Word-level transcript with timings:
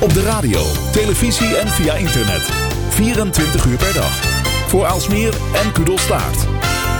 Op 0.00 0.14
de 0.14 0.22
radio, 0.22 0.60
televisie 0.92 1.56
en 1.56 1.68
via 1.68 1.94
internet. 1.94 2.50
24 2.88 3.64
uur 3.64 3.76
per 3.76 3.92
dag. 3.94 4.20
Voor 4.68 4.86
Aalsmeer 4.86 5.34
en 5.54 5.72
Kudelstaart. 5.72 6.46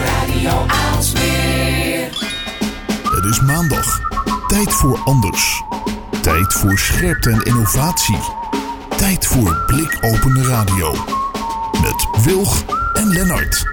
Radio 0.05 0.65
Aalsmeer. 0.67 2.09
Het 3.03 3.25
is 3.29 3.41
maandag. 3.41 3.99
Tijd 4.47 4.73
voor 4.73 4.99
anders. 5.05 5.63
Tijd 6.21 6.53
voor 6.53 6.77
scherpte 6.77 7.29
en 7.29 7.41
innovatie. 7.41 8.19
Tijd 8.97 9.25
voor 9.25 9.63
blikopende 9.65 10.43
radio. 10.43 10.95
Met 11.81 12.23
Wilg 12.23 12.63
en 12.93 13.07
Lennart. 13.07 13.65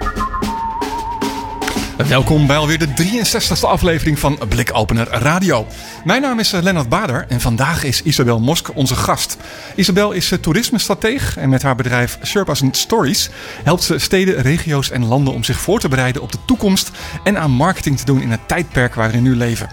Welkom 1.97 2.47
bij 2.47 2.57
alweer 2.57 2.79
de 2.79 2.89
63e 2.89 3.61
aflevering 3.61 4.19
van 4.19 4.39
Blikopener 4.49 5.09
Radio. 5.09 5.67
Mijn 6.07 6.23
naam 6.23 6.39
is 6.39 6.53
eh, 6.53 6.63
Lennart 6.63 6.89
Bader 6.89 7.25
en 7.29 7.41
vandaag 7.41 7.85
is 7.85 8.03
Isabel 8.03 8.41
Mosk 8.41 8.71
onze 8.75 8.95
gast. 8.95 9.37
Isabel 9.75 10.13
is 10.13 10.33
eh, 10.33 10.39
toerismestratege 10.39 11.41
en 11.41 11.49
met 11.49 11.63
haar 11.63 11.75
bedrijf 11.75 12.19
Sherpas 12.25 12.63
Stories 12.71 13.31
helpt 13.65 13.83
ze 13.83 13.99
steden, 13.99 14.43
regio's 14.43 14.91
en 14.91 15.05
landen 15.05 15.35
om 15.35 15.45
zich 15.45 15.59
voor 15.59 15.81
te 15.81 15.89
bereiden 15.89 16.23
op 16.23 16.33
de 16.33 16.39
toekomst 16.47 16.91
en 17.25 17.39
aan 17.39 17.51
marketing 17.51 17.99
te 17.99 18.05
doen 18.05 18.21
in 18.21 18.31
het 18.31 18.49
tijdperk 18.49 18.95
waarin 18.95 19.23
we 19.23 19.29
nu 19.29 19.37
leven. 19.37 19.69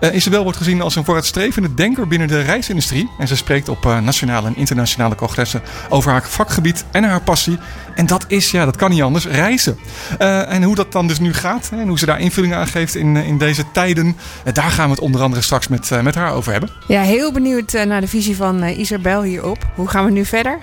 Uh, 0.00 0.14
Isabel 0.14 0.42
wordt 0.42 0.58
gezien 0.58 0.80
als 0.80 0.96
een 0.96 1.04
vooruitstrevende 1.04 1.74
denker 1.74 2.08
binnen 2.08 2.28
de 2.28 2.40
reisindustrie 2.40 3.10
en 3.18 3.28
ze 3.28 3.36
spreekt 3.36 3.68
op 3.68 3.84
nationale 3.84 4.46
en 4.46 4.56
internationale 4.56 5.14
congressen 5.14 5.62
over 5.88 6.10
haar 6.10 6.28
vakgebied 6.28 6.84
en 6.90 7.04
haar 7.04 7.22
passie. 7.22 7.58
En 7.94 8.06
dat 8.06 8.24
is, 8.28 8.50
ja, 8.50 8.64
dat 8.64 8.76
kan 8.76 8.90
niet 8.90 9.02
anders, 9.02 9.26
reizen. 9.26 9.78
en 10.18 10.62
hoe 10.62 10.74
dat 10.74 10.92
dan 10.92 11.06
dus 11.06 11.18
nu 11.18 11.34
gaat 11.34 11.68
en 11.72 11.88
hoe 11.88 11.98
ze 11.98 12.06
daar 12.06 12.20
invulling 12.20 12.54
aan 12.54 12.66
geeft 12.66 12.94
in, 12.94 13.16
in 13.16 13.38
deze 13.38 13.64
tijden, 13.72 14.16
daar 14.52 14.70
gaan 14.70 14.84
we 14.84 14.90
het 14.90 15.00
onder 15.00 15.22
andere 15.22 15.42
straks 15.42 15.67
met, 15.68 15.90
uh, 15.90 16.00
met 16.00 16.14
haar 16.14 16.32
over 16.32 16.52
hebben. 16.52 16.70
Ja, 16.86 17.00
heel 17.00 17.32
benieuwd 17.32 17.74
uh, 17.74 17.82
naar 17.82 18.00
de 18.00 18.08
visie 18.08 18.36
van 18.36 18.64
uh, 18.64 18.78
Isabel 18.78 19.22
hierop. 19.22 19.66
Hoe 19.74 19.88
gaan 19.88 20.04
we 20.04 20.10
nu 20.10 20.24
verder? 20.24 20.58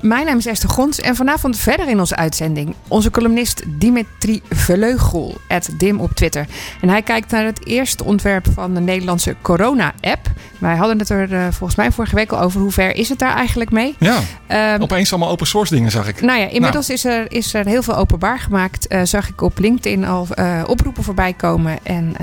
mijn 0.00 0.26
naam 0.26 0.38
is 0.38 0.46
Esther 0.46 0.68
Gons 0.68 1.00
en 1.00 1.16
vanavond 1.16 1.58
verder 1.58 1.88
in 1.88 1.98
onze 1.98 2.16
uitzending. 2.16 2.74
Onze 2.88 3.10
columnist 3.10 3.62
Dimitri 3.66 4.42
Vleugel, 4.50 5.36
Dim 5.76 6.00
op 6.00 6.12
Twitter. 6.12 6.46
En 6.80 6.88
hij 6.88 7.02
kijkt 7.02 7.30
naar 7.30 7.44
het 7.44 7.66
eerste 7.66 8.04
ontwerp 8.04 8.46
van 8.54 8.74
de 8.74 8.80
Nederlandse 8.80 9.36
corona-app. 9.42 10.30
Wij 10.58 10.76
hadden 10.76 10.98
het 10.98 11.10
er 11.10 11.52
volgens 11.52 11.74
mij 11.74 11.92
vorige 11.92 12.14
week 12.14 12.32
al 12.32 12.40
over. 12.40 12.60
Hoe 12.60 12.70
ver 12.70 12.96
is 12.96 13.08
het 13.08 13.18
daar 13.18 13.34
eigenlijk 13.34 13.70
mee? 13.70 13.96
Ja, 13.98 14.74
um, 14.74 14.82
opeens 14.82 15.10
allemaal 15.10 15.30
open 15.30 15.46
source 15.46 15.74
dingen 15.74 15.90
zag 15.90 16.08
ik. 16.08 16.20
Nou 16.20 16.40
ja, 16.40 16.46
inmiddels 16.46 16.86
nou. 16.86 16.98
Is, 16.98 17.04
er, 17.04 17.32
is 17.32 17.54
er 17.54 17.66
heel 17.66 17.82
veel 17.82 17.96
openbaar 17.96 18.38
gemaakt. 18.38 18.86
zag 19.02 19.28
ik 19.28 19.42
op 19.42 19.58
LinkedIn 19.58 20.04
al 20.04 20.28
oproepen 20.66 21.04
voorbij 21.04 21.32
komen. 21.32 21.78
En 21.82 22.14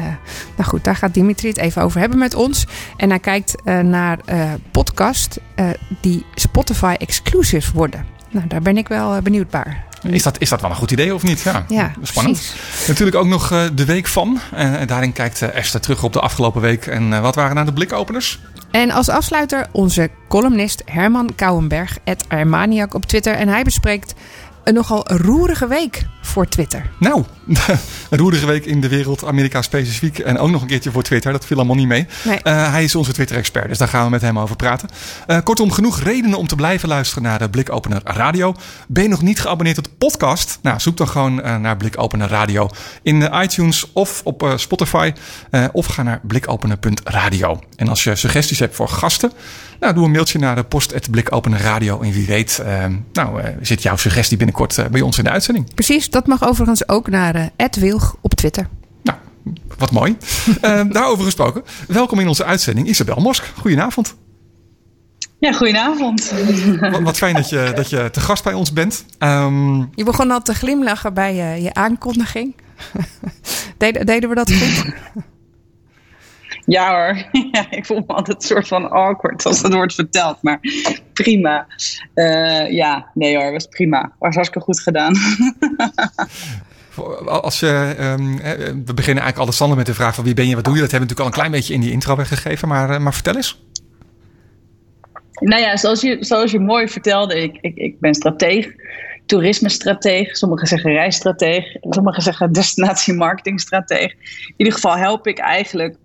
nou 0.56 0.70
goed, 0.70 0.84
daar 0.84 0.96
gaat 0.96 1.14
Dimitri 1.14 1.50
het 1.50 1.58
even 1.58 1.82
over 1.82 1.85
hebben 1.94 2.18
met 2.18 2.34
ons. 2.34 2.66
En 2.98 3.10
hij 3.10 3.20
kijkt 3.20 3.56
uh, 3.66 3.80
naar 3.80 4.20
uh, 4.30 4.52
podcast 4.72 5.40
uh, 5.56 5.70
die 6.02 6.26
Spotify 6.36 6.96
exclusive 7.00 7.72
worden. 7.74 8.06
Nou, 8.32 8.48
daar 8.48 8.62
ben 8.62 8.78
ik 8.78 8.88
wel 8.88 9.22
benieuwd 9.22 9.52
naar. 9.52 9.84
Is 10.02 10.24
dat, 10.24 10.40
is 10.40 10.50
dat 10.50 10.62
wel 10.62 10.70
een 10.70 10.76
goed 10.76 10.92
idee 10.92 11.14
of 11.14 11.24
niet? 11.24 11.42
Ja, 11.42 11.66
ja 11.68 11.92
spannend. 12.02 12.38
Precies. 12.38 12.88
Natuurlijk 12.88 13.18
ook 13.18 13.28
nog 13.28 13.70
de 13.74 13.86
week 13.86 14.08
van. 14.08 14.40
En 14.52 14.88
daarin 14.88 15.14
kijkt 15.14 15.42
Esther 15.42 15.82
terug 15.82 16.04
op 16.04 16.14
de 16.14 16.20
afgelopen 16.20 16.62
week. 16.62 16.86
En 16.86 17.22
wat 17.22 17.36
waren 17.36 17.56
nou 17.56 17.66
de 17.66 17.74
blikopeners? 17.74 18.40
En 18.72 18.92
als 18.92 19.10
afsluiter 19.10 19.68
onze 19.72 20.10
columnist 20.28 20.82
Herman 20.86 21.36
Kouwenberg, 21.36 21.98
at 22.06 22.26
Armaniak 22.30 22.94
op 22.94 23.06
Twitter. 23.06 23.34
En 23.34 23.48
hij 23.48 23.64
bespreekt 23.64 24.14
een 24.66 24.74
nogal 24.74 25.08
roerige 25.08 25.68
week 25.68 26.06
voor 26.22 26.48
Twitter. 26.48 26.90
Nou, 27.00 27.24
een 28.10 28.18
roerige 28.18 28.46
week 28.46 28.66
in 28.66 28.82
de 28.82 28.88
wereld, 28.88 29.26
Amerika 29.26 29.62
specifiek. 29.62 30.20
En 30.20 30.38
ook 30.38 30.50
nog 30.50 30.62
een 30.62 30.68
keertje 30.68 30.92
voor 30.92 31.04
Twitter. 31.04 31.32
Dat 31.32 31.46
viel 31.46 31.58
allemaal 31.58 31.76
niet 31.76 31.88
mee. 31.88 32.08
Nee. 32.24 32.40
Uh, 32.44 32.72
hij 32.72 32.84
is 32.84 32.96
onze 32.96 33.14
Twitter-expert, 33.14 33.68
dus 33.68 33.78
daar 33.78 33.88
gaan 33.88 34.04
we 34.04 34.10
met 34.10 34.22
hem 34.22 34.40
over 34.40 34.56
praten. 34.56 34.90
Uh, 35.28 35.38
kortom, 35.44 35.72
genoeg 35.72 36.00
redenen 36.00 36.38
om 36.38 36.48
te 36.48 36.56
blijven 36.56 36.90
luisteren 36.90 37.24
naar 37.24 37.40
de 37.40 37.50
Blikopener 37.50 38.02
Radio. 38.04 38.56
Ben 38.88 39.04
je 39.04 39.10
nog 39.10 39.22
niet 39.22 39.40
geabonneerd 39.40 39.78
op 39.78 39.84
de 39.84 39.90
podcast? 39.98 40.60
Nou, 40.62 40.80
zoek 40.80 40.98
dan 40.98 41.08
gewoon 41.08 41.40
uh, 41.40 41.58
naar 41.58 41.78
Blikopener 41.78 42.30
Radio 42.30 42.70
in 43.04 43.30
iTunes 43.42 43.92
of 43.94 44.22
op 44.24 44.54
Spotify. 44.56 45.14
of 45.72 45.86
ga 45.86 46.04
naar 46.04 46.20
blikopener.radio. 46.24 47.60
En 47.76 47.88
als 47.88 48.04
je 48.04 48.16
suggesties 48.16 48.60
hebt 48.60 48.76
voor 48.76 48.90
gasten, 48.90 49.32
nou, 49.80 49.94
doe 49.94 50.06
een 50.06 50.12
mailtje 50.12 50.40
naar 50.40 50.56
de 50.56 50.64
post.blikopener 50.64 51.62
Radio. 51.62 52.02
En 52.02 52.12
wie 52.12 52.26
weet, 52.26 52.64
nou, 53.14 53.42
zit 53.62 53.82
jouw 53.82 53.96
suggestie 53.96 54.38
binnenkort 54.38 54.55
bij 54.92 55.02
ons 55.02 55.18
in 55.18 55.24
de 55.24 55.30
uitzending. 55.30 55.74
Precies, 55.74 56.10
dat 56.10 56.28
mag 56.28 56.48
overigens 56.48 56.88
ook 56.88 57.10
naar 57.10 57.36
uh, 57.36 57.68
Wilg 57.72 58.16
op 58.22 58.34
Twitter. 58.34 58.68
Nou, 59.04 59.18
wat 59.78 59.92
mooi. 59.92 60.18
uh, 60.48 60.82
daarover 60.92 61.24
gesproken. 61.24 61.64
Welkom 61.88 62.20
in 62.20 62.28
onze 62.28 62.46
uitzending, 62.46 62.88
Isabel 62.88 63.22
Mosk. 63.22 63.52
Goedenavond. 63.60 64.16
Ja, 65.40 65.52
goedenavond. 65.52 66.34
Wat, 66.80 67.02
wat, 67.02 67.18
fijn 67.18 67.36
dat 67.36 67.50
je, 67.50 67.72
dat 67.76 67.90
je 67.90 68.10
te 68.12 68.20
gast 68.20 68.44
bij 68.44 68.54
ons 68.54 68.74
bent. 68.74 69.06
Um, 69.20 69.90
je 69.96 70.04
begon 70.04 70.32
al 70.32 70.42
te 70.42 70.54
glimlachen 70.54 71.14
bij 71.14 71.36
je, 71.36 71.62
je 71.62 71.74
aankondiging. 71.74 72.56
deden, 73.78 74.06
deden 74.06 74.30
we 74.30 74.36
dat 74.36 74.54
goed? 74.54 74.94
Ja 76.66 76.90
hoor, 76.90 77.26
ja, 77.52 77.72
ik 77.72 77.86
voel 77.86 78.04
me 78.08 78.14
altijd 78.14 78.38
een 78.38 78.48
soort 78.48 78.68
van 78.68 78.90
awkward 78.90 79.46
als 79.46 79.62
dat 79.62 79.74
wordt 79.74 79.94
verteld. 79.94 80.38
Maar 80.42 80.60
prima. 81.14 81.68
Uh, 82.16 82.72
ja, 82.72 83.12
nee 83.14 83.38
hoor, 83.38 83.52
was 83.52 83.66
prima. 83.66 84.12
Was 84.20 84.36
hartstikke 84.36 84.66
goed 84.66 84.80
gedaan. 84.80 85.16
Als 87.26 87.60
je, 87.60 87.96
um, 88.00 88.38
we 88.86 88.94
beginnen 88.94 89.24
eigenlijk 89.24 89.38
alle 89.38 89.52
standaard 89.52 89.78
met 89.78 89.88
de 89.88 89.94
vraag 89.94 90.16
van 90.16 90.24
wie 90.24 90.34
ben 90.34 90.48
je, 90.48 90.56
wat 90.56 90.64
doe 90.64 90.74
je? 90.74 90.80
Dat 90.80 90.92
hebben 90.92 91.08
we 91.08 91.14
natuurlijk 91.14 91.38
al 91.38 91.44
een 91.44 91.52
klein 91.52 91.52
beetje 91.52 91.74
in 91.74 91.82
die 91.82 91.92
intro 91.92 92.16
weggegeven, 92.16 92.68
maar, 92.68 92.90
uh, 92.90 92.98
maar 92.98 93.14
vertel 93.14 93.36
eens. 93.36 93.64
Nou 95.40 95.62
ja, 95.62 95.78
zoals 95.78 96.02
je, 96.02 96.18
zoals 96.20 96.52
je 96.52 96.60
mooi 96.60 96.88
vertelde, 96.88 97.42
ik, 97.42 97.58
ik, 97.62 97.76
ik 97.76 98.00
ben 98.00 98.14
strateeg, 98.14 98.76
toerisme-strateeg, 99.26 100.38
sommigen 100.38 100.68
zeggen 100.68 100.92
reisstrateeg, 100.92 101.76
sommigen 101.82 102.24
zeggen 102.24 102.52
destinatie-marketingstrateeg. 102.52 104.12
In 104.48 104.54
ieder 104.58 104.74
geval 104.74 104.98
help 104.98 105.28
ik 105.28 105.38
eigenlijk 105.38 105.98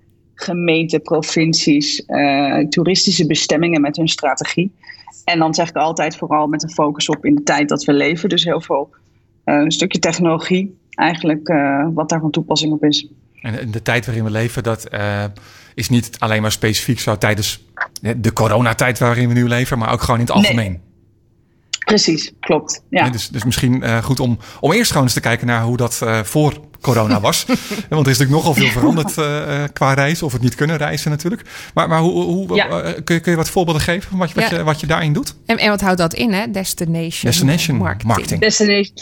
gemeenten, 0.42 1.02
provincies, 1.02 2.02
uh, 2.06 2.58
toeristische 2.68 3.26
bestemmingen 3.26 3.80
met 3.80 3.96
hun 3.96 4.08
strategie. 4.08 4.72
En 5.24 5.38
dan 5.38 5.54
zeg 5.54 5.68
ik 5.68 5.76
altijd 5.76 6.16
vooral 6.16 6.46
met 6.46 6.62
een 6.62 6.70
focus 6.70 7.08
op 7.08 7.24
in 7.24 7.34
de 7.34 7.42
tijd 7.42 7.68
dat 7.68 7.84
we 7.84 7.92
leven. 7.92 8.28
Dus 8.28 8.44
heel 8.44 8.60
veel 8.60 8.90
uh, 9.44 9.54
een 9.54 9.72
stukje 9.72 9.98
technologie, 9.98 10.78
eigenlijk 10.90 11.48
uh, 11.48 11.86
wat 11.94 12.08
daar 12.08 12.20
van 12.20 12.30
toepassing 12.30 12.72
op 12.72 12.84
is. 12.84 13.08
En 13.42 13.70
de 13.70 13.82
tijd 13.82 14.06
waarin 14.06 14.24
we 14.24 14.30
leven, 14.30 14.62
dat 14.62 14.88
is 15.74 15.88
niet 15.88 16.10
alleen 16.18 16.42
maar 16.42 16.52
specifiek 16.52 17.00
zo 17.00 17.18
tijdens 17.18 17.64
de 18.16 18.32
coronatijd 18.32 18.98
waarin 18.98 19.28
we 19.28 19.34
nu 19.34 19.48
leven, 19.48 19.78
maar 19.78 19.92
ook 19.92 20.00
gewoon 20.00 20.20
in 20.20 20.26
het 20.26 20.34
algemeen. 20.34 20.70
Nee. 20.70 20.80
Precies, 21.84 22.32
klopt. 22.40 22.82
Ja. 22.90 23.02
Nee, 23.02 23.10
dus, 23.10 23.28
dus 23.28 23.44
misschien 23.44 24.02
goed 24.02 24.20
om, 24.20 24.38
om 24.60 24.72
eerst 24.72 24.90
gewoon 24.90 25.06
eens 25.06 25.14
te 25.14 25.20
kijken 25.20 25.46
naar 25.46 25.62
hoe 25.62 25.76
dat 25.76 26.00
voor 26.22 26.60
corona 26.80 27.20
was. 27.20 27.44
Want 27.88 28.06
er 28.06 28.12
is 28.12 28.18
natuurlijk 28.18 28.30
nogal 28.30 28.54
veel 28.54 28.66
veranderd 28.66 29.16
uh, 29.16 29.64
qua 29.72 29.94
reizen, 29.94 30.26
of 30.26 30.32
het 30.32 30.42
niet 30.42 30.54
kunnen 30.54 30.76
reizen 30.76 31.10
natuurlijk. 31.10 31.42
Maar, 31.74 31.88
maar 31.88 32.00
hoe, 32.00 32.22
hoe 32.22 32.54
ja. 32.54 32.66
kun, 33.04 33.14
je, 33.14 33.20
kun 33.20 33.30
je 33.30 33.36
wat 33.36 33.50
voorbeelden 33.50 33.82
geven 33.82 34.10
van 34.10 34.18
wat, 34.18 34.32
wat, 34.32 34.50
ja. 34.50 34.56
je, 34.56 34.64
wat 34.64 34.80
je 34.80 34.86
daarin 34.86 35.12
doet? 35.12 35.34
En, 35.46 35.58
en 35.58 35.68
wat 35.68 35.80
houdt 35.80 35.98
dat 35.98 36.14
in, 36.14 36.32
hè? 36.32 36.50
Destination, 36.50 37.30
Destination 37.30 37.76
marketing. 37.76 38.08
marketing. 38.08 38.40
Destination, 38.40 38.94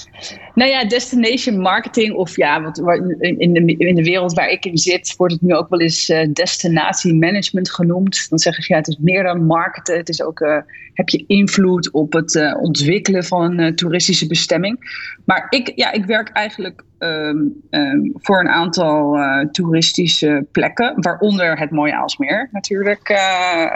nou 0.54 0.70
ja, 0.70 0.84
destination 0.84 1.60
marketing, 1.60 2.14
of 2.14 2.36
ja, 2.36 2.62
wat, 2.62 2.78
in, 3.20 3.52
de, 3.52 3.74
in 3.76 3.94
de 3.94 4.02
wereld 4.02 4.32
waar 4.32 4.48
ik 4.48 4.64
in 4.64 4.78
zit, 4.78 5.14
wordt 5.16 5.32
het 5.32 5.42
nu 5.42 5.54
ook 5.54 5.68
wel 5.68 5.80
eens 5.80 6.06
destinatiemanagement 6.32 7.26
management 7.28 7.70
genoemd. 7.70 8.28
Dan 8.28 8.38
zeggen 8.38 8.62
ze 8.62 8.72
ja, 8.72 8.78
het 8.78 8.88
is 8.88 8.96
meer 9.00 9.22
dan 9.22 9.46
marketen. 9.46 9.96
Het 9.96 10.08
is 10.08 10.22
ook, 10.22 10.38
heb 10.92 11.08
je 11.08 11.24
invloed 11.26 11.90
op 11.90 12.12
het 12.12 12.56
ontwikkelen 12.60 13.24
van 13.24 13.58
een 13.58 13.76
toeristische 13.76 14.26
bestemming. 14.26 14.78
Maar 15.24 15.46
ik, 15.50 15.72
ja, 15.74 15.92
ik 15.92 16.04
werk 16.04 16.28
eigenlijk 16.28 16.82
um, 16.98 17.62
um, 17.70 18.12
voor 18.14 18.40
een 18.40 18.48
aantal 18.48 19.16
uh, 19.16 19.40
toeristische 19.40 20.46
plekken, 20.52 20.94
waaronder 20.96 21.58
het 21.58 21.70
mooie 21.70 21.94
Aalsmeer 21.94 22.48
natuurlijk. 22.52 23.08
Uh, 23.08 23.18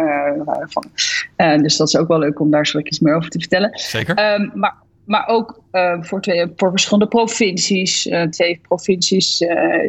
uh, 0.00 0.62
van, 0.66 0.84
dus 1.62 1.77
dat 1.77 1.88
is 1.88 1.97
ook 1.97 2.09
wel 2.09 2.19
leuk 2.19 2.41
om 2.41 2.50
daar 2.50 2.67
zo 2.67 2.79
iets 2.79 3.00
meer 3.00 3.14
over 3.14 3.31
te 3.31 3.38
vertellen. 3.38 3.70
Zeker. 3.79 4.41
Um, 4.41 4.50
maar, 4.55 4.75
maar 5.05 5.26
ook 5.26 5.61
voor, 6.00 6.20
twee, 6.20 6.47
voor 6.56 6.70
verschillende 6.70 7.08
provincies. 7.08 8.11
twee 8.31 8.61
provincies, 8.69 9.41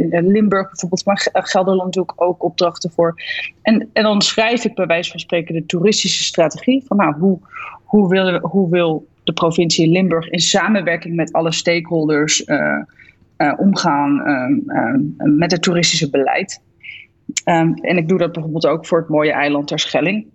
in 0.10 0.28
Limburg 0.28 0.68
bijvoorbeeld, 0.68 1.06
maar 1.06 1.30
Gelderland 1.31 1.94
doe 1.94 2.04
ik 2.04 2.22
ook 2.22 2.44
opdrachten 2.44 2.92
voor. 2.92 3.16
En, 3.62 3.90
en 3.94 4.04
dan 4.04 4.22
schrijf 4.22 4.66
ik 4.66 4.75
bij 4.75 4.86
wijze 4.86 5.12
van 5.12 5.19
spreken 5.19 5.54
de 5.54 5.66
toeristische 5.66 6.24
strategie. 6.24 6.84
Van 6.88 6.98
nou, 6.98 7.16
hoe, 7.19 7.40
hoe, 7.84 8.10
wil, 8.10 8.40
hoe 8.40 8.69
wil 8.69 9.08
de 9.24 9.34
provincie 9.34 9.88
Limburg 9.88 10.30
in 10.30 10.40
samenwerking 10.40 11.16
met 11.16 11.34
alle 11.34 11.52
stakeholders 11.52 12.46
uh, 12.46 12.58
uh, 12.58 12.84
omgaan 13.57 14.22
uh, 14.28 15.28
met 15.38 15.51
het 15.51 15.62
toeristische 15.62 16.10
beleid. 16.10 16.62
Um, 17.45 17.74
en 17.74 17.98
ik 17.98 18.07
doe 18.07 18.18
dat 18.18 18.31
bijvoorbeeld 18.31 18.68
ook 18.68 18.86
voor 18.86 19.00
het 19.00 19.10
mooie 19.10 19.31
eiland 19.31 19.68
Terschelling. 19.68 20.25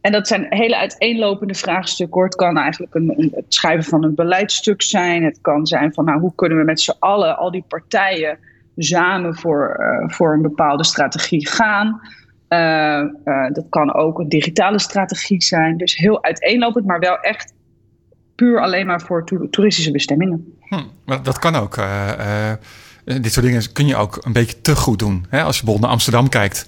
En 0.00 0.12
dat 0.12 0.26
zijn 0.26 0.46
hele 0.48 0.76
uiteenlopende 0.76 1.54
vraagstukken. 1.54 2.22
Het 2.22 2.34
kan 2.34 2.58
eigenlijk 2.58 2.94
een, 2.94 3.32
het 3.34 3.54
schrijven 3.54 3.84
van 3.84 4.04
een 4.04 4.14
beleidstuk 4.14 4.82
zijn. 4.82 5.24
Het 5.24 5.38
kan 5.40 5.66
zijn 5.66 5.92
van 5.92 6.04
nou, 6.04 6.20
hoe 6.20 6.34
kunnen 6.34 6.58
we 6.58 6.64
met 6.64 6.80
z'n 6.80 6.96
allen, 6.98 7.36
al 7.36 7.50
die 7.50 7.64
partijen, 7.68 8.38
samen 8.76 9.34
voor, 9.36 9.80
voor 10.06 10.32
een 10.32 10.42
bepaalde 10.42 10.84
strategie 10.84 11.48
gaan. 11.48 12.00
Uh, 12.48 13.04
dat 13.52 13.66
kan 13.68 13.94
ook 13.94 14.18
een 14.18 14.28
digitale 14.28 14.78
strategie 14.78 15.42
zijn. 15.42 15.76
Dus 15.76 15.96
heel 15.96 16.24
uiteenlopend, 16.24 16.86
maar 16.86 16.98
wel 16.98 17.18
echt 17.18 17.54
puur 18.34 18.60
alleen 18.60 18.86
maar 18.86 19.00
voor 19.00 19.24
to 19.24 19.48
toeristische 19.50 19.90
bestemmingen. 19.90 20.54
Hm, 20.60 20.82
maar 21.04 21.22
dat 21.22 21.38
kan 21.38 21.54
ook. 21.54 21.76
Uh, 21.76 22.52
dit 23.04 23.32
soort 23.32 23.46
dingen 23.46 23.72
kun 23.72 23.86
je 23.86 23.96
ook 23.96 24.18
een 24.22 24.32
beetje 24.32 24.60
te 24.60 24.76
goed 24.76 24.98
doen. 24.98 25.26
Hè? 25.28 25.42
Als 25.42 25.58
je 25.58 25.64
bijvoorbeeld 25.64 25.80
naar 25.80 25.90
Amsterdam 25.90 26.28
kijkt. 26.28 26.66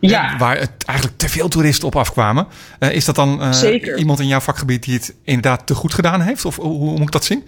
ja. 0.00 0.36
Waar 0.38 0.58
het 0.58 0.84
eigenlijk 0.84 1.18
te 1.18 1.28
veel 1.28 1.48
toeristen 1.48 1.86
op 1.86 1.96
afkwamen. 1.96 2.46
is 2.78 3.04
dat 3.04 3.14
dan 3.14 3.52
iemand 3.96 4.20
in 4.20 4.26
jouw 4.26 4.40
vakgebied 4.40 4.82
die 4.82 4.94
het 4.94 5.14
inderdaad 5.22 5.66
te 5.66 5.74
goed 5.74 5.94
gedaan 5.94 6.20
heeft? 6.20 6.44
Of 6.44 6.56
hoe, 6.56 6.78
hoe 6.78 6.90
moet 6.90 7.00
ik 7.00 7.10
dat 7.10 7.24
zien? 7.24 7.44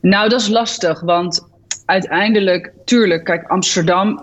Nou, 0.00 0.28
dat 0.28 0.40
is 0.40 0.48
lastig. 0.48 1.00
Want 1.00 1.46
uiteindelijk, 1.84 2.72
tuurlijk, 2.84 3.24
kijk, 3.24 3.48
Amsterdam. 3.48 4.22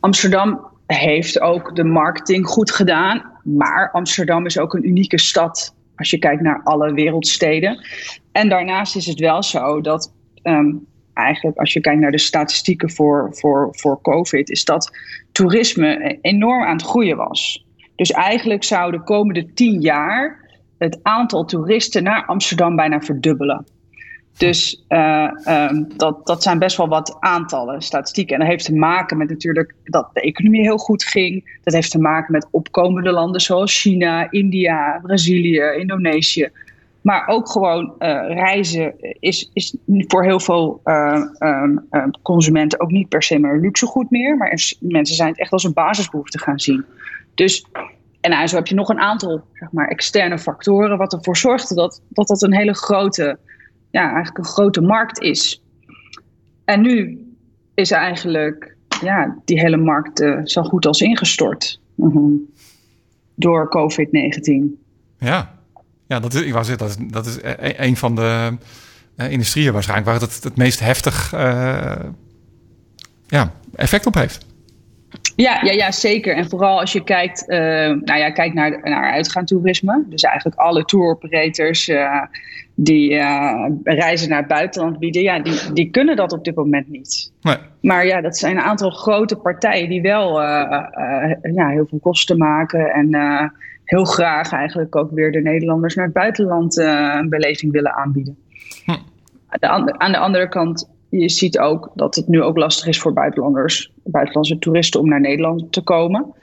Amsterdam 0.00 0.66
heeft 0.86 1.40
ook 1.40 1.76
de 1.76 1.84
marketing 1.84 2.46
goed 2.46 2.70
gedaan. 2.70 3.32
Maar 3.42 3.90
Amsterdam 3.92 4.46
is 4.46 4.58
ook 4.58 4.74
een 4.74 4.88
unieke 4.88 5.18
stad 5.18 5.74
als 5.96 6.10
je 6.10 6.18
kijkt 6.18 6.42
naar 6.42 6.60
alle 6.64 6.92
wereldsteden. 6.92 7.86
En 8.32 8.48
daarnaast 8.48 8.96
is 8.96 9.06
het 9.06 9.20
wel 9.20 9.42
zo 9.42 9.80
dat 9.80 10.12
um, 10.42 10.86
eigenlijk 11.14 11.56
als 11.56 11.72
je 11.72 11.80
kijkt 11.80 12.00
naar 12.00 12.10
de 12.10 12.18
statistieken 12.18 12.90
voor, 12.90 13.28
voor, 13.30 13.68
voor 13.72 14.00
COVID, 14.00 14.50
is 14.50 14.64
dat 14.64 14.90
toerisme 15.32 16.18
enorm 16.20 16.62
aan 16.62 16.76
het 16.76 16.86
groeien 16.86 17.16
was. 17.16 17.66
Dus 17.96 18.10
eigenlijk 18.10 18.64
zou 18.64 18.92
de 18.92 19.02
komende 19.02 19.52
tien 19.52 19.80
jaar 19.80 20.50
het 20.78 20.98
aantal 21.02 21.44
toeristen 21.44 22.02
naar 22.02 22.26
Amsterdam 22.26 22.76
bijna 22.76 23.00
verdubbelen. 23.00 23.66
Dus 24.36 24.84
uh, 24.88 25.30
um, 25.48 25.88
dat, 25.96 26.26
dat 26.26 26.42
zijn 26.42 26.58
best 26.58 26.76
wel 26.76 26.88
wat 26.88 27.16
aantallen, 27.20 27.82
statistieken. 27.82 28.34
En 28.34 28.40
dat 28.40 28.48
heeft 28.48 28.64
te 28.64 28.74
maken 28.74 29.16
met 29.16 29.28
natuurlijk 29.28 29.74
dat 29.84 30.08
de 30.12 30.20
economie 30.20 30.60
heel 30.60 30.76
goed 30.76 31.04
ging. 31.04 31.58
Dat 31.62 31.74
heeft 31.74 31.90
te 31.90 31.98
maken 31.98 32.32
met 32.32 32.48
opkomende 32.50 33.10
landen 33.10 33.40
zoals 33.40 33.80
China, 33.80 34.30
India, 34.30 34.98
Brazilië, 35.02 35.62
Indonesië. 35.76 36.48
Maar 37.00 37.26
ook 37.26 37.50
gewoon 37.50 37.84
uh, 37.98 38.08
reizen 38.28 38.94
is, 39.20 39.50
is 39.52 39.76
voor 39.86 40.24
heel 40.24 40.40
veel 40.40 40.80
uh, 40.84 41.24
um, 41.38 41.88
consumenten 42.22 42.80
ook 42.80 42.90
niet 42.90 43.08
per 43.08 43.22
se 43.22 43.38
meer 43.38 43.60
luxegoed 43.60 44.10
meer. 44.10 44.36
Maar 44.36 44.74
mensen 44.80 45.16
zijn 45.16 45.28
het 45.28 45.38
echt 45.38 45.52
als 45.52 45.64
een 45.64 45.72
basisbehoefte 45.72 46.38
gaan 46.38 46.60
zien. 46.60 46.84
Dus, 47.34 47.66
en 48.20 48.30
nou, 48.30 48.46
zo 48.46 48.56
heb 48.56 48.66
je 48.66 48.74
nog 48.74 48.88
een 48.88 49.00
aantal 49.00 49.44
zeg 49.52 49.72
maar, 49.72 49.88
externe 49.88 50.38
factoren 50.38 50.98
wat 50.98 51.12
ervoor 51.12 51.36
zorgde 51.36 51.74
dat 51.74 52.00
dat, 52.08 52.28
dat 52.28 52.42
een 52.42 52.54
hele 52.54 52.74
grote 52.74 53.38
ja, 53.94 54.12
eigenlijk 54.12 54.38
een 54.38 54.52
grote 54.52 54.80
markt 54.80 55.20
is. 55.20 55.62
En 56.64 56.80
nu 56.80 57.24
is 57.74 57.90
eigenlijk 57.90 58.76
ja, 59.02 59.38
die 59.44 59.60
hele 59.60 59.76
markt 59.76 60.20
uh, 60.20 60.40
zo 60.44 60.62
goed 60.62 60.86
als 60.86 61.00
ingestort 61.00 61.80
uh 61.96 62.14
-huh. 62.14 62.32
door 63.34 63.68
COVID-19. 63.68 64.82
Ja, 65.18 65.54
ja 66.06 66.20
dat, 66.20 66.34
is, 66.34 66.42
ik 66.42 66.52
was, 66.52 66.76
dat, 66.76 66.88
is, 66.88 66.96
dat 67.10 67.26
is 67.26 67.38
een 67.76 67.96
van 67.96 68.14
de 68.14 68.56
uh, 69.16 69.30
industrieën 69.30 69.72
waarschijnlijk 69.72 70.08
waar 70.08 70.20
het 70.20 70.44
het 70.44 70.56
meest 70.56 70.80
heftig 70.80 71.32
uh, 71.34 71.96
ja, 73.26 73.52
effect 73.74 74.06
op 74.06 74.14
heeft. 74.14 74.46
Ja, 75.36 75.60
ja, 75.62 75.72
ja, 75.72 75.90
zeker. 75.90 76.36
En 76.36 76.48
vooral 76.48 76.80
als 76.80 76.92
je 76.92 77.04
kijkt, 77.04 77.44
uh, 77.48 77.58
nou 77.88 78.18
ja, 78.18 78.30
kijkt 78.30 78.54
naar, 78.54 78.80
naar 78.82 79.12
uitgaantoerisme. 79.12 80.04
Dus 80.08 80.22
eigenlijk 80.22 80.60
alle 80.60 80.84
tour 80.84 81.08
operators 81.08 81.88
uh, 81.88 82.22
die 82.74 83.10
uh, 83.10 83.66
reizen 83.82 84.28
naar 84.28 84.38
het 84.38 84.48
buitenland 84.48 84.98
bieden, 84.98 85.22
ja, 85.22 85.38
die, 85.38 85.72
die 85.72 85.90
kunnen 85.90 86.16
dat 86.16 86.32
op 86.32 86.44
dit 86.44 86.54
moment 86.54 86.88
niet. 86.88 87.32
Nee. 87.40 87.56
Maar 87.80 88.06
ja, 88.06 88.20
dat 88.20 88.36
zijn 88.36 88.56
een 88.56 88.62
aantal 88.62 88.90
grote 88.90 89.36
partijen 89.36 89.88
die 89.88 90.02
wel 90.02 90.40
ja, 91.54 91.68
heel 91.68 91.86
veel 91.86 91.98
kosten 91.98 92.38
maken. 92.38 92.90
En 92.90 93.08
heel 93.84 94.04
graag 94.04 94.52
eigenlijk 94.52 94.96
ook 94.96 95.10
weer 95.10 95.32
de 95.32 95.40
Nederlanders 95.40 95.94
naar 95.94 96.04
het 96.04 96.14
buitenland 96.14 96.76
een 96.76 97.28
beleving 97.28 97.72
willen 97.72 97.94
aanbieden. 97.94 98.36
Hm. 98.84 98.96
De, 99.60 99.68
aan 99.98 100.12
de 100.12 100.18
andere 100.18 100.48
kant 100.48 100.93
je 101.20 101.28
ziet 101.28 101.58
ook 101.58 101.90
dat 101.94 102.14
het 102.14 102.28
nu 102.28 102.42
ook 102.42 102.56
lastig 102.56 102.86
is 102.86 102.98
voor 102.98 103.12
buitenlanders, 103.12 103.92
buitenlandse 104.04 104.58
toeristen 104.58 105.00
om 105.00 105.08
naar 105.08 105.20
Nederland 105.20 105.72
te 105.72 105.82
komen. 105.82 106.34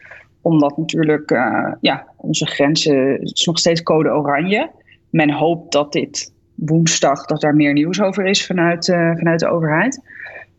Omdat 0.42 0.78
natuurlijk, 0.78 1.32
uh, 1.32 1.74
ja, 1.82 2.08
onze 2.18 2.46
grenzen, 2.46 3.22
is 3.22 3.46
nog 3.46 3.60
steeds 3.60 3.84
code 3.84 4.10
oranje. 4.10 4.70
Men 5.10 5.32
hoopt 5.32 5.72
dat 5.72 5.92
dit 5.92 6.34
woensdag, 6.56 7.26
dat 7.26 7.42
daar 7.42 7.56
meer 7.56 7.74
nieuws 7.74 8.02
over 8.02 8.26
is 8.26 8.46
vanuit, 8.46 8.88
uh, 8.88 9.16
vanuit 9.16 9.40
de 9.40 9.50
overheid. 9.50 10.02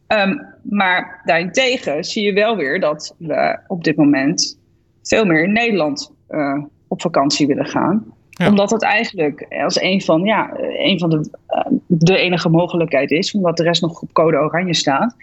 Um, 0.08 0.46
maar 0.62 1.20
daarentegen 1.24 2.04
zie 2.04 2.24
je 2.24 2.32
wel 2.32 2.56
weer 2.56 2.80
dat 2.80 3.14
we 3.18 3.58
op 3.66 3.84
dit 3.84 3.96
moment 3.96 4.58
veel 5.02 5.24
meer 5.24 5.42
in 5.42 5.52
Nederland 5.52 6.12
uh, 6.30 6.64
op 6.88 7.00
vakantie 7.00 7.46
willen 7.46 7.66
gaan. 7.66 8.12
Ja. 8.32 8.48
Omdat 8.48 8.70
het 8.70 8.82
eigenlijk 8.82 9.46
als 9.62 9.80
een 9.80 10.02
van, 10.02 10.24
ja, 10.24 10.50
een 10.58 10.98
van 10.98 11.10
de, 11.10 11.30
uh, 11.48 11.78
de 11.86 12.16
enige 12.16 12.48
mogelijkheid 12.48 13.10
is, 13.10 13.32
omdat 13.32 13.56
de 13.56 13.62
rest 13.62 13.82
nog 13.82 14.00
op 14.00 14.12
code 14.12 14.36
oranje 14.36 14.74
staat. 14.74 15.16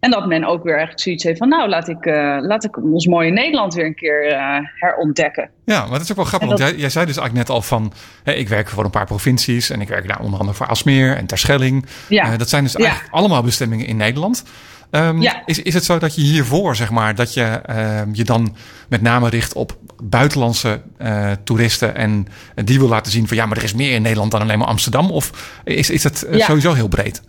En 0.00 0.10
dat 0.10 0.26
men 0.26 0.44
ook 0.44 0.64
weer 0.64 0.78
echt 0.78 1.00
zoiets 1.00 1.24
heeft 1.24 1.38
van, 1.38 1.48
nou, 1.48 1.68
laat 1.68 1.88
ik, 1.88 2.06
uh, 2.06 2.38
laat 2.40 2.64
ik 2.64 2.76
ons 2.76 3.06
mooie 3.06 3.30
Nederland 3.30 3.74
weer 3.74 3.84
een 3.84 3.94
keer 3.94 4.32
uh, 4.32 4.56
herontdekken. 4.74 5.50
Ja, 5.64 5.80
maar 5.80 5.90
dat 5.90 6.00
is 6.00 6.10
ook 6.10 6.16
wel 6.16 6.24
grappig, 6.24 6.48
dat... 6.48 6.58
want 6.58 6.70
jij, 6.70 6.80
jij, 6.80 6.90
zei 6.90 7.06
dus 7.06 7.16
eigenlijk 7.16 7.48
net 7.48 7.56
al 7.56 7.62
van, 7.62 7.92
ik 8.24 8.48
werk 8.48 8.68
voor 8.68 8.84
een 8.84 8.90
paar 8.90 9.06
provincies 9.06 9.70
en 9.70 9.80
ik 9.80 9.88
werk 9.88 10.06
nou, 10.06 10.22
onder 10.22 10.38
andere 10.38 10.56
voor 10.56 10.66
Alsmeer 10.66 11.16
en 11.16 11.26
Terschelling. 11.26 11.86
Ja. 12.08 12.36
dat 12.36 12.48
zijn 12.48 12.64
dus 12.64 12.72
ja. 12.72 12.78
eigenlijk 12.78 13.14
allemaal 13.14 13.42
bestemmingen 13.42 13.86
in 13.86 13.96
Nederland. 13.96 14.44
Um, 14.90 15.22
ja. 15.22 15.42
is, 15.46 15.62
is 15.62 15.74
het 15.74 15.84
zo 15.84 15.98
dat 15.98 16.14
je 16.14 16.20
hiervoor, 16.20 16.76
zeg 16.76 16.90
maar, 16.90 17.14
dat 17.14 17.34
je 17.34 17.60
uh, 17.70 18.00
je 18.12 18.24
dan 18.24 18.56
met 18.88 19.02
name 19.02 19.28
richt 19.28 19.52
op 19.52 19.76
buitenlandse 20.02 20.80
uh, 21.02 21.32
toeristen 21.44 21.94
en 21.94 22.26
die 22.64 22.78
wil 22.78 22.88
laten 22.88 23.12
zien 23.12 23.28
van 23.28 23.36
ja, 23.36 23.46
maar 23.46 23.56
er 23.56 23.64
is 23.64 23.74
meer 23.74 23.92
in 23.92 24.02
Nederland 24.02 24.30
dan 24.30 24.40
alleen 24.40 24.58
maar 24.58 24.68
Amsterdam? 24.68 25.10
Of 25.10 25.60
is, 25.64 25.90
is 25.90 26.04
het 26.04 26.26
uh, 26.30 26.36
ja. 26.36 26.44
sowieso 26.44 26.72
heel 26.72 26.88
breed? 26.88 27.22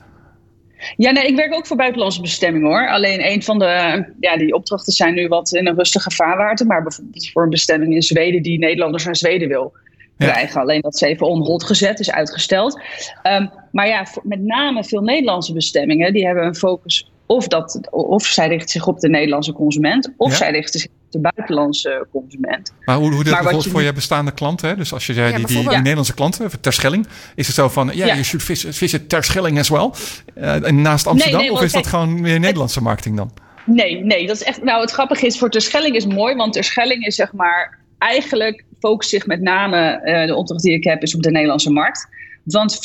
Ja, 0.97 1.11
nee, 1.11 1.27
ik 1.27 1.35
werk 1.35 1.53
ook 1.53 1.67
voor 1.67 1.77
buitenlandse 1.77 2.21
bestemmingen 2.21 2.67
hoor. 2.67 2.89
Alleen 2.89 3.31
een 3.31 3.43
van 3.43 3.59
de, 3.59 4.05
ja, 4.19 4.37
die 4.37 4.53
opdrachten 4.53 4.93
zijn 4.93 5.13
nu 5.13 5.27
wat 5.27 5.53
in 5.53 5.67
een 5.67 5.75
rustige 5.75 6.11
vaarwater. 6.11 6.65
Maar 6.65 6.83
bijvoorbeeld 6.83 7.29
voor 7.31 7.43
een 7.43 7.49
bestemming 7.49 7.93
in 7.93 8.01
Zweden 8.01 8.41
die 8.41 8.59
Nederlanders 8.59 9.05
naar 9.05 9.15
Zweden 9.15 9.47
wil 9.47 9.73
krijgen. 10.17 10.53
Ja. 10.53 10.61
Alleen 10.61 10.81
dat 10.81 10.93
is 10.93 11.01
even 11.01 11.27
on 11.27 11.41
hold 11.41 11.63
gezet, 11.63 11.99
is 11.99 12.11
uitgesteld. 12.11 12.81
Um, 13.23 13.51
maar 13.71 13.87
ja, 13.87 14.05
met 14.23 14.41
name 14.41 14.83
veel 14.83 15.01
Nederlandse 15.01 15.53
bestemmingen, 15.53 16.13
die 16.13 16.25
hebben 16.25 16.45
een 16.45 16.55
focus 16.55 17.10
of, 17.31 17.47
dat, 17.47 17.79
of 17.91 18.25
zij 18.25 18.47
richten 18.47 18.69
zich 18.69 18.87
op 18.87 18.99
de 18.99 19.09
Nederlandse 19.09 19.53
consument, 19.53 20.13
of 20.17 20.29
Ja. 20.29 20.35
zij 20.35 20.51
richten 20.51 20.79
zich 20.79 20.89
op 20.89 21.11
de 21.11 21.19
buitenlandse 21.19 22.07
consument. 22.11 22.73
Maar 22.85 22.95
hoe, 22.95 23.13
hoe 23.13 23.23
dat 23.23 23.33
bijvoorbeeld 23.33 23.63
je 23.63 23.69
voor 23.69 23.81
je 23.81 23.93
bestaande 23.93 24.31
klanten? 24.31 24.69
Hè? 24.69 24.75
Dus 24.75 24.93
als 24.93 25.05
je 25.07 25.13
zei, 25.13 25.25
Ja, 25.25 25.35
die, 25.35 25.37
die, 25.37 25.45
die 25.45 25.55
bijvoorbeeld. 25.55 25.77
Nederlandse 25.83 26.13
klanten, 26.13 26.61
ter 26.61 26.73
Schelling, 26.73 27.07
is 27.35 27.47
het 27.47 27.55
zo 27.55 27.69
van, 27.69 27.89
ja, 27.93 28.05
Ja. 28.05 28.13
je 28.13 28.23
should 28.23 28.43
visit, 28.45 28.75
visit 28.75 29.09
ter 29.09 29.23
Schelling 29.23 29.59
as 29.59 29.69
well. 29.69 29.89
Uh, 30.37 30.67
en 30.67 30.81
naast 30.81 31.07
Amsterdam, 31.07 31.39
nee, 31.39 31.51
of 31.51 31.61
is 31.61 31.71
dat 31.71 31.81
kijk, 31.81 31.93
gewoon 31.95 32.21
meer 32.21 32.39
Nederlandse 32.39 32.81
marketing 32.81 33.15
dan? 33.17 33.31
Nee, 33.65 34.03
nee, 34.03 34.27
dat 34.27 34.35
is 34.35 34.43
echt. 34.43 34.63
Nou, 34.63 34.81
het 34.81 34.91
grappige 34.91 35.25
is 35.25 35.37
voor 35.37 35.49
Terschelling 35.49 35.95
is 35.95 36.05
mooi, 36.05 36.35
want 36.35 36.53
Terschelling 36.53 37.05
is 37.05 37.15
zeg 37.15 37.33
maar 37.33 37.79
eigenlijk 37.97 38.65
focust 38.79 39.09
zich 39.09 39.25
met 39.25 39.41
name 39.41 39.77
eh, 39.77 40.27
de 40.27 40.35
opdracht 40.35 40.63
die 40.63 40.73
ik 40.73 40.83
heb 40.83 41.01
is 41.01 41.15
op 41.15 41.21
de 41.21 41.31
Nederlandse 41.31 41.71
markt. 41.71 42.07
Want 42.43 42.77
84% 42.77 42.79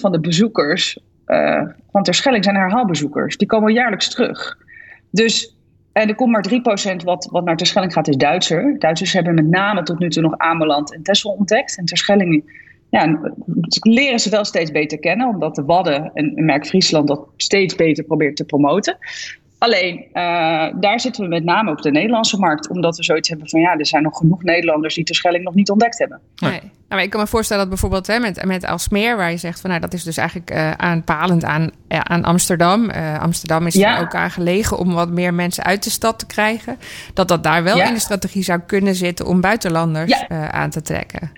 van 0.00 0.12
de 0.12 0.20
bezoekers 0.20 0.98
eh, 1.24 1.62
van 1.90 2.02
Terschelling 2.02 2.44
zijn 2.44 2.56
herhaalbezoekers. 2.56 3.36
Die 3.36 3.46
komen 3.46 3.72
jaarlijks 3.72 4.10
terug. 4.10 4.58
Dus 5.10 5.56
en 5.92 6.08
er 6.08 6.14
komt 6.14 6.30
maar 6.30 6.46
3% 6.92 7.04
wat, 7.04 7.28
wat 7.30 7.44
naar 7.44 7.56
Terschelling 7.56 7.92
gaat, 7.92 8.08
is 8.08 8.16
Duitser. 8.16 8.78
Duitsers 8.78 9.12
hebben 9.12 9.34
met 9.34 9.48
name 9.48 9.82
tot 9.82 9.98
nu 9.98 10.10
toe 10.10 10.22
nog 10.22 10.38
Ameland 10.38 10.94
en 10.94 11.02
Texel 11.02 11.30
ontdekt. 11.30 11.78
En 11.78 11.84
Terschelling 11.84 12.62
ja, 12.90 13.18
leren 13.80 14.20
ze 14.20 14.30
wel 14.30 14.44
steeds 14.44 14.70
beter 14.70 14.98
kennen, 14.98 15.28
omdat 15.28 15.54
de 15.54 15.64
Wadden 15.64 16.10
en 16.14 16.36
en 16.36 16.44
Merk 16.44 16.66
Friesland 16.66 17.08
dat 17.08 17.28
steeds 17.36 17.74
beter 17.74 18.04
probeert 18.04 18.36
te 18.36 18.44
promoten. 18.44 18.98
Alleen, 19.64 20.04
uh, 20.12 20.24
daar 20.80 21.00
zitten 21.00 21.22
we 21.22 21.28
met 21.28 21.44
name 21.44 21.70
op 21.70 21.82
de 21.82 21.90
Nederlandse 21.90 22.38
markt, 22.38 22.68
omdat 22.68 22.96
we 22.96 23.04
zoiets 23.04 23.28
hebben 23.28 23.48
van 23.48 23.60
ja, 23.60 23.76
er 23.76 23.86
zijn 23.86 24.02
nog 24.02 24.16
genoeg 24.16 24.42
Nederlanders 24.42 24.94
die 24.94 25.04
Terschelling 25.04 25.44
nog 25.44 25.54
niet 25.54 25.70
ontdekt 25.70 25.98
hebben. 25.98 26.20
Nee. 26.36 26.50
Nee. 26.50 26.60
Nou, 26.60 26.70
maar 26.88 27.02
ik 27.02 27.10
kan 27.10 27.20
me 27.20 27.26
voorstellen 27.26 27.62
dat 27.62 27.70
bijvoorbeeld 27.72 28.06
hè, 28.06 28.18
met, 28.18 28.44
met 28.44 28.66
Alsmeer, 28.66 29.16
waar 29.16 29.30
je 29.30 29.36
zegt 29.36 29.60
van 29.60 29.70
nou 29.70 29.82
dat 29.82 29.92
is 29.92 30.02
dus 30.02 30.16
eigenlijk 30.16 30.50
uh, 30.50 30.70
aanpalend 30.70 31.44
aan, 31.44 31.70
uh, 31.88 31.98
aan 32.00 32.24
Amsterdam. 32.24 32.90
Uh, 32.90 33.20
Amsterdam 33.20 33.66
is 33.66 33.74
Ja. 33.74 33.96
er 33.96 34.02
ook 34.02 34.14
aan 34.14 34.30
gelegen 34.30 34.78
om 34.78 34.92
wat 34.94 35.10
meer 35.10 35.34
mensen 35.34 35.64
uit 35.64 35.84
de 35.84 35.90
stad 35.90 36.18
te 36.18 36.26
krijgen. 36.26 36.78
Dat 37.14 37.28
dat 37.28 37.42
daar 37.42 37.62
wel 37.62 37.76
Ja. 37.76 37.86
in 37.88 37.94
de 37.94 38.00
strategie 38.00 38.42
zou 38.42 38.60
kunnen 38.66 38.94
zitten 38.94 39.26
om 39.26 39.40
buitenlanders 39.40 40.10
Ja. 40.10 40.26
uh, 40.32 40.48
aan 40.48 40.70
te 40.70 40.82
trekken. 40.82 41.30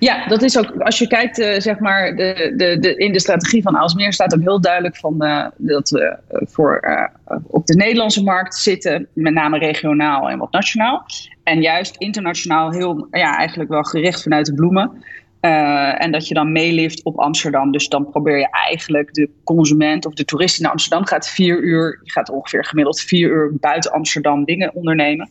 Ja, 0.00 0.26
dat 0.26 0.42
is 0.42 0.58
ook, 0.58 0.72
als 0.78 0.98
je 0.98 1.06
kijkt, 1.06 1.38
uh, 1.38 1.58
zeg 1.58 1.78
maar, 1.78 2.16
de, 2.16 2.52
de, 2.56 2.78
de, 2.78 2.94
in 2.94 3.12
de 3.12 3.20
strategie 3.20 3.62
van 3.62 3.74
Alsmeer 3.74 4.12
staat 4.12 4.34
ook 4.34 4.40
heel 4.40 4.60
duidelijk 4.60 4.96
van 4.96 5.14
uh, 5.18 5.46
dat 5.56 5.90
we 5.90 6.18
uh, 6.30 6.40
voor 6.48 7.08
op 7.46 7.66
de 7.66 7.74
Nederlandse 7.74 8.22
markt 8.22 8.54
zitten, 8.54 9.06
met 9.12 9.34
name 9.34 9.58
regionaal 9.58 10.30
en 10.30 10.38
wat 10.38 10.52
nationaal. 10.52 11.06
En 11.42 11.60
juist 11.60 11.96
internationaal 11.96 12.70
heel, 12.72 13.06
ja, 13.10 13.36
eigenlijk 13.36 13.70
wel 13.70 13.82
gericht 13.82 14.22
vanuit 14.22 14.46
de 14.46 14.54
bloemen. 14.54 15.04
En 15.40 16.12
dat 16.12 16.28
je 16.28 16.34
dan 16.34 16.52
meelift 16.52 17.02
op 17.02 17.18
Amsterdam. 17.18 17.72
Dus 17.72 17.88
dan 17.88 18.10
probeer 18.10 18.38
je 18.38 18.48
eigenlijk 18.50 19.14
de 19.14 19.30
consument 19.44 20.06
of 20.06 20.14
de 20.14 20.24
toerist 20.24 20.60
in 20.60 20.66
Amsterdam 20.66 21.06
gaat 21.06 21.28
vier 21.28 21.58
uur, 21.58 22.00
je 22.02 22.10
gaat 22.10 22.30
ongeveer 22.30 22.64
gemiddeld 22.64 23.00
vier 23.00 23.30
uur 23.30 23.52
buiten 23.60 23.92
Amsterdam 23.92 24.44
dingen 24.44 24.74
ondernemen. 24.74 25.30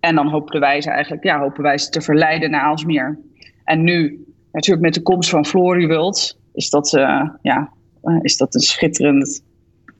En 0.00 0.14
dan 0.14 0.28
hopen 0.28 0.60
wij 0.60 0.80
ze 0.80 0.90
eigenlijk, 0.90 1.24
ja, 1.24 1.38
hopen 1.38 1.62
wij 1.62 1.78
ze 1.78 1.88
te 1.88 2.00
verleiden 2.00 2.50
naar 2.50 2.62
Aalsmeer. 2.62 3.18
En 3.66 3.82
nu, 3.82 4.24
natuurlijk 4.52 4.84
met 4.84 4.94
de 4.94 5.02
komst 5.02 5.30
van 5.30 5.46
Floriworld, 5.46 6.38
is 6.52 6.70
dat, 6.70 6.92
uh, 6.92 7.28
ja, 7.42 7.72
uh, 8.04 8.18
is 8.22 8.36
dat 8.36 8.54
een 8.54 8.60
schitterend 8.60 9.42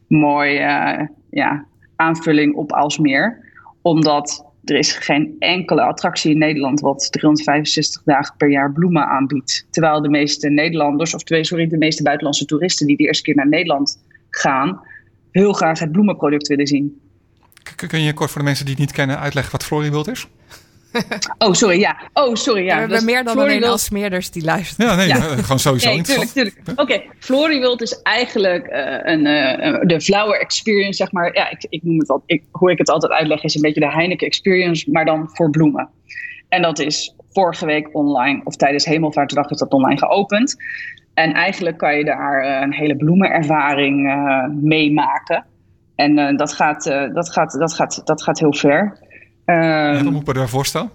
mooi 0.08 0.50
ja, 1.30 1.66
aanvulling 1.96 2.54
op 2.54 2.72
Aalsmeer. 2.72 3.44
Omdat 3.82 4.44
er 4.64 4.76
is 4.76 4.92
geen 4.92 5.36
enkele 5.38 5.82
attractie 5.82 6.30
in 6.30 6.38
Nederland 6.38 6.80
wat 6.80 7.12
365 7.12 8.02
dagen 8.04 8.36
per 8.36 8.50
jaar 8.50 8.72
bloemen 8.72 9.06
aanbiedt. 9.06 9.66
Terwijl 9.70 10.02
de 10.02 10.08
meeste 10.08 10.48
Nederlanders, 10.48 11.14
of 11.14 11.22
sorry, 11.24 11.66
de 11.66 11.78
meeste 11.78 12.02
buitenlandse 12.02 12.44
toeristen 12.44 12.86
die 12.86 12.96
de 12.96 13.04
eerste 13.04 13.22
keer 13.22 13.34
naar 13.34 13.48
Nederland 13.48 14.02
gaan, 14.30 14.80
heel 15.30 15.52
graag 15.52 15.78
het 15.78 15.92
bloemenproduct 15.92 16.46
willen 16.46 16.66
zien. 16.66 17.00
Kun 17.88 18.00
je 18.00 18.12
kort 18.12 18.30
voor 18.30 18.40
de 18.40 18.46
mensen 18.46 18.64
die 18.64 18.74
het 18.74 18.82
niet 18.82 18.92
kennen 18.92 19.18
uitleggen 19.18 19.52
wat 19.52 19.64
Floriwild 19.64 20.08
is? 20.08 20.28
Oh, 21.44 21.52
sorry, 21.52 21.78
ja. 21.78 21.96
Oh, 22.12 22.34
sorry, 22.34 22.64
ja. 22.64 22.74
We 22.74 22.80
hebben 22.80 23.04
meer 23.04 23.24
dan 23.24 23.38
alleen 23.38 23.64
als 23.64 23.84
smeerders 23.84 24.30
die 24.30 24.44
luisteren. 24.44 24.86
Ja, 24.86 24.96
nee, 24.96 25.06
ja. 25.08 25.20
gewoon 25.20 25.58
sowieso 25.58 25.88
nee, 25.88 26.02
tuurlijk, 26.02 26.30
tuurlijk. 26.30 26.56
Oké, 26.70 26.80
okay. 26.80 27.10
Floriwild 27.18 27.82
is 27.82 28.02
eigenlijk 28.02 28.66
uh, 28.66 28.98
een, 29.02 29.26
uh, 29.26 29.80
de 29.80 30.00
flower 30.00 30.40
experience, 30.40 30.92
zeg 30.92 31.12
maar. 31.12 31.34
Ja, 31.34 31.50
ik, 31.50 31.66
ik 31.68 31.82
noem 31.82 31.98
het 31.98 32.10
al, 32.10 32.22
ik, 32.26 32.42
hoe 32.50 32.70
ik 32.70 32.78
het 32.78 32.90
altijd 32.90 33.12
uitleg 33.12 33.42
is 33.42 33.54
een 33.54 33.60
beetje 33.60 33.80
de 33.80 33.90
Heineken 33.90 34.26
experience, 34.26 34.90
maar 34.90 35.04
dan 35.04 35.28
voor 35.32 35.50
bloemen. 35.50 35.88
En 36.48 36.62
dat 36.62 36.78
is 36.78 37.14
vorige 37.32 37.66
week 37.66 37.88
online, 37.92 38.40
of 38.44 38.56
tijdens 38.56 38.84
Hemelvaartdag 38.84 39.50
is 39.50 39.58
dat 39.58 39.72
online 39.72 39.98
geopend. 39.98 40.56
En 41.14 41.32
eigenlijk 41.32 41.78
kan 41.78 41.96
je 41.96 42.04
daar 42.04 42.44
uh, 42.44 42.60
een 42.60 42.74
hele 42.74 42.96
bloemenervaring 42.96 44.24
meemaken. 44.60 45.44
En 45.94 46.36
dat, 46.36 46.52
gaat, 46.52 46.84
dat, 47.12 47.32
gaat, 47.32 47.52
dat, 47.52 47.74
gaat, 47.74 48.00
dat 48.04 48.22
gaat 48.22 48.38
heel 48.38 48.54
ver. 48.54 48.98
Um, 49.46 49.54
ja, 49.54 50.02
moet 50.02 50.20
ik 50.20 50.26
me 50.26 50.32
daar 50.32 50.48
voorstellen? 50.48 50.90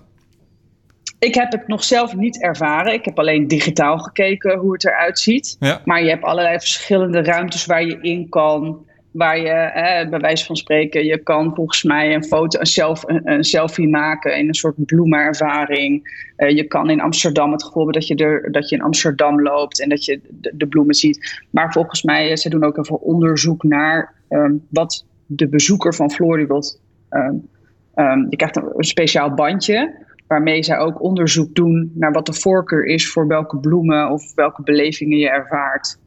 Ik 1.20 1.36
heb 1.36 1.52
het 1.52 1.68
nog 1.68 1.84
zelf 1.84 2.16
niet 2.16 2.42
ervaren. 2.42 2.94
Ik 2.94 3.06
heb 3.06 3.20
alleen 3.20 3.48
digitaal 3.48 3.98
gekeken 3.98 4.58
hoe 4.58 4.74
het 4.74 4.86
eruit 4.86 5.20
ziet. 5.20 5.56
Ja. 5.60 5.82
Maar 5.86 6.04
je 6.04 6.10
hebt 6.10 6.24
allerlei 6.24 6.60
verschillende 6.60 7.24
ruimtes 7.24 7.66
waar 7.66 7.86
je 7.86 7.98
in 8.02 8.30
kan. 8.30 8.86
Waar 9.12 9.40
je, 9.40 9.70
hè, 9.74 10.10
bij 10.10 10.20
wijze 10.20 10.46
van 10.46 10.56
spreken, 10.56 11.06
je 11.06 11.18
kan 11.18 11.56
volgens 11.56 11.84
mij 11.84 12.14
een 12.14 12.24
foto, 12.24 12.60
een, 12.60 12.66
self, 12.66 13.04
een, 13.06 13.32
een 13.32 13.44
selfie 13.44 13.88
maken 13.88 14.38
in 14.38 14.48
een 14.48 14.54
soort 14.54 14.86
bloemenervaring. 14.86 16.20
Uh, 16.38 16.50
je 16.50 16.64
kan 16.64 16.90
in 16.90 17.02
Amsterdam 17.02 17.52
het 17.52 17.64
gevoel 17.64 17.84
hebben 17.84 18.02
dat 18.02 18.10
je, 18.10 18.16
er, 18.26 18.52
dat 18.52 18.70
je 18.70 18.76
in 18.76 18.82
Amsterdam 18.82 19.42
loopt 19.42 19.82
en 19.82 19.90
dat 19.90 20.06
je 20.06 20.22
de, 20.30 20.52
de 20.56 20.68
bloemen 20.68 20.96
ziet. 20.96 21.46
Maar 21.50 21.72
volgens 21.72 22.04
mij, 22.04 22.38
ze 22.38 22.50
doen 22.50 22.64
ook 22.64 22.78
even 22.78 23.02
onderzoek 23.02 23.64
naar 23.64 24.14
um, 24.30 24.66
wat 24.70 25.06
de 25.26 25.48
bezoeker 25.48 25.96
van 25.96 26.12
Floriworld 26.12 26.82
um, 27.10 27.50
Um, 28.02 28.26
je 28.30 28.36
krijgt 28.36 28.56
een, 28.56 28.74
speciaal 28.78 29.34
bandje 29.34 30.06
waarmee 30.28 30.64
zij 30.64 30.78
ook 30.78 31.02
onderzoek 31.02 31.56
doen 31.56 31.92
naar 31.96 32.12
wat 32.12 32.26
de 32.26 32.34
voorkeur 32.34 32.86
is 32.86 33.12
voor 33.12 33.28
welke 33.28 33.58
bloemen 33.58 34.10
of 34.10 34.34
welke 34.36 34.64
belevingen 34.64 35.18
je 35.18 35.30
ervaart. 35.30 36.00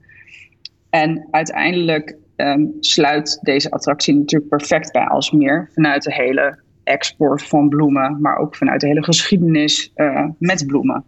En 0.90 1.28
uiteindelijk 1.30 2.16
um, 2.36 2.76
sluit 2.80 3.38
deze 3.42 3.70
attractie 3.70 4.14
natuurlijk 4.14 4.50
perfect 4.50 4.92
bij 4.92 5.06
Alsmeer 5.06 5.70
vanuit 5.72 6.02
de 6.02 6.14
hele 6.14 6.58
export 6.84 7.42
van 7.42 7.68
bloemen, 7.68 8.20
maar 8.20 8.36
ook 8.36 8.56
vanuit 8.56 8.80
de 8.80 8.86
hele 8.86 9.04
geschiedenis 9.04 9.92
uh, 9.96 10.26
met 10.38 10.66
bloemen. 10.66 11.04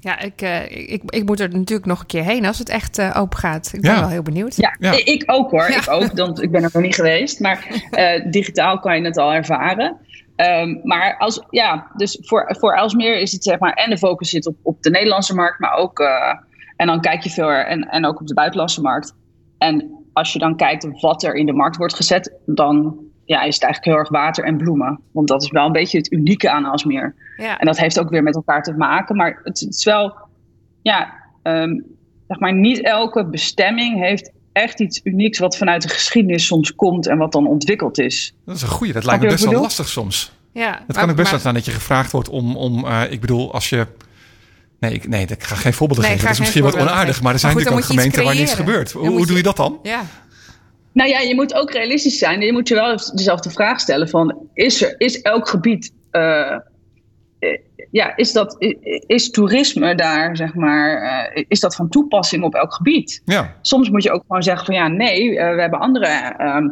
Ja, 0.00 0.18
ik, 0.20 0.42
uh, 0.42 0.70
ik, 0.70 1.02
ik 1.06 1.24
moet 1.26 1.40
er 1.40 1.48
natuurlijk 1.50 1.88
nog 1.88 2.00
een 2.00 2.06
keer 2.06 2.22
heen 2.24 2.46
als 2.46 2.58
het 2.58 2.68
echt 2.68 2.98
uh, 2.98 3.14
open 3.18 3.38
gaat. 3.38 3.70
Ik 3.72 3.80
ben 3.80 3.92
Ja. 3.94 4.00
wel 4.00 4.08
heel 4.08 4.22
benieuwd. 4.22 4.56
Ja, 4.56 4.76
Ja. 4.78 4.92
ik 4.92 5.22
ook 5.26 5.50
hoor. 5.50 5.70
Ja. 5.70 5.76
Ik 5.76 5.90
ook, 5.90 6.12
want 6.12 6.42
ik 6.42 6.50
ben 6.50 6.62
er 6.62 6.70
nog 6.72 6.82
niet 6.82 6.94
geweest. 6.94 7.40
Maar 7.40 7.66
eh, 7.90 8.30
digitaal 8.30 8.78
kan 8.78 8.96
je 8.98 9.04
het 9.04 9.16
al 9.18 9.32
ervaren. 9.32 9.96
Ehm, 10.36 10.76
maar 10.82 11.16
als, 11.18 11.42
ja, 11.50 11.86
dus 11.96 12.18
voor, 12.20 12.56
voor 12.58 12.72
Elsmeer 12.72 13.18
is 13.20 13.32
het 13.32 13.42
zeg 13.44 13.58
maar, 13.58 13.72
en 13.72 13.90
de 13.90 13.98
focus 13.98 14.30
zit 14.30 14.46
op, 14.46 14.56
op 14.62 14.82
de 14.82 14.90
Nederlandse 14.90 15.34
markt, 15.34 15.58
maar 15.58 15.72
ook, 15.72 15.98
eh, 16.00 16.34
en 16.76 16.86
dan 16.86 17.00
kijk 17.00 17.22
je 17.22 17.30
veel 17.30 17.50
en, 17.50 17.88
en 17.88 18.06
ook 18.06 18.20
op 18.20 18.26
de 18.26 18.34
buitenlandse 18.34 18.80
markt. 18.80 19.14
En 19.58 19.90
als 20.12 20.32
je 20.32 20.38
dan 20.38 20.56
kijkt 20.56 21.00
wat 21.00 21.22
er 21.22 21.34
in 21.34 21.46
de 21.46 21.52
markt 21.52 21.76
wordt 21.76 21.94
gezet, 21.94 22.32
dan 22.46 22.96
ja, 23.28 23.42
is 23.42 23.54
het 23.54 23.62
eigenlijk 23.62 23.84
heel 23.84 23.94
erg 24.04 24.08
water 24.08 24.44
en 24.44 24.56
bloemen. 24.56 25.00
Want 25.12 25.28
dat 25.28 25.42
is 25.42 25.50
wel 25.50 25.66
een 25.66 25.72
beetje 25.72 25.98
het 25.98 26.12
unieke 26.12 26.50
aan 26.50 26.64
Alsmeer. 26.64 27.14
Ja. 27.36 27.58
En 27.58 27.66
dat 27.66 27.78
heeft 27.78 28.00
ook 28.00 28.10
weer 28.10 28.22
met 28.22 28.34
elkaar 28.34 28.62
te 28.62 28.72
maken. 28.72 29.16
Maar 29.16 29.40
het, 29.44 29.60
het 29.60 29.74
is 29.74 29.84
wel, 29.84 30.14
ja, 30.82 31.12
ehm, 31.42 31.80
zeg 32.28 32.38
maar, 32.38 32.54
niet 32.54 32.82
elke 32.84 33.26
bestemming 33.26 33.98
heeft 34.00 34.30
echt 34.52 34.80
iets 34.80 35.00
unieks 35.04 35.38
wat 35.38 35.56
vanuit 35.56 35.82
de 35.82 35.88
geschiedenis 35.88 36.46
soms 36.46 36.74
komt 36.74 37.06
en 37.06 37.18
wat 37.18 37.32
dan 37.32 37.46
ontwikkeld 37.46 37.98
is. 37.98 38.34
Dat 38.44 38.56
is 38.56 38.62
een 38.62 38.68
goeie. 38.68 38.92
Dat 38.92 39.04
lijkt 39.04 39.22
me 39.22 39.28
best 39.28 39.44
wel 39.44 39.60
lastig 39.60 39.88
soms. 39.88 40.32
Ja, 40.52 40.70
Het 40.70 40.86
maar- 40.86 40.96
kan 41.00 41.10
ook 41.10 41.16
best 41.16 41.30
wel 41.30 41.40
zijn 41.40 41.54
dat 41.54 41.64
je 41.64 41.70
gevraagd 41.70 42.12
wordt 42.12 42.28
om, 42.28 42.56
om 42.56 42.86
eh, 42.86 43.02
ik 43.12 43.20
bedoel, 43.20 43.52
als 43.52 43.68
je... 43.68 43.86
Nee, 44.80 44.92
ik, 44.92 45.08
nee, 45.08 45.26
ik 45.26 45.42
ga 45.42 45.54
geen 45.54 45.72
voorbeelden 45.72 46.04
Nee, 46.04 46.12
geven. 46.12 46.26
Dat 46.26 46.34
is 46.34 46.40
misschien 46.40 46.62
wat 46.62 46.74
onaardig. 46.74 47.06
geven. 47.06 47.22
Maar 47.22 47.32
er 47.32 47.38
zijn 47.38 47.54
Maar 47.54 47.62
goed, 47.62 47.70
natuurlijk 47.72 48.00
ook 48.00 48.12
gemeenten 48.12 48.24
waar 48.24 48.42
niets 48.42 48.54
gebeurt. 48.54 48.92
Hoe, 48.92 49.08
doe 49.26 49.26
je- 49.26 49.36
je 49.36 49.42
dat 49.42 49.56
dan? 49.56 49.78
Ja. 49.82 50.02
Nou 50.98 51.10
ja, 51.10 51.18
je 51.18 51.34
moet 51.34 51.54
ook 51.54 51.70
realistisch 51.70 52.18
zijn. 52.18 52.40
Je 52.40 52.52
moet 52.52 52.68
je 52.68 52.74
wel 52.74 52.98
jezelf 53.14 53.40
de 53.40 53.50
vraag 53.50 53.80
stellen 53.80 54.08
van, 54.08 54.48
is, 54.54 54.82
er, 54.82 54.94
is 55.00 55.22
elk 55.22 55.48
gebied, 55.48 55.92
eh, 56.10 56.52
eh, 57.38 57.58
ja, 57.90 58.16
is, 58.16 58.32
dat, 58.32 58.56
is 59.06 59.30
toerisme 59.30 59.94
daar, 59.94 60.36
zeg 60.36 60.54
maar, 60.54 61.02
eh, 61.02 61.44
is 61.48 61.60
dat 61.60 61.74
van 61.74 61.88
toepassing 61.88 62.44
op 62.44 62.54
elk 62.54 62.74
gebied? 62.74 63.22
Ja, 63.24 63.56
Soms 63.60 63.90
moet 63.90 64.02
je 64.02 64.10
ook 64.10 64.22
gewoon 64.26 64.42
zeggen 64.42 64.66
van, 64.66 64.74
ja, 64.74 64.88
nee, 64.88 65.38
eh, 65.38 65.54
we 65.54 65.60
hebben 65.60 65.80
andere, 65.80 66.06
ehm, 66.38 66.68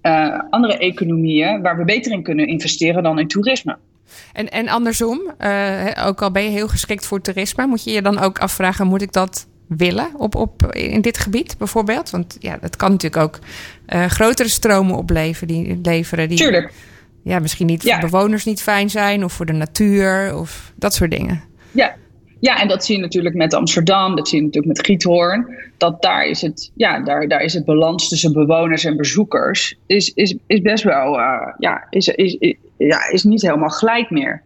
eh, 0.00 0.40
andere 0.50 0.78
economieën 0.78 1.62
waar 1.62 1.76
we 1.76 1.84
beter 1.84 2.12
in 2.12 2.22
kunnen 2.22 2.46
investeren 2.46 3.02
dan 3.02 3.18
in 3.18 3.28
toerisme. 3.28 3.78
En, 4.32 4.48
en 4.48 4.68
andersom, 4.68 5.20
eh, 5.38 5.50
hè, 5.50 6.06
ook 6.06 6.22
al 6.22 6.30
ben 6.30 6.42
je 6.42 6.50
heel 6.50 6.68
geschikt 6.68 7.06
voor 7.06 7.20
toerisme, 7.20 7.66
moet 7.66 7.84
je 7.84 7.90
je 7.90 8.02
dan 8.02 8.18
ook 8.18 8.38
afvragen: 8.38 8.86
moet 8.86 9.02
ik 9.02 9.12
dat 9.12 9.46
willen 9.68 10.08
op, 10.16 10.34
op, 10.34 10.72
in 10.72 11.00
dit 11.00 11.18
gebied 11.18 11.54
bijvoorbeeld? 11.58 12.10
Want 12.10 12.36
ja, 12.40 12.58
dat 12.60 12.76
kan 12.76 12.90
natuurlijk 12.90 13.22
ook 13.22 13.38
eh, 13.86 14.04
grotere 14.04 14.48
stromen 14.48 14.96
opleveren 14.96 15.48
die, 15.48 15.78
leveren 15.82 16.28
die 16.28 16.38
Tuurlijk. 16.38 16.72
ja, 17.22 17.38
misschien 17.38 17.66
niet 17.66 17.82
Ja. 17.82 18.00
voor 18.00 18.10
bewoners 18.10 18.44
niet 18.44 18.62
fijn 18.62 18.90
zijn 18.90 19.24
of 19.24 19.32
voor 19.32 19.46
de 19.46 19.52
natuur 19.52 20.36
of 20.38 20.72
dat 20.74 20.94
soort 20.94 21.10
dingen. 21.10 21.42
Ja. 21.72 21.94
ja, 22.40 22.60
en 22.60 22.68
dat 22.68 22.84
zie 22.84 22.96
je 22.96 23.02
natuurlijk 23.02 23.34
met 23.34 23.54
Amsterdam, 23.54 24.16
dat 24.16 24.28
zie 24.28 24.38
je 24.38 24.44
natuurlijk 24.44 24.76
met 24.76 24.86
Giethoorn. 24.86 25.54
Dat 25.76 26.02
daar 26.02 26.26
is 26.26 26.40
het, 26.40 26.70
ja, 26.74 27.00
daar, 27.00 27.28
daar 27.28 27.40
is 27.42 27.54
het 27.54 27.64
balans 27.64 28.08
tussen 28.08 28.32
bewoners 28.32 28.84
en 28.84 28.96
bezoekers 28.96 29.74
is, 29.86 30.12
is, 30.14 30.36
is 30.46 30.60
best 30.60 30.84
wel, 30.84 31.18
eh, 31.18 31.54
ja, 31.58 31.86
is, 31.90 32.08
is, 32.08 32.34
is, 32.34 32.54
ja, 32.76 33.08
is 33.10 33.24
niet 33.24 33.42
helemaal 33.42 33.68
gelijk 33.68 34.10
meer. 34.10 34.42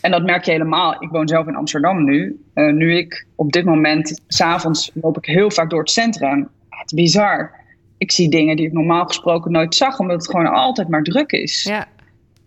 En 0.00 0.10
dat 0.10 0.22
merk 0.22 0.44
je 0.44 0.50
helemaal. 0.50 1.02
Ik 1.02 1.08
woon 1.10 1.28
zelf 1.28 1.46
in 1.46 1.56
Amsterdam 1.56 2.04
nu. 2.04 2.40
Eh, 2.54 2.72
nu 2.72 2.96
ik 2.96 3.26
op 3.34 3.52
dit 3.52 3.64
moment, 3.64 4.20
s'avonds 4.26 4.90
loop 4.94 5.16
ik 5.16 5.24
heel 5.24 5.50
vaak 5.50 5.70
door 5.70 5.80
het 5.80 5.90
centrum. 5.90 6.48
Het 6.68 6.92
is 6.92 6.92
bizar. 7.02 7.50
Ik 7.98 8.12
zie 8.12 8.30
dingen 8.30 8.56
die 8.56 8.66
ik 8.66 8.72
normaal 8.72 9.04
gesproken 9.06 9.52
nooit 9.52 9.74
zag, 9.74 9.98
omdat 9.98 10.16
het 10.16 10.30
gewoon 10.30 10.46
altijd 10.52 10.88
maar 10.88 11.02
druk 11.02 11.30
is. 11.32 11.62
Ja. 11.62 11.86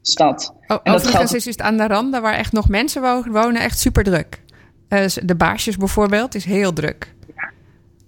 Stad. 0.01 0.53
O- 0.61 0.65
dat 0.67 0.79
Overigens 0.83 1.11
geldt- 1.15 1.33
is 1.35 1.45
het 1.45 1.61
aan 1.61 1.77
de 1.77 1.87
randen 1.87 2.21
waar 2.21 2.33
echt 2.33 2.51
nog 2.51 2.69
mensen 2.69 3.01
wo- 3.01 3.23
wonen 3.31 3.61
echt 3.61 3.79
super 3.79 4.03
druk. 4.03 4.41
Eh, 4.87 5.05
de 5.23 5.35
baarsjes 5.35 5.77
bijvoorbeeld 5.77 6.35
is 6.35 6.45
heel 6.45 6.73
druk. 6.73 7.13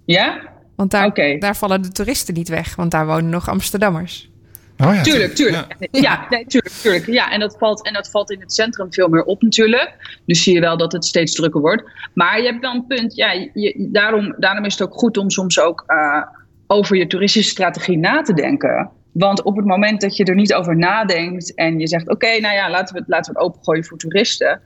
Ja? 0.04 0.40
Want 0.76 0.90
daar, 0.90 1.14
daar 1.38 1.56
vallen 1.56 1.82
de 1.82 1.92
toeristen 1.92 2.34
niet 2.34 2.48
weg, 2.48 2.74
want 2.76 2.90
daar 2.90 3.06
wonen 3.06 3.28
nog 3.30 3.48
Amsterdammers. 3.48 4.30
Oh 4.78 4.94
ja 4.94 5.02
Tuurlijk, 5.02 5.34
tuurlijk. 5.34 5.76
Ja, 5.90 6.26
nee, 6.30 6.46
tuurlijk, 6.46 6.74
tuurlijk. 6.74 7.06
Ja, 7.06 7.30
en 7.30 7.40
dat, 7.40 7.56
valt, 7.58 7.86
en 7.86 7.92
dat 7.92 8.10
valt 8.10 8.30
in 8.30 8.40
het 8.40 8.52
centrum 8.52 8.92
veel 8.92 9.08
meer 9.08 9.24
op 9.24 9.42
natuurlijk. 9.42 10.20
Dus 10.26 10.42
zie 10.42 10.54
je 10.54 10.60
wel 10.60 10.76
dat 10.76 10.92
het 10.92 11.04
steeds 11.04 11.34
drukker 11.34 11.60
wordt. 11.60 11.82
Maar 12.14 12.40
je 12.40 12.46
hebt 12.46 12.60
wel 12.60 12.74
een 12.74 12.86
punt. 12.86 13.16
Ja, 13.16 13.32
je, 13.32 13.88
daarom, 13.92 14.34
daarom 14.38 14.64
is 14.64 14.72
het 14.78 14.88
ook 14.88 14.94
goed 14.94 15.16
om 15.16 15.30
soms 15.30 15.60
ook 15.60 15.84
eh, 15.86 16.22
over 16.66 16.96
je 16.96 17.06
toeristische 17.06 17.50
strategie 17.50 17.98
na 17.98 18.22
te 18.22 18.34
denken. 18.34 18.90
Want 19.12 19.42
op 19.42 19.56
het 19.56 19.64
moment 19.64 20.00
dat 20.00 20.16
je 20.16 20.24
er 20.24 20.34
niet 20.34 20.54
over 20.54 20.76
nadenkt 20.76 21.54
en 21.54 21.78
je 21.78 21.88
zegt: 21.88 22.08
Oké, 22.08 22.40
nou 22.40 22.54
ja, 22.54 22.70
laten 22.70 22.94
we, 22.94 23.00
het, 23.00 23.08
laten 23.08 23.32
we 23.32 23.38
het 23.38 23.48
opengooien 23.48 23.84
voor 23.84 23.98
toeristen. 23.98 24.60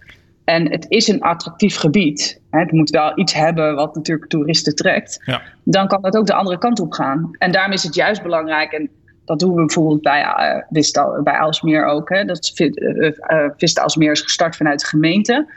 En 0.44 0.70
het 0.70 0.86
is 0.88 1.08
een 1.08 1.20
attractief 1.20 1.76
gebied. 1.76 2.40
Hè, 2.50 2.60
het 2.60 2.72
moet 2.72 2.90
wel 2.90 3.18
iets 3.18 3.32
hebben 3.32 3.74
wat 3.74 3.94
natuurlijk 3.94 4.30
toeristen 4.30 4.74
trekt 4.74 5.22
Ja. 5.24 5.42
dan 5.64 5.88
kan 5.88 6.02
dat 6.02 6.16
ook 6.16 6.26
de 6.26 6.34
andere 6.34 6.58
kant 6.58 6.80
op 6.80 6.92
gaan. 6.92 7.30
En 7.38 7.52
daarom 7.52 7.72
is 7.72 7.82
het 7.82 7.94
juist 7.94 8.22
belangrijk, 8.22 8.72
en 8.72 8.90
dat 9.30 9.38
doen 9.38 9.54
we 9.54 9.64
bijvoorbeeld 9.64 10.02
bij, 10.02 10.22
eh 10.22 10.62
Vista, 10.70 11.22
bij 11.22 11.32
Aalsmeer 11.34 11.84
ook. 11.86 12.08
Hè, 12.08 12.24
dat 12.24 12.38
is, 12.38 12.52
Vi- 12.54 12.70
eh, 12.70 13.12
eh, 13.18 13.50
Vista 13.56 13.82
Aalsmeer 13.82 14.10
is 14.10 14.20
gestart 14.20 14.56
vanuit 14.56 14.80
de 14.80 14.86
gemeente. 14.86 15.52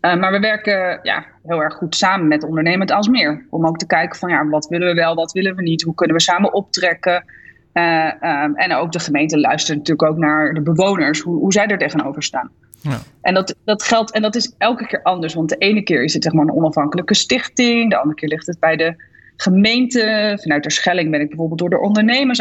Eh, 0.00 0.16
maar 0.16 0.32
we 0.32 0.38
werken 0.38 1.00
ja, 1.02 1.24
heel 1.46 1.62
erg 1.62 1.74
goed 1.74 1.94
samen 1.96 2.28
met 2.28 2.44
ondernemend 2.44 2.92
Aalsmeer. 2.92 3.46
Om 3.50 3.66
ook 3.66 3.78
te 3.78 3.86
kijken 3.86 4.18
van 4.18 4.30
ja, 4.30 4.48
wat 4.48 4.66
willen 4.66 4.88
we 4.88 4.94
wel, 4.94 5.14
wat 5.14 5.32
willen 5.32 5.56
we 5.56 5.62
niet. 5.62 5.82
Hoe 5.82 5.94
kunnen 5.94 6.16
we 6.16 6.22
samen 6.22 6.52
optrekken. 6.52 7.24
Eh, 7.72 8.22
ehm, 8.22 8.54
en 8.54 8.74
ook 8.74 8.92
de 8.92 8.98
gemeente 9.00 9.38
luistert 9.38 9.78
natuurlijk 9.78 10.10
ook 10.10 10.18
naar 10.18 10.54
de 10.54 10.60
bewoners. 10.60 11.20
Hoe, 11.20 11.38
hoe 11.38 11.52
zij 11.52 11.66
er 11.66 11.78
tegenover 11.78 12.22
staan. 12.22 12.50
Ja. 12.80 12.98
En 13.20 13.34
dat, 13.34 13.54
dat 13.64 13.82
geldt, 13.82 14.12
en 14.12 14.22
dat 14.22 14.34
is 14.34 14.54
elke 14.58 14.86
keer 14.86 15.02
anders. 15.02 15.34
Want 15.34 15.48
de 15.48 15.56
ene 15.56 15.82
keer 15.82 16.04
is 16.04 16.14
het 16.14 16.22
zeg 16.22 16.32
maar 16.32 16.44
een 16.44 16.54
onafhankelijke 16.54 17.14
stichting. 17.14 17.90
De 17.90 17.96
andere 17.96 18.14
keer 18.14 18.28
ligt 18.28 18.46
het 18.46 18.58
bij 18.60 18.76
de 18.76 18.94
gemeente. 19.42 20.38
Vanuit 20.42 20.62
de 20.62 20.70
Schelling 20.70 21.10
ben 21.10 21.20
ik 21.20 21.28
bijvoorbeeld 21.28 21.60
door 21.60 21.70
de 21.70 21.80
ondernemers 21.80 22.40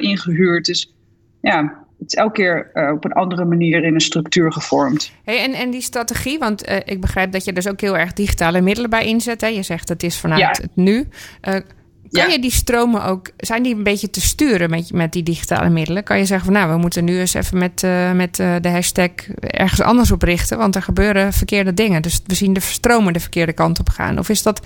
ingehuurd. 0.00 0.64
Dus 0.64 0.94
ja, 1.40 1.84
het 1.98 2.12
is 2.12 2.14
elke 2.14 2.32
keer 2.32 2.70
eh, 2.72 2.92
op 2.92 3.04
een 3.04 3.12
andere 3.12 3.44
manier 3.44 3.84
in 3.84 3.94
een 3.94 4.00
structuur 4.00 4.52
gevormd. 4.52 5.12
Hey, 5.24 5.42
en, 5.44 5.52
en 5.52 5.70
die 5.70 5.80
strategie, 5.80 6.38
want 6.38 6.64
eh, 6.64 6.76
ik 6.84 7.00
begrijp 7.00 7.32
dat 7.32 7.44
je 7.44 7.52
dus 7.52 7.68
ook 7.68 7.80
heel 7.80 7.98
erg 7.98 8.12
digitale 8.12 8.60
middelen 8.60 8.90
bij 8.90 9.06
inzet. 9.06 9.40
Hè? 9.40 9.46
Je 9.46 9.62
zegt 9.62 9.88
het 9.88 10.02
is 10.02 10.18
vanuit 10.18 10.40
Ja. 10.40 10.48
het 10.48 10.70
nu. 10.74 11.08
Eh, 11.40 11.52
kan 11.52 12.26
Ja. 12.26 12.32
je 12.32 12.38
die 12.38 12.52
stromen 12.52 13.04
ook, 13.04 13.30
zijn 13.36 13.62
die 13.62 13.74
een 13.74 13.82
beetje 13.82 14.10
te 14.10 14.20
sturen 14.20 14.70
met, 14.70 14.92
met 14.92 15.12
die 15.12 15.22
digitale 15.22 15.68
middelen? 15.70 16.02
Kan 16.02 16.18
je 16.18 16.24
zeggen 16.24 16.52
van 16.52 16.54
nou, 16.60 16.72
we 16.72 16.78
moeten 16.78 17.04
nu 17.04 17.18
eens 17.18 17.34
even 17.34 17.58
met, 17.58 17.86
met 18.14 18.36
de 18.36 18.68
hashtag 18.68 19.10
ergens 19.40 19.80
anders 19.80 20.10
op 20.10 20.22
richten, 20.22 20.58
want 20.58 20.74
er 20.74 20.82
gebeuren 20.82 21.32
verkeerde 21.32 21.74
dingen. 21.74 22.02
Dus 22.02 22.20
we 22.26 22.34
zien 22.34 22.52
de 22.52 22.60
stromen 22.60 23.12
de 23.12 23.20
verkeerde 23.20 23.52
kant 23.52 23.78
op 23.78 23.88
gaan. 23.88 24.18
Of 24.18 24.28
is 24.28 24.42
dat 24.42 24.60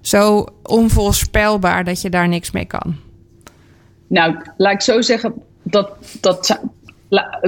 zo 0.00 0.46
onvoorspelbaar 0.62 1.84
dat 1.84 2.00
je 2.00 2.10
daar 2.10 2.28
niks 2.28 2.50
mee 2.50 2.66
kan? 2.66 2.96
Nou, 4.06 4.36
laat 4.56 4.72
ik 4.72 4.80
zo 4.80 5.00
zeggen, 5.00 5.34
dat, 5.62 5.90
dat 6.20 6.60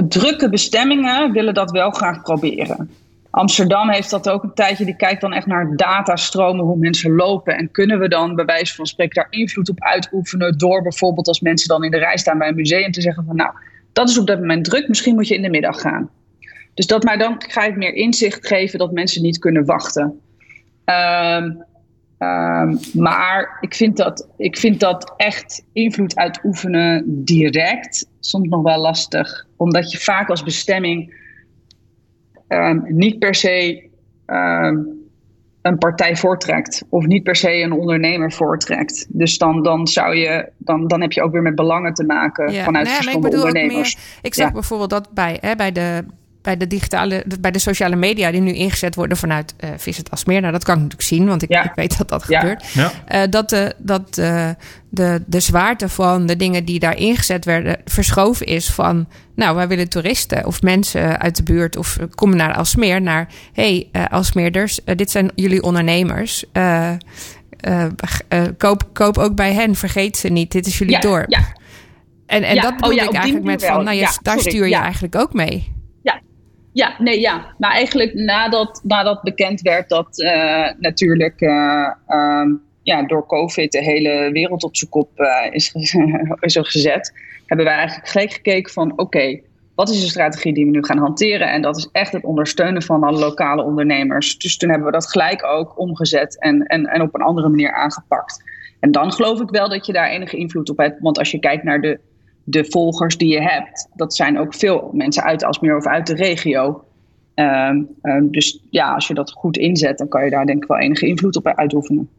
drukke 0.07 0.49
bestemmingen 0.49 1.31
willen 1.31 1.53
dat 1.53 1.71
wel 1.71 1.91
graag 1.91 2.21
proberen. 2.21 2.89
Amsterdam 3.29 3.89
heeft 3.89 4.09
dat 4.09 4.29
ook 4.29 4.43
een 4.43 4.53
tijdje. 4.53 4.85
Die 4.85 4.95
kijkt 4.95 5.21
dan 5.21 5.33
echt 5.33 5.45
naar 5.45 5.75
datastromen, 5.75 6.65
hoe 6.65 6.77
mensen 6.77 7.15
lopen. 7.15 7.57
En 7.57 7.71
kunnen 7.71 7.99
we 7.99 8.07
dan 8.07 8.35
bij 8.35 8.45
wijze 8.45 8.75
van 8.75 8.85
spreken 8.85 9.15
daar 9.15 9.27
invloed 9.29 9.69
op 9.69 9.83
uitoefenen... 9.83 10.57
door 10.57 10.81
bijvoorbeeld 10.81 11.27
als 11.27 11.39
mensen 11.39 11.67
dan 11.67 11.83
in 11.83 11.91
de 11.91 11.97
rij 11.97 12.17
staan 12.17 12.37
bij 12.37 12.47
een 12.47 12.55
museum 12.55 12.91
te 12.91 13.01
zeggen 13.01 13.25
van... 13.25 13.35
nou, 13.35 13.51
dat 13.93 14.09
is 14.09 14.17
op 14.17 14.27
dat 14.27 14.39
moment 14.39 14.65
druk, 14.65 14.87
misschien 14.87 15.15
moet 15.15 15.27
je 15.27 15.35
in 15.35 15.41
de 15.41 15.49
middag 15.49 15.81
gaan. 15.81 16.09
Dus 16.73 16.87
dat, 16.87 17.03
maar 17.03 17.17
dan 17.17 17.35
ga 17.47 17.65
ik 17.65 17.75
meer 17.75 17.93
inzicht 17.93 18.47
geven 18.47 18.79
dat 18.79 18.91
mensen 18.91 19.21
niet 19.21 19.39
kunnen 19.39 19.65
wachten. 19.65 20.19
Ehm, 20.85 21.51
Ehm, 22.23 22.75
maar 22.93 23.57
ik 23.61 23.75
vind, 23.75 23.97
dat, 23.97 24.27
ik 24.37 24.57
vind 24.57 24.79
dat 24.79 25.13
echt 25.17 25.65
invloed 25.73 26.15
uitoefenen 26.15 27.03
direct 27.23 28.09
soms 28.19 28.49
nog 28.49 28.61
wel 28.61 28.79
lastig. 28.79 29.47
Omdat 29.57 29.91
je 29.91 29.97
vaak 29.97 30.29
als 30.29 30.43
bestemming 30.43 31.15
ehm, 32.47 32.79
niet 32.83 33.19
per 33.19 33.35
se 33.35 33.89
ehm, 34.25 34.77
een 35.61 35.77
partij 35.77 36.15
voortrekt. 36.15 36.83
Of 36.89 37.05
niet 37.05 37.23
per 37.23 37.35
se 37.35 37.61
een 37.61 37.71
ondernemer 37.71 38.31
voortrekt. 38.31 39.05
Dus 39.09 39.37
dan, 39.37 39.63
dan, 39.63 39.87
zou 39.87 40.15
je, 40.15 40.51
dan, 40.57 40.87
dan 40.87 41.01
heb 41.01 41.11
je 41.11 41.21
ook 41.21 41.31
weer 41.31 41.41
met 41.41 41.55
belangen 41.55 41.93
te 41.93 42.05
maken 42.05 42.53
vanuit 42.53 42.85
nee, 42.85 42.95
ik 42.95 43.01
verschillende 43.01 43.37
ondernemers. 43.37 43.95
meer. 43.95 44.19
Ik 44.21 44.33
zeg 44.33 44.47
Ja. 44.47 44.53
bijvoorbeeld 44.53 44.89
dat 44.89 45.13
bij, 45.13 45.37
hè, 45.41 45.55
bij 45.55 45.71
de. 45.71 46.05
Bij 46.43 46.57
de 46.57 46.67
digitale, 46.67 47.23
bij 47.39 47.51
de 47.51 47.59
sociale 47.59 47.95
media 47.95 48.31
die 48.31 48.41
nu 48.41 48.53
ingezet 48.53 48.95
worden 48.95 49.17
vanuit 49.17 49.53
eh 49.57 49.69
Visit 49.77 50.11
Asmeer. 50.11 50.41
Nou, 50.41 50.53
dat 50.53 50.63
kan 50.63 50.73
ik 50.75 50.81
natuurlijk 50.81 51.09
zien, 51.09 51.27
want 51.27 51.41
ik, 51.43 51.49
Ja. 51.51 51.63
ik 51.63 51.71
weet 51.75 51.97
dat 51.97 52.09
dat 52.09 52.25
Ja. 52.27 52.39
gebeurt. 52.39 52.65
Ja. 52.73 52.91
Eh, 53.05 53.21
dat 53.29 53.49
de, 53.49 53.73
dat 53.77 54.13
de, 54.13 54.55
de, 54.89 55.23
de 55.25 55.39
zwaarte 55.39 55.89
van 55.89 56.25
de 56.25 56.35
dingen 56.35 56.65
die 56.65 56.79
daar 56.79 56.97
ingezet 56.97 57.45
werden 57.45 57.77
verschoven 57.85 58.45
is 58.45 58.69
van... 58.69 59.07
nou, 59.35 59.55
wij 59.55 59.67
willen 59.67 59.89
toeristen 59.89 60.45
of 60.45 60.61
mensen 60.61 61.19
uit 61.19 61.35
de 61.35 61.43
buurt 61.43 61.77
of 61.77 61.97
eh, 61.97 62.05
komen 62.15 62.37
naar 62.37 62.53
Alsmeer... 62.55 63.01
naar, 63.01 63.27
hé, 63.53 63.63
hey, 63.63 63.89
eh, 63.91 64.11
Alsmeerders, 64.11 64.83
eh, 64.83 64.95
dit 64.95 65.11
zijn 65.11 65.31
jullie 65.35 65.61
ondernemers... 65.63 66.45
Eh, 66.51 66.89
eh, 67.59 67.85
eh, 68.27 68.43
koop, 68.57 68.89
koop 68.93 69.17
ook 69.17 69.35
bij 69.35 69.53
hen, 69.53 69.75
vergeet 69.75 70.17
ze 70.17 70.27
niet, 70.29 70.51
dit 70.51 70.65
is 70.65 70.77
jullie 70.77 70.93
Ja, 70.93 70.99
dorp. 70.99 71.29
ja. 71.31 71.39
En, 72.25 72.43
en 72.43 72.55
Ja, 72.55 72.61
dat 72.61 72.75
bedoel 72.75 72.89
oh 72.89 72.95
ja, 72.95 73.03
ik 73.03 73.13
eigenlijk 73.13 73.45
met 73.45 73.65
van, 73.65 73.83
nou, 73.83 73.95
je, 73.95 74.01
Ja, 74.01 74.11
daar 74.21 74.35
sorry, 74.37 74.49
stuur 74.51 74.63
je 74.63 74.69
ja. 74.69 74.81
eigenlijk 74.81 75.15
ook 75.15 75.33
mee. 75.33 75.71
Ja, 76.73 76.95
nee, 76.97 77.19
ja. 77.19 77.53
Maar 77.57 77.71
eigenlijk 77.71 78.13
nadat, 78.13 78.81
nadat 78.83 79.21
bekend 79.21 79.61
werd 79.61 79.89
dat 79.89 80.21
eh, 80.21 80.69
natuurlijk 80.77 81.41
eh, 81.41 81.91
ehm, 82.07 82.49
ja, 82.83 83.03
door 83.03 83.27
COVID 83.27 83.71
de 83.71 83.83
hele 83.83 84.29
wereld 84.31 84.63
op 84.63 84.75
zijn 84.75 84.89
kop 84.89 85.19
eh, 85.19 85.53
is, 85.53 85.73
is 86.39 86.57
gezet, 86.61 87.13
hebben 87.45 87.65
wij 87.65 87.75
eigenlijk 87.75 88.07
gelijk 88.07 88.33
gekeken 88.33 88.73
van 88.73 88.93
oké, 88.95 89.39
wat 89.75 89.89
is 89.89 90.01
de 90.01 90.09
strategie 90.09 90.53
die 90.53 90.65
we 90.65 90.71
nu 90.71 90.83
gaan 90.83 90.97
hanteren? 90.97 91.51
En 91.51 91.61
dat 91.61 91.77
is 91.77 91.89
echt 91.91 92.11
het 92.11 92.23
ondersteunen 92.23 92.81
van 92.81 93.03
alle 93.03 93.19
lokale 93.19 93.63
ondernemers. 93.63 94.37
Dus 94.37 94.57
toen 94.57 94.69
hebben 94.69 94.87
we 94.87 94.93
dat 94.93 95.09
gelijk 95.09 95.45
ook 95.45 95.79
omgezet 95.79 96.39
en, 96.39 96.65
en, 96.65 96.85
en 96.85 97.01
op 97.01 97.15
een 97.15 97.21
andere 97.21 97.49
manier 97.49 97.73
aangepakt. 97.73 98.43
En 98.79 98.91
dan 98.91 99.11
geloof 99.11 99.41
ik 99.41 99.49
wel 99.49 99.69
dat 99.69 99.85
je 99.85 99.93
daar 99.93 100.09
enige 100.09 100.37
invloed 100.37 100.69
op 100.69 100.77
hebt. 100.77 101.01
Want 101.01 101.17
als 101.17 101.31
je 101.31 101.39
kijkt 101.39 101.63
naar 101.63 101.81
de, 101.81 101.99
de 102.43 102.65
volgers 102.65 103.17
die 103.17 103.33
je 103.33 103.41
hebt, 103.41 103.89
dat 103.93 104.15
zijn 104.15 104.39
ook 104.39 104.55
veel 104.55 104.89
mensen 104.93 105.23
uit 105.23 105.43
Alsmeer 105.43 105.77
of 105.77 105.85
uit 105.85 106.07
de 106.07 106.15
regio. 106.15 106.83
Ehm, 107.33 107.81
ehm, 108.01 108.27
dus 108.29 108.59
ja, 108.69 108.93
als 108.93 109.07
je 109.07 109.13
dat 109.13 109.31
goed 109.31 109.57
inzet, 109.57 109.97
dan 109.97 110.07
kan 110.07 110.23
je 110.23 110.29
daar 110.29 110.45
denk 110.45 110.63
ik 110.63 110.69
wel 110.69 110.79
enige 110.79 111.07
invloed 111.07 111.35
op 111.35 111.47
uitoefenen. 111.47 112.09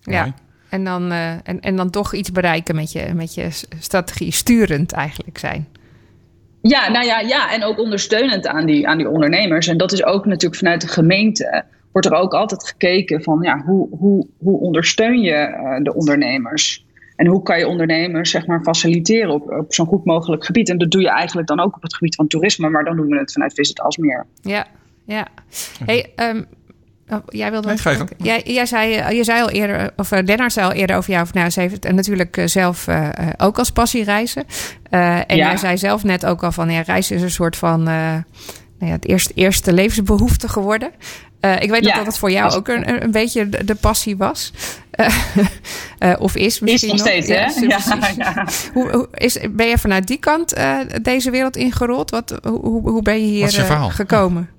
Ja. 0.00 0.34
En 0.68 0.84
dan, 0.84 1.10
eh, 1.10 1.30
en, 1.30 1.60
en 1.60 1.76
dan 1.76 1.90
toch 1.90 2.14
iets 2.14 2.32
bereiken 2.32 2.74
met 2.74 2.92
je, 2.92 3.10
met 3.14 3.34
je 3.34 3.48
strategie, 3.78 4.32
sturend 4.32 4.92
eigenlijk 4.92 5.38
zijn. 5.38 5.66
Ja, 6.62 6.90
nou 6.90 7.06
ja, 7.06 7.20
ja, 7.20 7.52
en 7.52 7.64
ook 7.64 7.78
ondersteunend 7.78 8.46
aan 8.46 8.66
die, 8.66 8.88
aan 8.88 8.98
die 8.98 9.08
ondernemers. 9.08 9.66
En 9.66 9.76
dat 9.76 9.92
is 9.92 10.04
ook 10.04 10.26
natuurlijk 10.26 10.60
vanuit 10.60 10.80
de 10.80 10.88
gemeente. 10.88 11.64
Wordt 11.92 12.06
er 12.06 12.14
ook 12.14 12.34
altijd 12.34 12.66
gekeken 12.68 13.22
van 13.22 13.38
ja, 13.42 13.62
hoe, 13.66 13.88
hoe, 13.98 14.26
hoe 14.38 14.60
ondersteun 14.60 15.20
je 15.20 15.32
eh, 15.32 15.82
de 15.82 15.94
ondernemers? 15.94 16.85
En 17.16 17.26
hoe 17.26 17.42
kan 17.42 17.58
je 17.58 17.68
ondernemers 17.68 18.30
zeg 18.30 18.46
maar, 18.46 18.62
faciliteren 18.62 19.30
op, 19.30 19.50
op 19.50 19.74
zo'n 19.74 19.86
goed 19.86 20.04
mogelijk 20.04 20.44
gebied? 20.44 20.68
En 20.68 20.78
dat 20.78 20.90
doe 20.90 21.00
je 21.00 21.10
eigenlijk 21.10 21.48
dan 21.48 21.60
ook 21.60 21.76
op 21.76 21.82
het 21.82 21.94
gebied 21.94 22.14
van 22.14 22.26
toerisme, 22.26 22.68
maar 22.68 22.84
dan 22.84 22.96
doen 22.96 23.06
we 23.06 23.18
het 23.18 23.32
vanuit 23.32 23.54
Visit 23.54 23.80
Alsmeer. 23.80 24.26
Ja, 24.40 24.66
ja. 25.06 25.26
Hey, 25.84 26.12
ehm, 26.16 26.42
oh, 27.08 27.18
jij 27.28 27.50
wilde 27.50 27.68
Nee, 27.68 27.76
ga 27.78 28.06
jij, 28.16 28.42
jij 28.44 28.66
zei, 28.66 28.94
eh, 28.94 29.10
je 29.10 29.24
zei 29.24 29.42
al 29.42 29.50
eerder, 29.50 29.90
of 29.96 30.12
uh, 30.12 30.18
Lennart 30.24 30.52
zei 30.52 30.66
al 30.66 30.72
eerder 30.72 30.96
over 30.96 31.10
jou, 31.10 31.22
of, 31.22 31.34
nou, 31.34 31.50
ze 31.50 31.60
heeft 31.60 31.84
het 31.84 31.94
natuurlijk 31.94 32.42
zelf 32.44 32.86
uh, 32.86 33.08
ook 33.36 33.58
als 33.58 33.70
passie 33.70 34.04
reizen. 34.04 34.44
Uh, 34.90 35.16
en 35.16 35.36
Ja. 35.36 35.46
jij 35.46 35.56
zei 35.56 35.78
zelf 35.78 36.04
net 36.04 36.26
ook 36.26 36.42
al 36.44 36.52
van, 36.52 36.70
ja, 36.70 36.80
reizen 36.80 37.16
is 37.16 37.22
een 37.22 37.30
soort 37.30 37.56
van, 37.56 37.80
uh, 37.80 37.86
nou 37.86 38.22
ja, 38.78 38.86
het 38.86 39.06
eerste, 39.06 39.32
eerste 39.34 39.72
levensbehoefte 39.72 40.48
geworden. 40.48 40.90
Uh, 41.40 41.62
ik 41.62 41.70
weet 41.70 41.84
Ja. 41.84 41.94
dat 41.96 42.04
dat 42.04 42.18
voor 42.18 42.30
jou 42.30 42.54
ook 42.54 42.68
een, 42.68 43.02
een 43.02 43.10
beetje 43.10 43.48
de, 43.48 43.64
de 43.64 43.74
passie 43.74 44.16
was. 44.16 44.52
Uh, 45.98 46.14
of 46.26 46.36
is 46.36 46.60
misschien 46.60 46.94
Is 46.94 47.02
nog 47.02 47.06
steeds, 47.06 47.28
hè? 47.28 47.34
Ja, 47.66 47.78
Ja, 47.88 48.10
ja. 48.16 48.46
Hoe, 48.72 48.90
hoe, 48.90 49.08
is, 49.14 49.38
ben 49.50 49.66
je 49.66 49.78
vanuit 49.78 50.06
die 50.06 50.18
kant 50.18 50.58
uh, 50.58 50.78
deze 51.02 51.30
wereld 51.30 51.56
ingerold? 51.56 52.10
Wat, 52.10 52.38
hoe, 52.42 52.90
hoe 52.90 53.02
ben 53.02 53.32
je 53.32 53.40
Wat 53.40 53.48
is 53.48 53.54
je 53.54 53.60
hier 53.60 53.70
verhaal? 53.70 53.90
gekomen? 53.90 54.48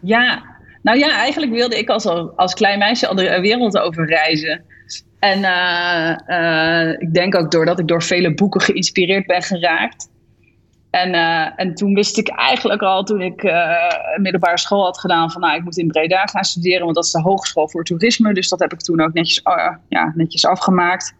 Ja, 0.00 0.42
nou 0.82 0.98
ja, 0.98 1.16
eigenlijk 1.16 1.52
wilde 1.52 1.78
ik 1.78 1.88
als, 1.88 2.06
als 2.36 2.54
klein 2.54 2.78
meisje 2.78 3.06
al 3.06 3.14
de 3.14 3.40
wereld 3.40 3.78
over 3.78 4.06
reizen. 4.06 4.64
En 5.18 5.38
uh, 5.38 6.16
uh, 6.28 6.92
ik 6.98 7.14
denk 7.14 7.34
ook 7.36 7.50
doordat 7.50 7.78
ik 7.78 7.88
door 7.88 8.02
vele 8.02 8.34
boeken 8.34 8.60
geïnspireerd 8.60 9.26
ben 9.26 9.42
geraakt. 9.42 10.08
En, 10.90 11.14
uh, 11.14 11.60
en 11.60 11.74
toen 11.74 11.94
wist 11.94 12.18
ik 12.18 12.28
eigenlijk 12.28 12.82
al, 12.82 13.04
toen 13.04 13.20
ik 13.20 13.42
een 13.42 14.22
middelbare 14.22 14.58
school 14.58 14.84
had 14.84 14.98
gedaan, 14.98 15.30
van 15.30 15.40
nou, 15.40 15.56
ik 15.56 15.64
moet 15.64 15.78
in 15.78 15.86
Breda 15.86 16.26
gaan 16.26 16.44
studeren, 16.44 16.82
want 16.82 16.94
dat 16.94 17.04
is 17.04 17.10
de 17.10 17.20
hogeschool 17.20 17.68
voor 17.68 17.84
toerisme. 17.84 18.34
Dus 18.34 18.48
dat 18.48 18.58
heb 18.58 18.72
ik 18.72 18.80
toen 18.80 19.00
ook 19.00 19.12
netjes, 19.12 19.42
oh 19.42 19.74
ja, 19.88 20.12
netjes 20.14 20.46
afgemaakt. 20.46 21.14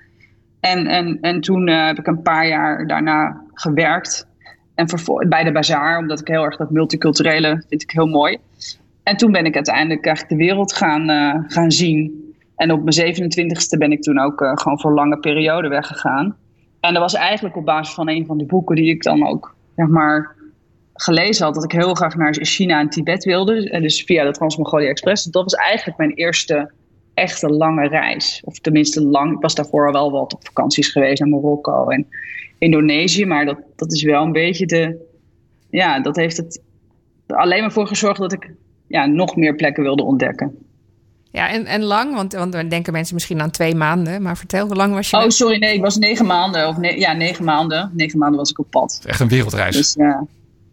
En, 0.61 0.87
en, 0.87 1.19
en 1.21 1.41
toen 1.41 1.69
heb 1.69 1.99
ik 1.99 2.07
een 2.07 2.23
paar 2.23 2.47
jaar 2.47 2.87
daarna 2.87 3.43
gewerkt. 3.55 4.27
En 4.75 4.87
bij 5.29 5.45
de 5.45 5.53
bazaar, 5.53 5.99
omdat 5.99 6.21
ik 6.21 6.29
heel 6.29 6.45
erg 6.45 6.57
dat 6.57 6.71
multiculturele 6.71 7.65
vind 7.69 7.83
ik 7.83 7.91
heel 7.91 8.07
mooi. 8.07 8.39
En 9.03 9.17
toen 9.17 9.33
ben 9.33 9.45
ik 9.45 9.55
uiteindelijk 9.55 10.07
eigenlijk 10.07 10.39
de 10.39 10.45
wereld 10.47 10.75
gaan, 10.75 11.11
uh, 11.11 11.35
gaan 11.47 11.71
zien. 11.71 12.33
En 12.57 12.73
op 12.73 12.85
mijn 12.85 13.15
27ste 13.15 13.79
ben 13.79 13.93
ik 13.93 14.03
toen 14.03 14.19
ook 14.19 14.41
uh, 14.41 14.53
gewoon 14.55 14.81
voor 14.81 14.95
lange 14.95 15.19
periode 15.19 15.69
weggegaan. 15.69 16.37
En 16.81 16.93
dat 16.93 17.03
was 17.03 17.15
eigenlijk 17.15 17.57
op 17.57 17.65
basis 17.65 17.95
van 17.95 18.09
een 18.09 18.27
van 18.27 18.39
die 18.39 18.47
boeken 18.47 18.77
die 18.77 18.91
ik 18.91 19.03
dan 19.03 19.27
ook, 19.27 19.55
zeg 19.79 19.89
maar, 19.89 20.35
gelezen 20.95 21.45
had. 21.45 21.55
Dat 21.55 21.65
ik 21.65 21.73
heel 21.73 21.95
graag 21.95 22.17
naar 22.17 22.35
China 22.35 22.81
en 22.81 22.89
Tibet 22.89 23.25
wilde. 23.25 23.71
En 23.71 23.83
dus 23.83 24.03
via 24.03 24.25
de 24.25 24.31
Trans-Mongolia 24.31 24.89
Express. 24.89 25.25
Dat 25.25 25.45
was 25.45 25.55
eigenlijk 25.55 25.99
mijn 25.99 26.13
eerste 26.13 26.71
echte 27.15 27.49
lange 27.49 27.89
reis. 27.89 28.43
Of 28.45 28.59
tenminste 28.59 29.03
lang. 29.03 29.35
Ik 29.35 29.41
was 29.41 29.55
daarvoor 29.55 29.87
al 29.87 29.93
wel 29.93 30.11
wat 30.11 30.35
op 30.35 30.47
vakanties 30.47 30.89
geweest 30.89 31.21
naar 31.21 31.29
Marokko 31.29 31.89
en 31.89 32.07
Indonesië. 32.59 33.27
Maar 33.27 33.45
dat, 33.45 33.59
dat 33.77 33.93
is 33.93 34.03
wel 34.03 34.23
een 34.23 34.33
beetje 34.33 34.67
de... 34.67 35.07
Ja, 35.71 36.01
dat 36.01 36.17
heeft 36.17 36.37
het 36.37 36.63
alleen 37.27 37.61
maar 37.61 37.73
voor 37.73 37.87
gezorgd 37.87 38.21
dat 38.21 38.33
ik 38.33 38.51
ja, 38.87 39.07
nog 39.07 39.37
meer 39.37 39.55
plekken 39.55 39.83
wilde 39.83 40.03
ontdekken. 40.03 40.68
Ja, 41.33 41.51
en, 41.51 41.67
en 41.67 41.83
lang, 41.83 42.15
want, 42.15 42.33
want 42.33 42.53
dan 42.53 42.69
denken 42.69 42.93
mensen 42.93 43.15
misschien 43.15 43.41
aan 43.41 43.51
twee 43.51 43.75
maanden. 43.75 44.23
Maar 44.23 44.37
vertel, 44.37 44.67
hoe 44.67 44.77
lang 44.77 44.95
was 44.95 45.11
je? 45.11 45.17
Oh, 45.17 45.29
sorry, 45.29 45.59
nee, 45.59 45.75
ik 45.75 45.81
was 45.81 45.97
negen 45.97 46.27
maanden. 46.27 46.69
Of 46.69 46.77
ne 46.77 46.99
ja, 46.99 47.13
negen 47.13 47.45
maanden. 47.45 47.91
Negen 47.95 48.19
maanden 48.19 48.39
was 48.39 48.51
ik 48.51 48.59
op 48.59 48.71
pad. 48.71 49.03
Echt 49.07 49.21
een 49.21 49.29
wereldreis. 49.29 49.77
Dus, 49.77 49.97
uh, 49.97 50.21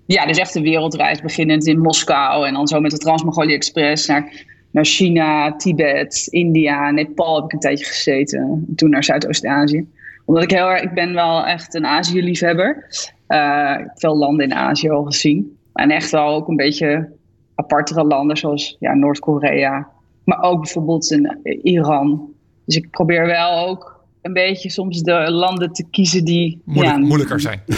ja, 0.05 0.25
dus 0.25 0.37
echt 0.37 0.55
een 0.55 0.63
wereldreis. 0.63 1.21
Beginnend 1.21 1.67
in 1.67 1.79
Moskou 1.79 2.47
en 2.47 2.53
dan 2.53 2.67
zo 2.67 2.79
met 2.79 2.91
de 2.91 2.97
Trans-Mongolia 2.97 3.55
Express 3.55 4.07
naar, 4.07 4.31
naar 4.71 4.85
China, 4.85 5.55
Tibet, 5.55 6.27
India, 6.29 6.91
Nepal 6.91 7.35
heb 7.35 7.45
ik 7.45 7.53
een 7.53 7.59
tijdje 7.59 7.85
gezeten. 7.85 8.39
En 8.39 8.75
toen 8.75 8.89
naar 8.89 9.03
Zuidoost-Azië. 9.03 9.87
Omdat 10.25 10.43
ik 10.43 10.51
heel 10.51 10.69
erg, 10.69 10.81
ik 10.81 10.93
ben 10.93 11.13
wel 11.13 11.45
echt 11.45 11.73
een 11.75 11.85
Azië-liefhebber. 11.85 12.85
Uh, 13.27 13.71
ik 13.79 13.85
heb 13.85 13.99
veel 13.99 14.17
landen 14.17 14.45
in 14.45 14.53
Azië 14.53 14.89
al 14.89 15.03
gezien. 15.03 15.57
En 15.73 15.91
echt 15.91 16.11
wel 16.11 16.27
ook 16.27 16.47
een 16.47 16.55
beetje 16.55 17.09
apartere 17.55 18.03
landen 18.03 18.37
zoals 18.37 18.75
ja, 18.79 18.93
Noord-Korea. 18.93 19.87
Maar 20.25 20.41
ook 20.41 20.61
bijvoorbeeld 20.61 21.11
in 21.11 21.39
Iran. 21.63 22.33
Dus 22.65 22.75
ik 22.75 22.89
probeer 22.89 23.25
wel 23.25 23.67
ook 23.67 24.05
een 24.21 24.33
beetje 24.33 24.69
soms 24.69 25.01
de 25.01 25.31
landen 25.31 25.73
te 25.73 25.85
kiezen 25.91 26.25
die... 26.25 26.61
Moeilijk, 26.65 26.97
ja, 26.97 27.05
moeilijker 27.05 27.39
zijn. 27.39 27.61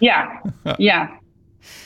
Ja, 0.00 0.42
ja. 0.76 1.10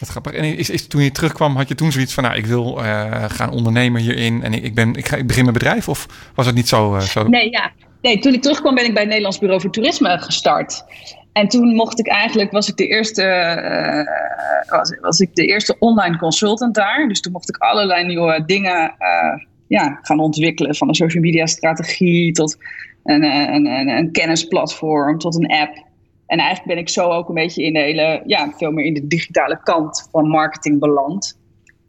Wat 0.00 0.08
grappig. 0.08 0.32
En 0.32 0.56
is, 0.56 0.70
is, 0.70 0.86
toen 0.86 1.02
je 1.02 1.10
terugkwam, 1.10 1.56
had 1.56 1.68
je 1.68 1.74
toen 1.74 1.92
zoiets 1.92 2.14
van... 2.14 2.22
Nou, 2.24 2.36
ik 2.36 2.46
wil 2.46 2.84
eh, 2.84 3.24
gaan 3.28 3.50
ondernemen 3.50 4.00
hierin 4.00 4.42
en 4.42 4.52
ik, 4.52 4.62
ik, 4.62 4.74
ben, 4.74 4.94
ik, 4.94 5.08
ga, 5.08 5.16
ik 5.16 5.26
begin 5.26 5.42
mijn 5.42 5.56
bedrijf? 5.58 5.88
Of 5.88 6.30
was 6.34 6.46
het 6.46 6.54
niet 6.54 6.68
zo? 6.68 6.94
eh, 6.94 7.00
zo? 7.00 7.28
Nee, 7.28 7.50
ja. 7.50 7.72
nee, 8.02 8.18
toen 8.18 8.34
ik 8.34 8.42
terugkwam 8.42 8.74
ben 8.74 8.84
ik 8.84 8.90
bij 8.90 9.00
het 9.00 9.08
Nederlands 9.08 9.38
Bureau 9.38 9.60
voor 9.60 9.70
Toerisme 9.70 10.18
gestart. 10.18 10.84
En 11.32 11.48
toen 11.48 11.74
mocht 11.74 11.98
ik 11.98 12.08
eigenlijk, 12.08 12.50
was 12.50 12.68
ik 12.68 12.76
de 12.76 12.86
eerste, 12.86 13.22
eh, 13.22 14.78
was, 14.78 14.98
was 15.00 15.20
ik 15.20 15.34
de 15.34 15.46
eerste 15.46 15.76
online 15.78 16.18
consultant 16.18 16.74
daar. 16.74 17.08
Dus 17.08 17.20
toen 17.20 17.32
mocht 17.32 17.48
ik 17.48 17.56
allerlei 17.56 18.06
nieuwe 18.06 18.44
dingen 18.46 18.94
eh, 18.98 19.44
ja, 19.68 19.98
gaan 20.02 20.20
ontwikkelen. 20.20 20.74
Van 20.74 20.88
een 20.88 20.94
social 20.94 21.22
media 21.22 21.46
strategie 21.46 22.32
tot 22.32 22.56
een, 23.04 23.22
een, 23.22 23.66
een, 23.66 23.88
een 23.88 24.12
kennisplatform 24.12 25.18
tot 25.18 25.34
een 25.34 25.50
app. 25.50 25.84
En 26.26 26.38
eigenlijk 26.38 26.68
ben 26.68 26.78
ik 26.78 26.88
zo 26.88 27.08
ook 27.08 27.28
een 27.28 27.34
beetje 27.34 27.62
in 27.62 27.72
de 27.72 27.78
hele, 27.78 28.22
ja, 28.26 28.52
veel 28.56 28.70
meer 28.70 28.84
in 28.84 28.94
de 28.94 29.06
digitale 29.06 29.60
kant 29.62 30.08
van 30.12 30.28
marketing 30.28 30.80
beland. 30.80 31.38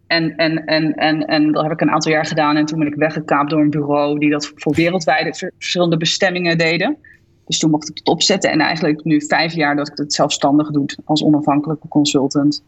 En, 0.07 0.35
en, 0.35 0.65
en, 0.65 0.93
en, 0.93 1.25
en 1.25 1.51
dat 1.51 1.63
heb 1.63 1.71
ik 1.71 1.81
een 1.81 1.91
aantal 1.91 2.11
jaar 2.11 2.25
gedaan. 2.25 2.55
En 2.55 2.65
toen 2.65 2.79
ben 2.79 2.87
ik 2.87 2.95
weggekaapt 2.95 3.49
door 3.49 3.61
een 3.61 3.69
bureau 3.69 4.19
die 4.19 4.29
dat 4.29 4.51
voor 4.55 4.73
wereldwijde 4.73 5.33
ver- 5.33 5.53
verschillende 5.57 5.97
bestemmingen 5.97 6.57
deden. 6.57 6.97
Dus 7.45 7.59
toen 7.59 7.71
mocht 7.71 7.89
ik 7.89 7.97
het 7.97 8.07
opzetten. 8.07 8.51
En 8.51 8.59
eigenlijk 8.59 9.03
nu 9.03 9.21
vijf 9.21 9.53
jaar 9.53 9.75
dat 9.75 9.87
ik 9.87 9.97
het 9.97 10.13
zelfstandig 10.13 10.71
doe 10.71 10.85
als 11.05 11.23
onafhankelijke 11.23 11.87
consultant. 11.87 12.63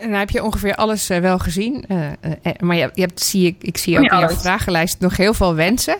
En 0.00 0.10
dan 0.10 0.18
heb 0.18 0.30
je 0.30 0.44
ongeveer 0.44 0.74
alles 0.74 1.10
eh, 1.10 1.18
wel 1.18 1.38
gezien. 1.38 1.84
Eh, 1.88 2.06
eh, 2.42 2.52
maar 2.58 2.76
je, 2.76 2.90
je 2.94 3.00
hebt, 3.00 3.20
zie 3.20 3.46
ik, 3.46 3.56
ik 3.60 3.76
zie 3.78 3.94
ook 3.96 4.02
Niet 4.02 4.12
in 4.12 4.18
jouw 4.18 4.28
vragenlijst 4.28 5.00
nog 5.00 5.16
heel 5.16 5.34
veel 5.34 5.54
wensen. 5.54 5.96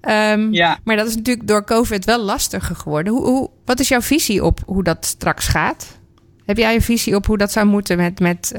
Ehm, 0.00 0.52
Ja. 0.52 0.78
Maar 0.84 0.96
dat 0.96 1.06
is 1.08 1.16
natuurlijk 1.16 1.46
door 1.48 1.64
COVID 1.64 2.04
wel 2.04 2.18
lastiger 2.22 2.76
geworden. 2.76 3.12
Hoe, 3.12 3.24
hoe, 3.24 3.50
wat 3.64 3.80
is 3.80 3.88
jouw 3.88 4.00
visie 4.00 4.44
op 4.44 4.60
hoe 4.66 4.82
dat 4.82 5.04
straks 5.04 5.48
gaat? 5.48 6.00
Heb 6.46 6.56
jij 6.56 6.74
een 6.74 6.82
visie 6.82 7.16
op 7.16 7.26
hoe 7.26 7.38
dat 7.38 7.52
zou 7.52 7.66
moeten 7.66 7.96
met, 7.96 8.20
met 8.20 8.52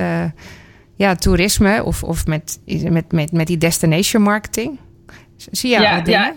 ja, 0.95 1.15
toerisme 1.15 1.84
of, 1.84 2.03
of 2.03 2.25
met, 2.25 2.60
met, 2.89 3.12
met, 3.12 3.32
met 3.32 3.47
die 3.47 3.58
destination 3.58 4.23
marketing? 4.23 4.79
Zie 5.51 5.69
jij 5.69 5.82
Ja, 5.82 5.95
al 5.97 6.03
dingen? 6.03 6.19
ja. 6.21 6.34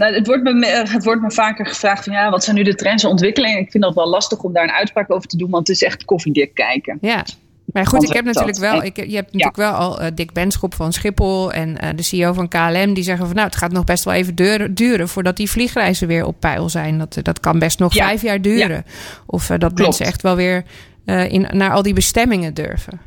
Nou, 0.00 0.14
het, 0.14 0.26
wordt 0.26 0.42
me, 0.42 0.66
het 0.66 1.04
wordt 1.04 1.22
me 1.22 1.30
vaker 1.30 1.66
gevraagd 1.66 2.04
van 2.04 2.12
ja, 2.12 2.30
wat 2.30 2.44
zijn 2.44 2.56
nu 2.56 2.62
de 2.62 2.74
trends 2.74 3.04
en 3.04 3.10
ontwikkelingen? 3.10 3.58
Ik 3.58 3.70
vind 3.70 3.82
dat 3.82 3.94
wel 3.94 4.08
lastig 4.08 4.42
om 4.42 4.52
daar 4.52 4.62
een 4.62 4.70
uitspraak 4.70 5.12
over 5.12 5.28
te 5.28 5.36
doen, 5.36 5.50
want 5.50 5.68
het 5.68 5.76
is 5.76 5.82
echt 5.82 6.04
koffiedik 6.04 6.54
kijken. 6.54 6.98
Ja. 7.00 7.24
Maar 7.72 7.86
goed, 7.86 8.02
ik 8.02 8.12
heb 8.12 8.24
natuurlijk 8.24 8.58
wel, 8.58 8.82
ik, 8.82 8.96
je 8.96 9.14
hebt 9.14 9.32
natuurlijk 9.32 9.56
wel 9.56 9.72
al 9.72 10.00
eh, 10.00 10.10
Dick 10.14 10.32
Benschop 10.32 10.74
van 10.74 10.92
Schiphol 10.92 11.52
en 11.52 11.78
eh, 11.78 11.88
de 11.96 12.02
CEO 12.02 12.32
van 12.32 12.48
KLM 12.48 12.94
die 12.94 13.04
zeggen 13.04 13.26
van 13.26 13.34
nou, 13.34 13.46
het 13.46 13.56
gaat 13.56 13.72
nog 13.72 13.84
best 13.84 14.04
wel 14.04 14.14
even 14.14 14.34
duren, 14.34 14.74
duren 14.74 15.08
voordat 15.08 15.36
die 15.36 15.50
vliegreizen 15.50 16.08
weer 16.08 16.24
op 16.24 16.36
peil 16.40 16.68
zijn. 16.68 16.98
Dat, 16.98 17.16
eh, 17.16 17.22
dat 17.22 17.40
kan 17.40 17.58
best 17.58 17.78
nog 17.78 17.94
Ja. 17.94 18.04
vijf 18.06 18.22
jaar 18.22 18.40
duren. 18.42 18.84
Of 19.26 19.42
eh, 19.50 19.58
dat 19.58 19.72
Klopt. 19.72 19.80
mensen 19.80 20.06
echt 20.06 20.22
wel 20.22 20.36
weer 20.36 20.64
eh, 21.04 21.32
in, 21.32 21.46
naar 21.50 21.72
al 21.72 21.82
die 21.82 21.94
bestemmingen 21.94 22.54
durven. 22.54 23.00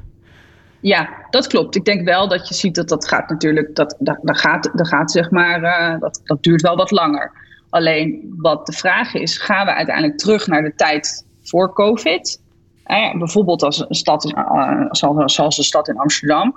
Ja, 0.83 1.09
dat 1.29 1.47
klopt. 1.47 1.75
Ik 1.75 1.85
denk 1.85 2.05
wel 2.05 2.27
dat 2.27 2.47
je 2.47 2.53
ziet 2.53 2.75
dat 2.75 2.89
dat 2.89 3.07
gaat 3.07 3.29
natuurlijk, 3.29 3.75
dat, 3.75 3.95
dat, 3.99 4.19
dat 4.21 4.37
gaat, 4.37 4.69
dat 4.73 4.87
gaat 4.87 5.11
zeg 5.11 5.31
maar, 5.31 5.63
eh, 5.63 5.99
dat, 5.99 6.21
dat 6.23 6.43
duurt 6.43 6.61
wel 6.61 6.75
wat 6.75 6.91
langer. 6.91 7.31
Alleen 7.69 8.33
wat 8.37 8.65
de 8.65 8.71
vraag 8.71 9.13
is, 9.13 9.37
gaan 9.37 9.65
we 9.65 9.73
uiteindelijk 9.73 10.17
terug 10.17 10.47
naar 10.47 10.61
de 10.61 10.75
tijd 10.75 11.25
voor 11.41 11.73
COVID? 11.73 12.41
Bijvoorbeeld 13.17 13.63
als 13.63 13.79
een 13.79 13.95
stad, 13.95 14.33
eh, 14.33 14.85
zoals, 14.89 15.33
zoals 15.33 15.55
de 15.55 15.63
stad 15.63 15.87
in 15.87 15.97
Amsterdam. 15.97 16.55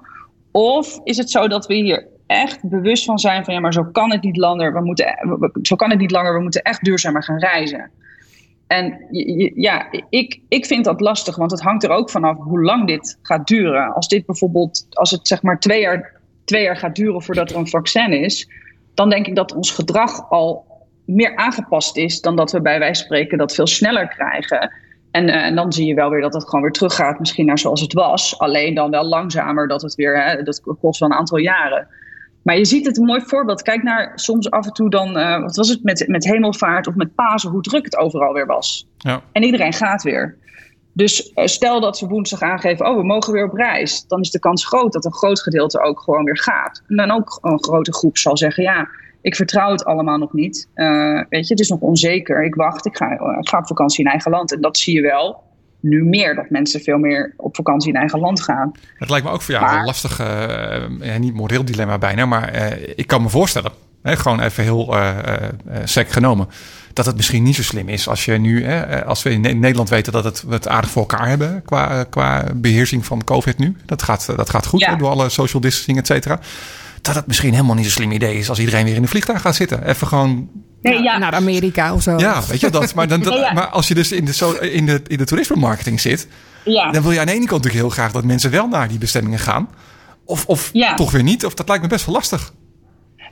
Of 0.51 1.01
is 1.05 1.17
het 1.17 1.31
zo 1.31 1.49
dat 1.49 1.67
we 1.67 1.75
hier 1.75 2.07
echt 2.27 2.69
bewust 2.69 3.05
van 3.05 3.19
zijn 3.19 3.45
van 3.45 3.55
ja, 3.55 3.61
maar 3.61 3.73
zo 3.73 3.85
kan 3.85 4.11
het 4.11 4.23
niet 4.23 4.37
langer. 4.37 4.73
We 4.73 4.81
moeten, 4.81 5.15
zo 5.63 5.77
kan 5.77 5.91
het 5.91 5.99
niet 5.99 6.11
langer. 6.11 6.35
We 6.35 6.43
moeten 6.43 6.63
echt 6.63 6.85
duurzamer 6.85 7.23
gaan 7.23 7.39
reizen. 7.39 7.91
En 8.67 9.07
ja, 9.55 9.87
ik, 10.09 10.41
ik 10.49 10.67
vind 10.67 10.85
dat 10.85 11.01
lastig, 11.01 11.37
want 11.37 11.51
het 11.51 11.61
hangt 11.61 11.85
er 11.85 11.91
ook 11.91 12.11
vanaf 12.11 12.37
hoe 12.39 12.63
lang 12.63 12.87
dit 12.87 13.19
gaat 13.23 13.47
duren. 13.47 13.95
Als 13.95 14.09
dit 14.09 14.27
bijvoorbeeld, 14.27 14.87
als 14.91 15.11
het 15.11 15.29
zeg 15.29 15.43
maar 15.43 15.61
twee 15.61 15.81
jaar, 15.81 16.21
twee 16.45 16.63
jaar 16.63 16.77
gaat 16.77 16.97
duren 16.97 17.23
voordat 17.23 17.51
er 17.51 17.57
een 17.57 17.69
vaccin 17.69 18.13
is, 18.13 18.51
dan 18.95 19.11
denk 19.11 19.27
ik 19.27 19.37
dat 19.37 19.55
ons 19.55 19.71
gedrag 19.71 20.31
al 20.31 20.65
meer 21.05 21.37
aangepast 21.37 21.97
is 21.97 22.21
dan 22.21 22.37
dat 22.37 22.53
we 22.53 22.61
bij 22.61 22.79
wijze 22.79 22.95
van 22.95 23.05
spreken 23.05 23.39
dat 23.39 23.55
veel 23.55 23.67
sneller 23.67 24.09
krijgen. 24.09 24.73
En, 25.11 25.29
eh, 25.29 25.57
dan 25.57 25.73
zie 25.73 25.87
je 25.87 25.95
wel 25.95 26.11
weer 26.11 26.21
dat 26.21 26.35
het 26.35 26.45
gewoon 26.45 26.63
weer 26.63 26.73
teruggaat, 26.73 27.19
misschien 27.19 27.47
naar 27.47 27.59
zoals 27.59 27.81
het 27.81 27.93
was. 27.93 28.39
Alleen 28.39 28.75
dan 28.75 28.91
wel 28.91 29.05
langzamer, 29.05 29.69
dat 29.69 29.83
het 29.83 29.95
weer, 29.95 30.41
dat 30.45 30.61
kost 30.81 31.01
wel 31.01 31.11
een 31.11 31.17
aantal 31.17 31.39
jaren. 31.39 31.89
Maar 32.47 32.59
je 32.59 32.65
ziet 32.65 32.87
het 32.87 32.99
een 32.99 33.05
mooi 33.05 33.21
voorbeeld. 33.21 33.63
Kijk 33.63 33.83
naar 33.83 34.13
soms 34.15 34.51
af 34.51 34.67
en 34.67 34.73
toe 34.73 34.91
dan, 34.91 35.17
eh, 35.17 35.41
wat 35.41 35.57
was 35.57 35.69
het 35.69 35.83
met, 35.83 36.09
met 36.09 36.25
hemelvaart 36.25 36.87
of 36.87 36.95
met 36.95 37.15
Pasen, 37.15 37.51
hoe 37.51 37.63
druk 37.63 37.85
het 37.85 37.97
overal 37.97 38.33
weer 38.33 38.47
was. 38.47 38.89
Ja. 38.99 39.23
En 39.33 39.43
iedereen 39.43 39.73
gaat 39.73 40.03
weer. 40.03 40.37
Dus 40.93 41.33
eh, 41.33 41.47
stel 41.47 41.81
dat 41.81 41.99
ze 41.99 42.07
woensdag 42.07 42.41
aangeven, 42.41 42.87
oh 42.87 42.97
we 42.97 43.05
mogen 43.05 43.33
weer 43.33 43.45
op 43.45 43.53
reis. 43.53 44.07
Dan 44.07 44.21
is 44.21 44.31
de 44.31 44.39
kans 44.39 44.67
groot 44.67 44.93
dat 44.93 45.05
een 45.05 45.15
groot 45.15 45.41
gedeelte 45.41 45.81
ook 45.81 46.01
gewoon 46.01 46.25
weer 46.25 46.39
gaat. 46.39 46.83
En 46.89 46.97
dan 46.97 47.11
ook 47.11 47.39
een 47.43 47.63
grote 47.63 47.93
groep 47.93 48.19
zal 48.19 48.37
zeggen, 48.37 48.63
ja, 48.63 48.89
ik 49.21 49.37
vertrouw 49.37 49.71
het 49.71 49.85
allemaal 49.85 50.19
nog 50.19 50.33
niet. 50.33 50.69
Eh, 50.75 51.23
weet 51.29 51.47
je, 51.47 51.53
het 51.53 51.61
is 51.61 51.69
nog 51.69 51.81
onzeker. 51.81 52.45
Ik 52.45 52.55
wacht, 52.55 52.87
ik 52.87 52.97
ga, 52.97 53.11
ik 53.39 53.49
ga 53.49 53.59
op 53.59 53.67
vakantie 53.67 54.05
in 54.05 54.11
eigen 54.11 54.31
land. 54.31 54.53
En 54.53 54.61
dat 54.61 54.79
zie 54.79 54.95
je 54.95 55.03
wel 55.03 55.43
nu 55.89 56.05
meer, 56.05 56.35
dat 56.35 56.51
mensen 56.51 56.81
veel 56.81 56.99
meer 56.99 57.35
op 57.37 57.57
vakantie 57.57 57.89
in 57.93 57.97
eigen 57.99 58.19
land 58.19 58.43
gaan. 58.43 58.73
Het 58.97 59.11
lijkt 59.11 59.27
me 59.27 59.33
ook 59.33 59.43
voor 59.43 59.55
jou 59.55 59.67
Maar- 59.67 59.79
een 59.79 59.85
lastig, 59.85 60.19
eh, 60.21 60.27
ja, 61.01 61.19
niet 61.19 61.35
moreel 61.35 61.65
dilemma 61.65 61.99
bijna, 61.99 62.27
maar 62.27 62.49
eh, 62.49 62.93
ik 62.97 63.07
kan 63.07 63.23
me 63.23 63.29
voorstellen, 63.29 63.71
hè, 64.03 64.17
gewoon 64.17 64.41
even 64.41 64.63
heel 64.63 64.97
eh 64.97 65.09
eh, 65.09 65.35
eh, 65.45 65.81
sec 65.85 66.11
genomen, 66.11 66.49
dat 66.93 67.07
het 67.07 67.17
misschien 67.17 67.43
niet 67.43 67.55
zo 67.55 67.63
slim 67.63 67.89
is 67.89 68.09
als 68.09 68.25
je 68.25 68.33
nu, 68.33 68.63
eh, 68.65 69.03
als 69.07 69.23
we 69.23 69.31
in 69.31 69.41
Ne- 69.41 69.53
Nederland 69.53 69.89
weten 69.89 70.13
dat 70.13 70.25
het, 70.25 70.43
we 70.47 70.53
het 70.55 70.69
aardig 70.69 70.91
voor 70.91 71.03
elkaar 71.09 71.29
hebben 71.29 71.63
qua, 71.65 72.05
qua 72.05 72.45
beheersing 72.55 73.07
van 73.07 73.25
COVID 73.25 73.59
nu. 73.59 73.77
Dat 73.87 74.03
gaat, 74.03 74.27
dat 74.37 74.51
gaat 74.51 74.67
goed 74.67 74.81
Ja. 74.81 74.91
hè, 74.91 74.97
door 74.97 75.09
alle 75.11 75.29
social 75.29 75.61
distancing, 75.61 75.99
et 75.99 76.07
cetera. 76.07 76.39
Dat 77.07 77.15
het 77.15 77.27
misschien 77.27 77.53
helemaal 77.53 77.75
niet 77.75 77.85
zo'n 77.85 77.93
slim 77.93 78.11
idee 78.13 78.39
is 78.39 78.49
als 78.49 78.59
iedereen 78.59 78.85
weer 78.85 78.95
in 78.95 79.03
de 79.03 79.09
vliegtuig 79.09 79.41
gaat 79.41 79.55
zitten. 79.55 79.89
Even 79.89 80.07
gewoon 80.07 80.49
Nee, 80.83 81.03
ja, 81.03 81.19
Naar 81.19 81.33
Amerika 81.35 81.95
of 81.95 82.03
zo. 82.03 82.19
ja, 82.19 82.43
weet 82.49 82.61
je 82.61 82.71
dat. 82.71 82.95
Maar, 82.95 83.09
dan, 83.09 83.21
dat- 83.23 83.35
Ja, 83.35 83.41
ja. 83.41 83.53
maar 83.53 83.67
als 83.69 83.89
je 83.89 83.95
dus 83.95 84.13
in 84.13 84.25
de, 84.25 84.59
in 84.73 84.87
de, 84.87 85.03
in 85.07 85.17
de 85.19 85.25
toerisme 85.25 85.57
marketing 85.57 86.01
zit, 86.01 86.29
ja. 86.65 86.91
dan 86.91 87.03
wil 87.03 87.11
je 87.13 87.21
aan 87.21 87.27
de 87.27 87.33
ene 87.33 87.47
kant 87.47 87.65
natuurlijk 87.65 87.83
heel 87.83 87.91
graag 88.03 88.13
dat 88.13 88.25
mensen 88.25 88.51
wel 88.51 88.69
naar 88.69 88.89
die 88.89 88.99
bestemmingen 88.99 89.39
gaan. 89.39 89.69
Of, 90.25 90.47
of 90.47 90.71
Ja. 90.73 90.95
toch 90.95 91.11
weer 91.11 91.23
niet. 91.23 91.45
Of 91.45 91.55
dat 91.55 91.69
lijkt 91.69 91.83
me 91.83 91.89
best 91.89 92.07
wel 92.07 92.15
lastig. 92.15 92.53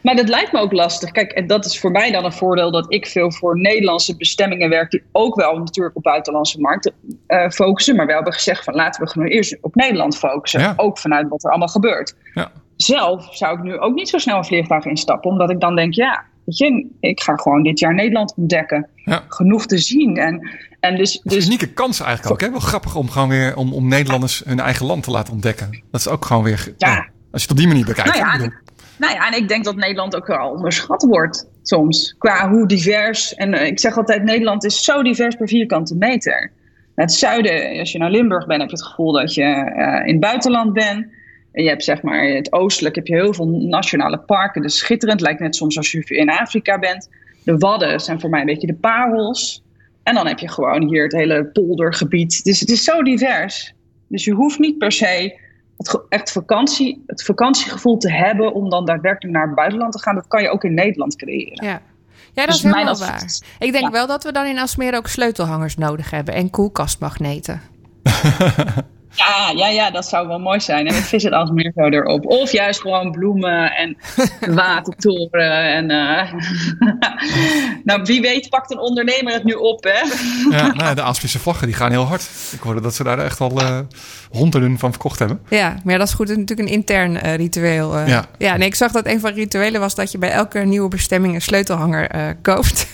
Maar 0.02 0.16
dat 0.16 0.28
lijkt 0.28 0.52
me 0.52 0.58
ook 0.60 0.72
lastig. 0.72 1.10
Kijk, 1.10 1.32
en 1.32 1.46
dat 1.46 1.64
is 1.64 1.80
voor 1.80 1.90
mij 1.90 2.10
dan 2.10 2.24
een 2.24 2.32
voordeel 2.32 2.70
dat 2.70 2.92
ik 2.92 3.06
veel 3.06 3.32
voor 3.32 3.60
Nederlandse 3.60 4.16
bestemmingen 4.16 4.68
werk, 4.68 4.90
die 4.90 5.02
ook 5.12 5.34
wel 5.34 5.58
natuurlijk 5.58 5.96
op 5.96 6.02
buitenlandse 6.02 6.60
markten 6.60 6.92
eh, 7.26 7.48
focussen. 7.50 7.96
Maar 7.96 8.06
wel 8.06 8.14
hebben 8.14 8.32
gezegd 8.32 8.64
van 8.64 8.74
laten 8.74 9.04
we 9.04 9.10
gewoon 9.10 9.28
eerst 9.28 9.56
op 9.60 9.74
Nederland 9.74 10.16
focussen. 10.18 10.60
Ja. 10.60 10.72
Ook 10.76 10.98
vanuit 10.98 11.28
wat 11.28 11.44
er 11.44 11.50
allemaal 11.50 11.68
gebeurt. 11.68 12.14
Ja. 12.34 12.52
Zelf 12.76 13.28
zou 13.30 13.58
ik 13.58 13.62
nu 13.62 13.78
ook 13.78 13.94
niet 13.94 14.08
zo 14.08 14.18
snel 14.18 14.36
een 14.36 14.44
vliegtuig 14.44 14.84
instappen, 14.84 15.30
omdat 15.30 15.50
ik 15.50 15.60
dan 15.60 15.76
denk, 15.76 15.94
ja, 15.94 16.24
weet 16.44 16.58
je, 16.58 16.86
ik 17.00 17.20
ga 17.20 17.36
gewoon 17.36 17.62
dit 17.62 17.78
jaar 17.78 17.94
Nederland 17.94 18.34
ontdekken. 18.36 18.88
Ja. 18.94 19.24
Genoeg 19.28 19.66
te 19.66 19.78
zien. 19.78 20.16
En, 20.16 20.48
en 20.80 20.96
dus, 20.96 21.14
is 21.14 21.20
een 21.24 21.30
dus 21.30 21.46
unieke 21.46 21.72
kans 21.72 22.00
eigenlijk 22.00 22.32
ook. 22.32 22.40
Hè? 22.40 22.50
Wel 22.50 22.60
grappig 22.60 22.96
om 22.96 23.10
gewoon 23.10 23.28
weer 23.28 23.56
om, 23.56 23.72
om 23.72 23.88
Nederlanders 23.88 24.42
hun 24.44 24.60
eigen 24.60 24.86
land 24.86 25.02
te 25.02 25.10
laten 25.10 25.32
ontdekken. 25.32 25.82
Dat 25.90 26.00
is 26.00 26.08
ook 26.08 26.24
gewoon 26.24 26.42
weer. 26.42 26.74
Ja. 26.76 27.06
Als 27.32 27.42
je 27.42 27.48
het 27.48 27.50
op 27.50 27.56
die 27.56 27.66
manier 27.66 27.84
bekijkt. 27.84 28.18
Nou 28.18 28.38
ja, 28.38 28.44
ik 28.44 28.62
Nou 28.98 29.14
ja, 29.14 29.26
en 29.32 29.38
ik 29.38 29.48
denk 29.48 29.64
dat 29.64 29.76
Nederland 29.76 30.16
ook 30.16 30.26
wel 30.26 30.50
onderschat 30.50 31.02
wordt 31.02 31.48
soms. 31.62 32.14
Qua 32.18 32.50
hoe 32.50 32.66
divers. 32.66 33.34
En 33.34 33.54
eh, 33.54 33.66
ik 33.66 33.80
zeg 33.80 33.96
altijd, 33.96 34.22
Nederland 34.22 34.64
is 34.64 34.84
zo 34.84 35.02
divers 35.02 35.34
per 35.34 35.48
vierkante 35.48 35.94
meter. 35.94 36.52
Het 36.94 37.12
zuiden, 37.12 37.78
als 37.78 37.92
je 37.92 37.98
naar 37.98 38.10
Limburg 38.10 38.46
bent, 38.46 38.60
heb 38.60 38.70
je 38.70 38.76
het 38.76 38.86
gevoel 38.86 39.12
dat 39.12 39.34
je 39.34 39.42
eh, 39.42 40.06
in 40.06 40.12
het 40.12 40.20
buitenland 40.20 40.72
bent. 40.72 41.06
En 41.54 41.62
je 41.62 41.68
hebt 41.68 41.84
zeg 41.84 42.02
maar 42.02 42.24
het 42.24 42.52
oostelijk, 42.52 42.94
heb 42.94 43.06
je 43.06 43.14
heel 43.14 43.34
veel 43.34 43.46
nationale 43.48 44.18
parken. 44.18 44.62
Dus 44.62 44.78
schitterend, 44.78 45.20
lijkt 45.20 45.40
net 45.40 45.56
soms 45.56 45.76
als 45.76 45.92
je 45.92 46.04
in 46.04 46.30
Afrika 46.30 46.78
bent. 46.78 47.08
De 47.44 47.56
Wadden 47.58 48.00
zijn 48.00 48.20
voor 48.20 48.30
mij 48.30 48.40
een 48.40 48.46
beetje 48.46 48.66
de 48.66 48.74
parels. 48.74 49.62
En 50.02 50.14
dan 50.14 50.26
heb 50.26 50.38
je 50.38 50.48
gewoon 50.48 50.88
hier 50.88 51.02
het 51.02 51.12
hele 51.12 51.44
poldergebied. 51.44 52.44
Dus 52.44 52.60
het 52.60 52.70
is 52.70 52.84
zo 52.84 53.02
divers. 53.02 53.74
Dus 54.08 54.24
je 54.24 54.32
hoeft 54.32 54.58
niet 54.58 54.78
per 54.78 54.92
se 54.92 55.38
het 55.76 56.00
echt 56.08 56.32
vakantie, 56.32 57.02
het 57.06 57.24
vakantiegevoel 57.24 57.96
te 57.96 58.12
hebben 58.12 58.52
om 58.54 58.70
dan 58.70 58.84
daadwerkelijk 58.84 59.36
naar 59.36 59.46
het 59.46 59.54
buitenland 59.54 59.92
te 59.92 59.98
gaan. 59.98 60.14
Dat 60.14 60.28
kan 60.28 60.42
je 60.42 60.48
ook 60.48 60.64
in 60.64 60.74
Nederland 60.74 61.16
creëren. 61.16 61.64
Ja. 61.64 61.70
Ja, 61.70 61.80
dat 62.34 62.46
Dus 62.46 62.56
is 62.56 62.62
helemaal 62.62 62.84
mijn 62.84 63.10
waar. 63.10 63.24
Ik 63.58 63.72
denk 63.72 63.84
Ja. 63.84 63.90
wel 63.90 64.06
dat 64.06 64.24
we 64.24 64.32
dan 64.32 64.46
in 64.46 64.58
Asmeer 64.58 64.96
ook 64.96 65.08
sleutelhangers 65.08 65.76
nodig 65.76 66.10
hebben 66.10 66.34
en 66.34 66.50
koelkastmagneten. 66.50 67.60
Ja, 69.14 69.52
ja, 69.56 69.68
ja, 69.68 69.90
dat 69.90 70.06
zou 70.06 70.28
wel 70.28 70.38
mooi 70.38 70.60
zijn. 70.60 70.86
En 70.86 70.94
met 70.94 71.02
vis 71.02 71.22
het 71.22 71.32
als 71.32 71.50
meer 71.50 71.72
zo 71.74 71.88
erop. 71.88 72.26
Of 72.26 72.52
juist 72.52 72.80
gewoon 72.80 73.10
bloemen 73.10 73.72
en 73.72 73.96
watertoren. 74.54 75.62
En, 75.62 75.90
uh... 75.90 76.32
nou, 77.84 78.02
wie 78.02 78.20
weet 78.20 78.48
pakt 78.48 78.70
een 78.70 78.78
ondernemer 78.78 79.32
het 79.32 79.44
nu 79.44 79.52
op, 79.52 79.84
hè? 79.84 80.00
ja, 80.56 80.72
nou, 80.72 80.94
de 80.94 81.02
Aalspisse 81.02 81.38
vlaggen 81.38 81.66
die 81.66 81.76
gaan 81.76 81.90
heel 81.90 82.04
hard. 82.04 82.28
Ik 82.52 82.60
hoorde 82.60 82.80
dat 82.80 82.94
ze 82.94 83.04
daar 83.04 83.18
echt 83.18 83.40
al 83.40 83.62
uh, 83.62 83.78
honderden 84.30 84.78
van 84.78 84.90
verkocht 84.90 85.18
hebben. 85.18 85.40
Ja, 85.48 85.76
maar 85.84 85.92
ja, 85.92 85.98
dat 85.98 86.08
is 86.08 86.14
goed. 86.14 86.28
Het 86.28 86.36
is 86.36 86.42
natuurlijk 86.42 86.68
een 86.68 86.74
intern 86.74 87.14
uh, 87.14 87.34
ritueel. 87.34 87.98
ja. 87.98 88.24
ja, 88.38 88.56
nee, 88.56 88.66
ik 88.66 88.74
zag 88.74 88.92
dat 88.92 89.06
een 89.06 89.20
van 89.20 89.30
de 89.30 89.40
rituelen 89.40 89.80
was 89.80 89.94
dat 89.94 90.12
je 90.12 90.18
bij 90.18 90.30
elke 90.30 90.58
nieuwe 90.58 90.88
bestemming 90.88 91.34
een 91.34 91.42
sleutelhanger 91.42 92.36
koopt. 92.42 92.86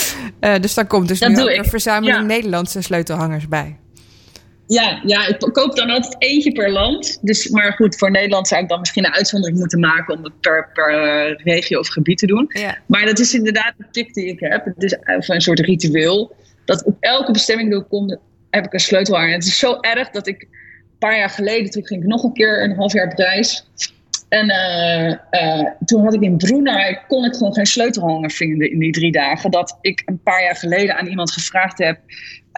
dus 0.60 0.74
daar 0.74 0.86
komt 0.86 1.08
dus 1.08 1.18
dat 1.18 1.30
nu 1.30 1.42
ook 1.42 1.48
een 1.48 1.64
verzameling 1.64 2.16
ja. 2.16 2.22
Nederlandse 2.22 2.80
sleutelhangers 2.80 3.48
bij. 3.48 3.76
Ja, 4.66 5.00
ja, 5.04 5.26
ik 5.26 5.38
koop 5.38 5.76
dan 5.76 5.90
altijd 5.90 6.14
eentje 6.18 6.52
per 6.52 6.70
land. 6.70 7.18
Dus, 7.22 7.48
maar 7.48 7.72
goed, 7.72 7.96
voor 7.96 8.10
Nederland 8.10 8.48
zou 8.48 8.62
ik 8.62 8.68
dan 8.68 8.80
misschien 8.80 9.04
een 9.04 9.14
uitzondering 9.14 9.58
moeten 9.58 9.80
maken 9.80 10.16
om 10.16 10.24
het 10.24 10.40
per, 10.40 10.70
per 10.72 10.90
uh, 10.92 11.36
regio 11.36 11.78
of 11.78 11.88
gebied 11.88 12.18
te 12.18 12.26
doen. 12.26 12.46
Ja. 12.48 12.78
Maar 12.86 13.04
dat 13.04 13.18
is 13.18 13.34
inderdaad 13.34 13.74
de 13.76 13.84
tik 13.90 14.14
die 14.14 14.26
ik 14.26 14.40
heb. 14.40 14.64
Het 14.64 14.82
is 14.82 14.96
een 15.28 15.40
soort 15.40 15.60
ritueel. 15.60 16.36
Dat 16.64 16.84
op 16.84 16.96
elke 17.00 17.32
bestemming 17.32 17.70
die 17.70 17.78
ik 17.78 17.88
kom, 17.88 18.18
heb 18.50 18.64
ik 18.64 18.72
een 18.72 18.80
sleutel 18.80 19.18
aan. 19.18 19.26
En 19.26 19.32
het 19.32 19.46
is 19.46 19.58
zo 19.58 19.80
erg 19.80 20.10
dat 20.10 20.26
ik 20.26 20.42
een 20.42 20.98
paar 20.98 21.16
jaar 21.16 21.30
geleden, 21.30 21.70
toen 21.70 21.86
ging 21.86 22.02
ik 22.02 22.08
nog 22.08 22.22
een 22.22 22.32
keer 22.32 22.62
een 22.62 22.76
half 22.76 22.92
jaar 22.92 23.06
op 23.06 23.18
reis. 23.18 23.68
En 24.28 24.50
uh, 24.50 25.08
uh, 25.42 25.68
toen 25.84 26.04
had 26.04 26.14
ik 26.14 26.20
in 26.20 26.36
Brunei, 26.36 26.98
kon 27.08 27.24
ik 27.24 27.34
gewoon 27.34 27.54
geen 27.54 27.66
sleutelhanger 27.66 28.30
vinden 28.30 28.70
in 28.70 28.78
die 28.78 28.92
drie 28.92 29.12
dagen. 29.12 29.50
Dat 29.50 29.78
ik 29.80 30.02
een 30.04 30.20
paar 30.22 30.42
jaar 30.42 30.56
geleden 30.56 30.96
aan 30.96 31.06
iemand 31.06 31.32
gevraagd 31.32 31.78
heb 31.78 31.98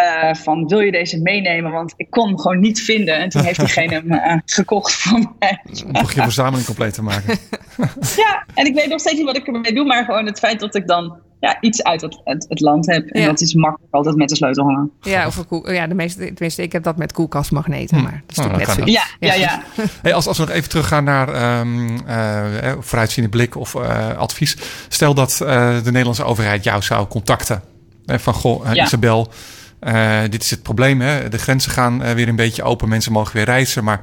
uh, 0.00 0.34
van 0.34 0.68
wil 0.68 0.80
je 0.80 0.90
deze 0.90 1.20
meenemen? 1.22 1.72
Want 1.72 1.94
ik 1.96 2.10
kon 2.10 2.26
hem 2.26 2.38
gewoon 2.38 2.60
niet 2.60 2.80
vinden. 2.80 3.18
En 3.18 3.28
toen 3.28 3.42
heeft 3.42 3.58
diegene 3.58 4.02
hem 4.08 4.42
gekocht 4.44 4.92
voor 4.92 5.34
mij. 5.38 5.60
Om 5.86 5.92
toch 5.92 6.12
je 6.12 6.22
verzameling 6.22 6.66
compleet 6.66 6.94
te 6.94 7.02
maken. 7.02 7.38
ja, 8.16 8.44
en 8.54 8.66
ik 8.66 8.74
weet 8.74 8.88
nog 8.88 9.00
steeds 9.00 9.16
niet 9.16 9.24
wat 9.24 9.36
ik 9.36 9.46
ermee 9.46 9.74
doe. 9.74 9.84
Maar 9.84 10.04
gewoon 10.04 10.26
het 10.26 10.38
feit 10.38 10.60
dat 10.60 10.74
ik 10.74 10.86
dan 10.86 11.16
ja, 11.40 11.56
iets 11.60 11.82
uit 11.82 12.00
het, 12.00 12.20
het, 12.24 12.46
het 12.48 12.60
land 12.60 12.86
heb. 12.86 13.08
En 13.08 13.20
ja. 13.20 13.26
dat 13.26 13.40
is 13.40 13.54
makkelijk 13.54 13.94
altijd 13.94 14.16
met 14.16 14.28
de 14.28 14.36
sleutelhanger. 14.36 14.88
Ja, 15.00 15.26
of 15.26 15.36
een 15.36 15.46
koel, 15.46 15.72
ja 15.72 15.86
de 15.86 15.94
meeste, 15.94 16.24
tenminste, 16.24 16.62
ik 16.62 16.72
heb 16.72 16.82
dat 16.82 16.96
met 16.96 17.12
koelkastmagneten. 17.12 17.96
Hm. 17.96 18.02
Maar 18.02 18.22
dat 18.26 18.38
is 18.38 18.44
oh, 18.44 18.56
net 18.56 18.68
zo. 18.68 18.82
Ja, 18.84 19.04
ja, 19.20 19.34
ja. 19.34 19.62
Hey, 20.02 20.14
als, 20.14 20.26
als 20.26 20.38
we 20.38 20.44
nog 20.44 20.54
even 20.54 20.68
teruggaan 20.68 21.04
naar 21.04 21.58
um, 21.60 21.90
uh, 22.06 22.72
vooruitziende 22.80 23.28
blik 23.28 23.56
of 23.56 23.74
uh, 23.74 24.16
advies. 24.16 24.56
Stel 24.88 25.14
dat 25.14 25.40
uh, 25.42 25.48
de 25.76 25.90
Nederlandse 25.90 26.24
overheid 26.24 26.64
jou 26.64 26.82
zou 26.82 27.06
contacten. 27.06 27.62
van, 28.06 28.34
goh, 28.34 28.72
ja. 28.72 28.84
Isabel... 28.84 29.32
Uh, 29.80 30.20
dit 30.28 30.42
is 30.42 30.50
het 30.50 30.62
probleem. 30.62 31.00
Hè? 31.00 31.28
De 31.28 31.38
grenzen 31.38 31.70
gaan 31.70 32.02
uh, 32.02 32.10
weer 32.10 32.28
een 32.28 32.36
beetje 32.36 32.62
open. 32.62 32.88
Mensen 32.88 33.12
mogen 33.12 33.36
weer 33.36 33.44
reizen. 33.44 33.84
Maar 33.84 34.00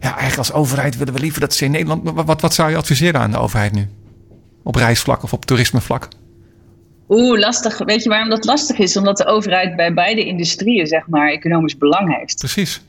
ja, 0.00 0.08
eigenlijk 0.08 0.38
als 0.38 0.52
overheid 0.52 0.96
willen 0.96 1.14
we 1.14 1.20
liever 1.20 1.40
dat 1.40 1.54
ze 1.54 1.64
in 1.64 1.70
Nederland. 1.70 2.10
Wat, 2.10 2.26
wat, 2.26 2.40
wat 2.40 2.54
zou 2.54 2.70
je 2.70 2.76
adviseren 2.76 3.20
aan 3.20 3.30
de 3.30 3.38
overheid 3.38 3.72
nu? 3.72 3.88
Op 4.62 4.74
reisvlak 4.74 5.22
of 5.22 5.32
op 5.32 5.44
toerismevlak? 5.44 6.08
Oeh, 7.08 7.38
lastig. 7.38 7.78
Weet 7.78 8.02
je 8.02 8.08
waarom 8.08 8.30
dat 8.30 8.44
lastig 8.44 8.78
is? 8.78 8.96
Omdat 8.96 9.16
de 9.16 9.26
overheid 9.26 9.76
bij 9.76 9.94
beide 9.94 10.24
industrieën, 10.24 10.86
zeg 10.86 11.08
maar, 11.08 11.30
economisch 11.30 11.76
belang 11.76 12.16
heeft. 12.18 12.38
Precies. 12.38 12.82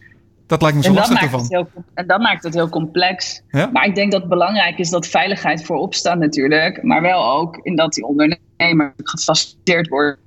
Dat 0.48 0.62
lijkt 0.62 0.78
me 0.78 0.84
zo 0.84 0.94
lastig 0.94 1.22
ervan. 1.22 1.46
Heel, 1.50 1.70
en 1.94 2.08
dat 2.08 2.20
maakt 2.20 2.44
het 2.44 2.54
heel 2.54 2.70
complex. 2.70 3.42
Ja? 3.50 3.70
Maar 3.74 3.86
ik 3.86 3.96
denk 3.96 4.12
dat 4.12 4.22
het 4.22 4.30
belangrijk 4.30 4.78
is 4.78 4.90
dat 4.90 5.08
veiligheid 5.08 5.66
voorop 5.66 5.94
staat 5.94 6.18
natuurlijk. 6.18 6.84
Maar 6.84 7.02
wel 7.02 7.32
ook 7.32 7.60
in 7.62 7.76
dat 7.76 7.94
die 7.94 8.06
ondernemer 8.06 8.94
gefaciliteerd 9.04 9.88
wordt. 9.88 10.20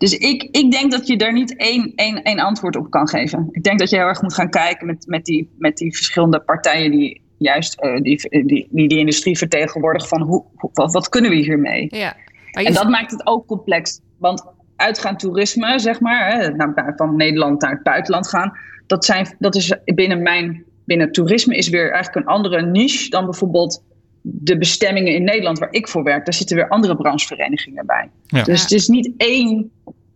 Dus 0.00 0.12
ik, 0.12 0.42
ik 0.42 0.70
denk 0.70 0.90
dat 0.90 1.06
je 1.06 1.16
daar 1.16 1.32
niet 1.32 1.56
één, 1.56 1.92
één, 1.94 2.22
één 2.22 2.38
antwoord 2.38 2.76
op 2.76 2.90
kan 2.90 3.08
geven. 3.08 3.48
Ik 3.50 3.62
denk 3.62 3.78
dat 3.78 3.90
je 3.90 3.96
heel 3.96 4.06
erg 4.06 4.22
moet 4.22 4.34
gaan 4.34 4.50
kijken 4.50 4.86
met, 4.86 5.06
met, 5.06 5.24
die, 5.24 5.50
met 5.58 5.76
die 5.76 5.96
verschillende 5.96 6.40
partijen 6.40 6.90
die 6.90 7.20
juist 7.36 7.82
uh, 7.82 8.00
die, 8.00 8.44
die, 8.44 8.68
die, 8.70 8.88
die 8.88 8.98
industrie 8.98 9.38
vertegenwoordigen. 9.38 10.08
Van 10.08 10.22
hoe, 10.22 10.44
wat, 10.72 10.92
wat 10.92 11.08
kunnen 11.08 11.30
we 11.30 11.36
hiermee? 11.36 11.86
Ja. 11.88 12.16
En 12.50 12.72
dat 12.72 12.88
maakt 12.88 13.10
het 13.10 13.26
ook 13.26 13.46
complex. 13.46 14.00
Want 14.18 14.44
uitgaan 14.76 15.16
toerisme, 15.16 15.78
zeg 15.78 16.00
maar, 16.00 16.32
hè, 16.32 16.48
naar, 16.48 16.92
van 16.96 17.16
Nederland 17.16 17.60
naar 17.60 17.70
het 17.70 17.82
buitenland 17.82 18.28
gaan, 18.28 18.52
dat, 18.86 19.04
zijn, 19.04 19.36
dat 19.38 19.54
is 19.54 19.74
binnen 19.84 20.22
mijn, 20.22 20.64
binnen 20.84 21.12
toerisme 21.12 21.56
is 21.56 21.68
weer 21.68 21.92
eigenlijk 21.92 22.26
een 22.26 22.32
andere 22.32 22.62
niche 22.62 23.10
dan 23.10 23.24
bijvoorbeeld 23.24 23.82
de 24.22 24.58
bestemmingen 24.58 25.14
in 25.14 25.24
Nederland 25.24 25.58
waar 25.58 25.72
ik 25.72 25.88
voor 25.88 26.02
werk. 26.02 26.24
Daar 26.24 26.34
zitten 26.34 26.56
weer 26.56 26.68
andere 26.68 26.96
brancheverenigingen 26.96 27.86
bij. 27.86 28.10
Ja. 28.26 28.42
Dus 28.42 28.62
het 28.62 28.70
is 28.70 28.88
niet 28.88 29.12
één 29.16 29.70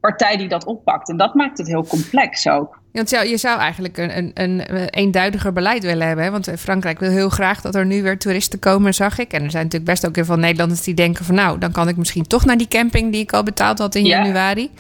partij 0.09 0.37
die 0.37 0.49
dat 0.49 0.65
oppakt. 0.65 1.09
En 1.09 1.17
dat 1.17 1.35
maakt 1.35 1.59
het 1.59 1.67
heel 1.67 1.87
complex 1.87 2.49
ook. 2.49 2.79
Want 2.93 3.11
je 3.11 3.37
zou 3.37 3.59
eigenlijk 3.59 3.99
een, 3.99 4.17
een, 4.17 4.33
een 4.75 4.89
eenduidiger 4.89 5.53
beleid 5.53 5.83
willen 5.83 6.07
hebben. 6.07 6.25
Hè? 6.25 6.31
Want 6.31 6.51
Frankrijk 6.59 6.99
wil 6.99 7.11
heel 7.11 7.29
graag 7.29 7.61
dat 7.61 7.75
er 7.75 7.87
nu 7.87 8.03
weer 8.03 8.19
toeristen 8.19 8.59
komen, 8.59 8.95
zag 8.95 9.19
ik. 9.19 9.33
En 9.33 9.43
er 9.45 9.51
zijn 9.51 9.63
natuurlijk 9.65 9.91
best 9.91 10.07
ook 10.07 10.15
heel 10.15 10.25
veel 10.25 10.37
Nederlanders 10.37 10.83
die 10.83 10.95
denken 10.95 11.25
van... 11.25 11.35
nou, 11.35 11.59
dan 11.59 11.73
kan 11.73 11.89
ik 11.89 11.97
misschien 11.97 12.27
toch 12.27 12.45
naar 12.45 12.57
die 12.57 12.69
camping 12.69 13.13
die 13.13 13.21
ik 13.23 13.33
al 13.33 13.43
betaald 13.43 13.79
had 13.79 13.95
in 13.95 14.05
Ja. 14.05 14.19
januari. 14.25 14.71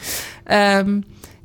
Ehm, 0.45 1.01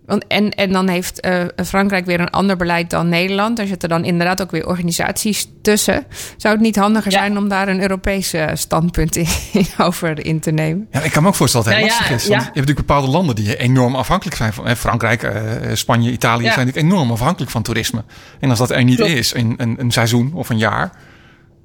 want, 0.09 0.27
en, 0.27 0.49
en 0.49 0.71
dan 0.71 0.87
heeft 0.89 1.19
eh, 1.19 1.43
Frankrijk 1.65 2.05
weer 2.05 2.19
een 2.19 2.29
ander 2.29 2.57
beleid 2.57 2.89
dan 2.89 3.09
Nederland. 3.09 3.57
Daar 3.57 3.67
zitten 3.67 3.89
dan 3.89 4.05
inderdaad 4.05 4.41
ook 4.41 4.51
weer 4.51 4.67
organisaties 4.67 5.47
tussen. 5.61 6.05
Zou 6.37 6.53
het 6.53 6.63
niet 6.63 6.75
handiger 6.75 7.11
Ja. 7.11 7.17
zijn 7.17 7.37
om 7.37 7.49
daar 7.49 7.67
een 7.67 7.81
Europees 7.81 8.33
eh, 8.33 8.47
standpunt 8.53 9.15
in, 9.15 9.27
over 9.77 10.25
in 10.25 10.39
te 10.39 10.51
nemen? 10.51 10.87
Ja, 10.91 11.01
ik 11.01 11.11
kan 11.11 11.21
me 11.23 11.29
ook 11.29 11.35
voorstellen 11.35 11.65
dat 11.67 11.75
het 11.75 11.83
heel 11.85 11.95
Nou 11.97 12.03
ja, 12.03 12.09
lastig 12.09 12.25
is. 12.25 12.29
Want 12.29 12.41
ja. 12.41 12.47
je 12.47 12.59
hebt 12.59 12.67
natuurlijk 12.67 12.87
bepaalde 12.87 13.07
landen 13.11 13.35
die 13.35 13.57
enorm 13.57 13.95
afhankelijk 13.95 14.37
zijn 14.37 14.53
van. 14.53 14.67
hè, 14.67 14.75
Frankrijk, 14.75 15.23
eh, 15.23 15.41
Spanje, 15.73 16.11
Italië 16.11 16.43
Ja. 16.43 16.53
zijn 16.53 16.65
natuurlijk 16.65 16.93
enorm 16.93 17.11
afhankelijk 17.11 17.51
van 17.51 17.61
toerisme. 17.61 18.03
En 18.39 18.49
als 18.49 18.59
dat 18.59 18.71
er 18.71 18.83
niet 18.83 18.95
Klopt. 18.95 19.11
is 19.11 19.33
in 19.33 19.53
een, 19.57 19.75
een 19.79 19.91
seizoen 19.91 20.31
of 20.33 20.49
een 20.49 20.57
jaar. 20.57 20.91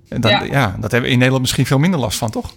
Dan, 0.09 0.30
ja. 0.30 0.42
Ja. 0.42 0.66
dat 0.80 0.90
hebben 0.90 1.00
we 1.00 1.07
in 1.09 1.14
Nederland 1.14 1.40
misschien 1.40 1.66
veel 1.66 1.78
minder 1.78 2.00
last 2.00 2.18
van, 2.18 2.30
toch? 2.30 2.54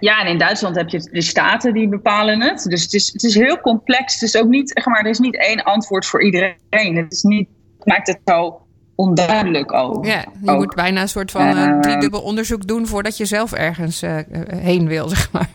Ja, 0.00 0.20
en 0.20 0.26
in 0.26 0.38
Duitsland 0.38 0.76
heb 0.76 0.88
je 0.88 1.08
de 1.12 1.22
staten 1.22 1.74
die 1.74 1.88
bepalen 1.88 2.40
het. 2.40 2.62
Dus 2.62 2.82
het 2.82 2.92
is, 2.92 3.12
het 3.12 3.22
is 3.22 3.34
heel 3.34 3.60
complex. 3.60 4.14
Het 4.14 4.22
is 4.22 4.36
ook 4.36 4.48
niet, 4.48 4.70
zeg 4.74 4.86
maar, 4.86 5.00
er 5.00 5.10
is 5.10 5.18
niet 5.18 5.36
één 5.36 5.64
antwoord 5.64 6.06
voor 6.06 6.22
iedereen. 6.22 6.96
Het 6.96 7.12
is 7.12 7.22
niet, 7.22 7.48
het 7.78 7.86
maakt 7.86 8.06
het 8.06 8.20
zo 8.24 8.60
onduidelijk 8.94 9.72
ook. 9.72 10.06
Ja, 10.06 10.24
je 10.42 10.50
ook. 10.50 10.58
moet 10.58 10.74
bijna 10.74 11.00
een 11.00 11.08
soort 11.08 11.30
van 11.30 11.56
Eh, 11.56 11.80
driedubbel 11.80 12.20
onderzoek 12.20 12.66
doen 12.66 12.86
voordat 12.86 13.16
je 13.16 13.24
zelf 13.24 13.52
ergens 13.52 14.02
eh, 14.02 14.16
heen 14.46 14.88
wil, 14.88 15.08
zeg 15.14 15.32
maar. 15.32 15.48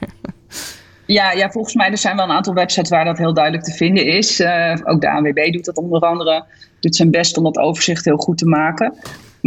Ja, 1.05 1.31
ja, 1.31 1.49
volgens 1.49 1.75
mij 1.75 1.91
er 1.91 1.97
zijn 1.97 2.15
wel 2.15 2.25
een 2.25 2.35
aantal 2.35 2.53
websites 2.53 2.89
waar 2.89 3.05
dat 3.05 3.17
heel 3.17 3.33
duidelijk 3.33 3.63
te 3.63 3.73
vinden 3.73 4.05
is. 4.05 4.41
Ook 4.83 5.01
de 5.01 5.09
ANWB 5.09 5.51
doet 5.51 5.65
dat 5.65 5.77
onder 5.77 6.01
andere. 6.01 6.45
Doet 6.79 6.95
zijn 6.95 7.11
best 7.11 7.37
om 7.37 7.43
dat 7.43 7.57
overzicht 7.57 8.05
heel 8.05 8.17
goed 8.17 8.37
te 8.37 8.45
maken. 8.45 8.93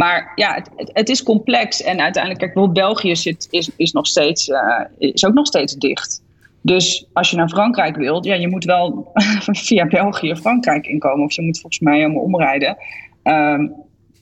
Maar 0.01 0.31
ja, 0.35 0.53
het, 0.53 0.69
het, 0.75 0.89
het 0.93 1.09
is 1.09 1.23
complex. 1.23 1.81
En 1.81 2.01
uiteindelijk, 2.01 2.43
kijk, 2.43 2.53
bijvoorbeeld 2.53 2.85
België 2.85 3.15
zit, 3.15 3.47
is, 3.49 3.71
is, 3.75 3.91
nog 3.91 4.07
steeds, 4.07 4.49
eh, 4.49 4.79
is 4.97 5.25
ook 5.25 5.33
nog 5.33 5.47
steeds 5.47 5.75
dicht. 5.75 6.21
Dus 6.61 7.05
als 7.13 7.29
je 7.29 7.35
naar 7.35 7.49
Frankrijk 7.49 7.95
wilt, 7.95 8.25
ja, 8.25 8.35
je 8.35 8.47
moet 8.47 8.63
wel 8.63 9.11
via 9.65 9.87
België 9.87 10.35
Frankrijk 10.35 10.85
inkomen. 10.85 11.25
Of 11.25 11.31
je 11.31 11.41
moet 11.41 11.59
volgens 11.59 11.81
mij 11.81 11.97
helemaal 11.97 12.21
omrijden. 12.21 12.77
Ehm, 13.23 13.67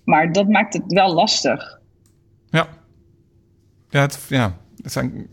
maar 0.04 0.32
dat 0.32 0.48
maakt 0.48 0.74
het 0.74 0.84
wel 0.88 1.14
lastig. 1.14 1.80
Ja. 2.50 2.68
Ja, 3.90 4.02
het, 4.02 4.26
ja, 4.30 4.58
het 4.82 4.92
zijn 4.92 5.28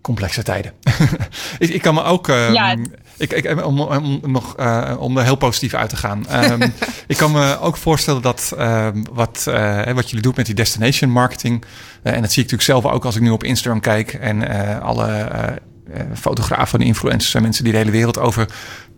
complexe 0.00 0.42
tijden. 0.42 0.72
ik, 1.58 1.68
ik 1.68 1.82
kan 1.82 1.94
me 1.94 2.02
ook. 2.02 2.28
ehm, 2.28 2.52
Ja. 2.52 2.76
Ik, 3.16 3.32
ik, 3.32 3.64
om, 3.64 3.80
om, 3.80 4.20
nog, 4.22 4.56
eh, 4.56 4.94
om 4.98 5.16
er 5.18 5.24
heel 5.24 5.36
positief 5.36 5.74
uit 5.74 5.88
te 5.88 5.96
gaan. 5.96 6.28
Ehm, 6.28 6.62
ik 7.06 7.16
kan 7.16 7.32
me 7.32 7.58
ook 7.60 7.76
voorstellen 7.76 8.22
dat 8.22 8.54
ehm, 8.58 9.02
wat, 9.12 9.46
eh, 9.48 9.92
wat 9.92 10.06
jullie 10.08 10.22
doet 10.22 10.36
met 10.36 10.46
die 10.46 10.54
destination 10.54 11.10
marketing. 11.10 11.64
eh, 12.02 12.12
en 12.14 12.20
dat 12.22 12.32
zie 12.32 12.42
ik 12.44 12.50
natuurlijk 12.50 12.80
zelf 12.82 12.94
ook 12.94 13.04
als 13.04 13.16
ik 13.16 13.22
nu 13.22 13.30
op 13.30 13.44
Instagram 13.44 13.80
kijk. 13.80 14.12
En 14.12 14.48
eh, 14.48 14.80
alle 14.84 15.06
eh, 15.06 15.48
eh, 15.94 16.06
fotografen 16.14 16.80
en 16.80 16.86
influencers 16.86 17.34
en 17.34 17.42
mensen 17.42 17.64
die 17.64 17.72
de 17.72 17.78
hele 17.78 17.90
wereld 17.90 18.18
over 18.18 18.46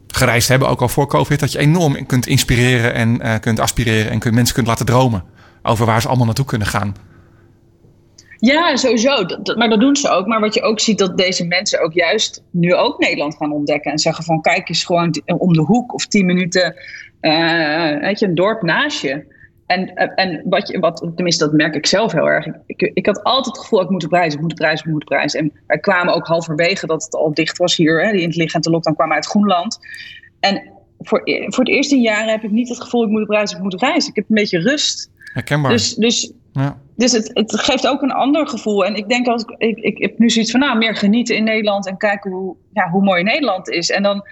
gereisd 0.09 0.49
hebben, 0.49 0.69
ook 0.69 0.81
al 0.81 0.89
voor 0.89 1.07
COVID. 1.07 1.41
Dat 1.41 1.53
je 1.53 1.59
enorm 1.59 2.07
kunt 2.07 2.27
inspireren 2.27 2.95
en 2.95 3.21
eh, 3.21 3.41
kunt 3.41 3.61
aspireren 3.61 4.11
en 4.11 4.19
kunt, 4.19 4.35
mensen 4.35 4.55
kunt 4.55 4.67
laten 4.67 4.87
dromen. 4.87 5.25
Over 5.63 5.87
waar 5.87 6.01
ze 6.01 6.07
allemaal 6.09 6.27
naartoe 6.27 6.45
kunnen 6.45 6.67
gaan. 6.67 6.95
Ja, 8.39 8.77
sowieso. 8.77 9.25
Dat, 9.25 9.47
dat- 9.47 9.57
maar 9.57 9.69
dat 9.69 9.81
doen 9.81 9.97
ze 9.97 10.09
ook. 10.09 10.27
Maar 10.27 10.41
wat 10.41 10.55
je 10.55 10.63
ook 10.63 10.81
ziet, 10.81 10.99
dat 10.99 11.19
deze 11.19 11.47
mensen 11.47 11.81
ook 11.83 11.93
juist 11.93 12.43
nu 12.51 12.75
ook 12.75 12.99
Nederland 12.99 13.37
gaan 13.37 13.53
ontdekken. 13.53 13.93
En 13.93 13.99
zeggen 13.99 14.25
van, 14.25 14.41
kijk 14.41 14.69
eens 14.69 14.85
gewoon 14.85 15.23
om 15.39 15.53
de 15.53 15.61
hoek 15.61 15.95
of 15.95 16.07
tien 16.07 16.27
minuten, 16.27 16.75
eh, 17.21 17.99
weet 18.01 18.19
je, 18.19 18.27
een 18.27 18.35
dorp 18.35 18.63
naast 18.63 19.01
je. 19.03 19.33
En, 19.67 19.95
eh, 19.95 20.25
en 20.25 20.43
wat, 20.45 20.69
je, 20.69 20.79
wat, 20.79 20.97
tenminste, 21.15 21.45
dat 21.45 21.53
merk 21.55 21.75
ik 21.75 21.87
zelf 21.87 22.13
heel 22.13 22.29
erg. 22.29 22.47
Ik, 22.67 22.91
ik, 22.95 23.07
had 23.07 23.23
altijd 23.23 23.57
het 23.57 23.65
gevoel, 23.65 23.81
ik 23.83 23.91
moet 23.91 24.05
op 24.05 24.13
reis, 24.13 24.35
ik 24.35 24.41
moet 24.41 24.53
op 24.53 24.59
reis, 24.59 24.81
ik 24.81 24.87
moet 24.87 25.03
op 25.03 25.09
reis. 25.09 25.35
En 25.35 25.53
wij 25.67 25.79
kwamen 25.79 26.15
ook 26.15 26.27
halverwege 26.27 26.87
dat 26.87 27.05
het 27.05 27.15
al 27.15 27.35
dicht 27.35 27.59
was 27.59 27.77
hier. 27.77 28.05
Hè, 28.05 28.13
die 28.13 28.21
intelligente 28.21 28.71
lockdown 28.71 28.97
kwam 28.97 29.13
uit 29.13 29.27
Groenland. 29.27 29.79
En 30.41 30.63
voor, 30.99 31.21
e- 31.25 31.45
voor 31.51 31.65
het 31.65 31.73
eerste 31.75 31.97
jaar 31.97 32.29
heb 32.29 32.43
ik 32.43 32.51
niet 32.51 32.69
het 32.69 32.81
gevoel, 32.81 33.05
ik 33.05 33.11
moet 33.11 33.23
op 33.23 33.29
reis, 33.29 33.53
ik 33.53 33.59
moet 33.59 33.75
op 33.75 33.81
reis. 33.81 34.09
Ik 34.09 34.15
heb 34.15 34.25
een 34.29 34.35
beetje 34.35 34.59
rust. 34.61 35.11
Herkenbaar. 35.33 35.71
Dus, 35.71 35.95
dus 35.95 36.33
ja. 36.55 36.79
dus 36.97 37.13
het, 37.13 37.31
het 37.33 37.61
geeft 37.61 37.87
ook 37.87 38.03
een 38.03 38.13
ander 38.13 38.49
gevoel. 38.49 38.85
En 38.85 38.95
ik 38.95 39.09
denk 39.09 39.27
als 39.27 39.43
ik, 39.43 39.55
ik, 39.59 39.79
ik 39.79 39.99
heb 39.99 40.19
nu 40.19 40.31
zoiets 40.31 40.51
van, 40.51 40.61
nou, 40.61 40.79
meer 40.79 40.97
genieten 40.97 41.37
in 41.37 41.45
Nederland 41.45 41.87
en 41.87 41.97
kijken 41.97 42.31
hoe, 42.31 42.57
ja, 42.73 42.91
hoe 42.91 43.03
mooi 43.03 43.23
Nederland 43.23 43.69
is. 43.69 43.91
En 43.91 44.03
dan 44.03 44.27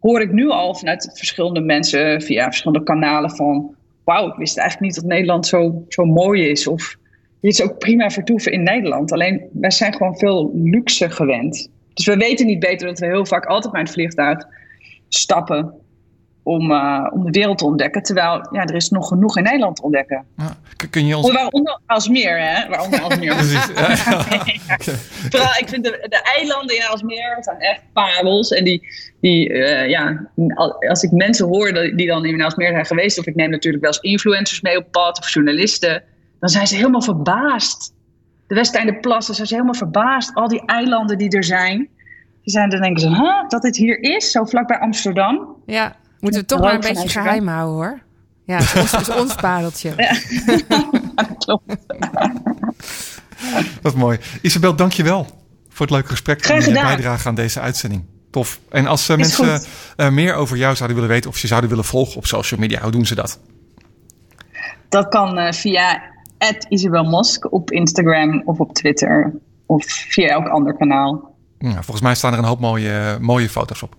hoor 0.00 0.20
ik 0.20 0.32
nu 0.32 0.48
al 0.48 0.74
vanuit 0.74 1.10
verschillende 1.14 1.60
mensen 1.60 2.22
via 2.22 2.44
verschillende 2.44 2.84
kanalen 2.84 3.30
van, 3.30 3.74
wauw, 4.04 4.28
ik 4.28 4.36
wist 4.36 4.58
eigenlijk 4.58 4.90
niet 4.90 5.00
dat 5.00 5.10
Nederland 5.10 5.46
zo, 5.46 5.84
zo 5.88 6.04
mooi 6.04 6.48
is. 6.48 6.66
Of 6.66 6.96
je 7.40 7.48
is 7.48 7.62
ook 7.62 7.78
prima 7.78 8.10
vertoeven 8.10 8.52
in 8.52 8.62
Nederland. 8.62 9.12
Alleen 9.12 9.42
wij 9.52 9.70
zijn 9.70 9.92
gewoon 9.92 10.16
veel 10.18 10.50
luxe 10.54 11.10
gewend. 11.10 11.70
Dus 11.94 12.06
we 12.06 12.16
weten 12.16 12.46
niet 12.46 12.60
beter 12.60 12.86
dat 12.86 12.98
we 12.98 13.06
heel 13.06 13.26
vaak 13.26 13.46
altijd 13.46 13.72
bij 13.72 13.82
het 13.82 13.90
vliegtuig 13.90 14.46
stappen 15.08 15.74
om, 16.48 16.70
uh, 16.70 17.06
om 17.10 17.24
de 17.24 17.30
wereld 17.30 17.58
te 17.58 17.64
ontdekken. 17.64 18.02
Terwijl 18.02 18.48
ja, 18.52 18.64
er 18.64 18.74
is 18.74 18.88
nog 18.88 19.08
genoeg 19.08 19.36
in 19.36 19.42
Nederland 19.42 19.76
te 19.76 19.82
ontdekken. 19.82 20.24
Ja, 20.36 20.56
kun 20.90 21.06
je 21.06 21.16
ons... 21.16 21.32
Waaronder 21.32 21.80
Alsmeer, 21.86 22.38
hè? 22.40 22.68
Waaronder 22.68 23.00
Alsmeer. 23.00 23.34
Precies. 23.34 23.66
Ja, 23.74 23.88
ja. 24.68 24.94
Vooral, 25.30 25.50
ik 25.58 25.68
vind 25.68 25.84
de, 25.84 26.06
de 26.08 26.22
eilanden 26.22 26.76
in 26.76 26.82
Alsmeer 26.86 27.36
zijn 27.40 27.58
echt 27.58 27.80
parels. 27.92 28.50
En 28.50 28.64
die, 28.64 28.82
die 29.20 29.48
uh, 29.48 29.88
ja, 29.88 30.28
als 30.88 31.02
ik 31.02 31.10
mensen 31.10 31.46
hoor 31.46 31.72
die 31.96 32.06
dan 32.06 32.24
in 32.24 32.42
Alsmeer 32.42 32.70
zijn 32.70 32.86
geweest... 32.86 33.18
of 33.18 33.26
ik 33.26 33.34
neem 33.34 33.50
natuurlijk 33.50 33.84
wel 33.84 33.92
eens 33.92 34.02
influencers 34.02 34.60
mee 34.60 34.76
op 34.76 34.90
pad 34.90 35.18
of 35.18 35.32
journalisten... 35.32 36.02
dan 36.40 36.48
zijn 36.48 36.66
ze 36.66 36.76
helemaal 36.76 37.02
verbaasd. 37.02 37.94
De 38.46 38.54
Westeinde 38.54 38.94
Plassen 38.94 39.34
zijn 39.34 39.46
ze 39.46 39.54
helemaal 39.54 39.74
verbaasd. 39.74 40.34
Al 40.34 40.48
die 40.48 40.62
eilanden 40.66 41.18
die 41.18 41.30
er 41.30 41.44
zijn... 41.44 41.88
Die 42.42 42.56
zijn 42.56 42.70
dan 42.70 42.80
denken 42.80 43.00
ze, 43.00 43.08
huh, 43.08 43.48
dat 43.48 43.62
dit 43.62 43.76
hier 43.76 44.02
is, 44.02 44.30
zo 44.30 44.44
vlakbij 44.44 44.78
Amsterdam. 44.78 45.56
Ja, 45.66 45.96
Moeten 46.20 46.40
we 46.40 46.46
toch 46.46 46.60
maar 46.60 46.74
een 46.74 46.80
beetje 46.80 47.08
geheim 47.08 47.48
houden 47.48 47.74
hoor. 47.74 48.00
Ja, 48.44 48.58
het 48.62 49.08
is, 49.08 49.14
ons 49.14 49.34
pareltje. 49.34 49.92
Ja. 49.96 50.16
Klopt. 51.38 51.76
Dat 53.82 53.92
is 53.92 53.98
mooi. 53.98 54.18
Isabel, 54.42 54.76
dank 54.76 54.92
je 54.92 55.02
wel 55.02 55.26
voor 55.68 55.86
het 55.86 55.90
leuke 55.90 56.08
gesprek 56.08 56.44
en 56.44 56.60
je 56.60 56.72
bijdrage 56.72 57.28
aan 57.28 57.34
deze 57.34 57.60
uitzending. 57.60 58.04
Tof. 58.30 58.60
En 58.70 58.86
als 58.86 59.08
uh, 59.08 59.16
mensen 59.16 59.62
uh, 59.96 60.08
meer 60.08 60.34
over 60.34 60.56
jou 60.56 60.74
zouden 60.74 60.96
willen 60.96 61.12
weten 61.12 61.30
of 61.30 61.38
je 61.38 61.46
zouden 61.46 61.70
willen 61.70 61.84
volgen 61.84 62.16
op 62.16 62.26
social 62.26 62.60
media, 62.60 62.82
hoe 62.82 62.90
doen 62.90 63.06
ze 63.06 63.14
dat? 63.14 63.40
Dat 64.88 65.08
kan 65.08 65.38
uh, 65.38 65.52
via 65.52 66.02
Isabel 66.68 67.04
Mosk 67.04 67.52
op 67.52 67.70
Instagram 67.70 68.42
of 68.44 68.58
op 68.58 68.74
Twitter 68.74 69.34
of 69.66 69.84
via 69.86 70.28
elk 70.28 70.48
ander 70.48 70.76
kanaal. 70.76 71.36
Ja, 71.58 71.72
volgens 71.72 72.00
mij 72.00 72.14
staan 72.14 72.32
er 72.32 72.38
een 72.38 72.44
hoop 72.44 72.60
mooie, 72.60 73.18
mooie 73.20 73.48
foto's 73.48 73.82
op. 73.82 73.94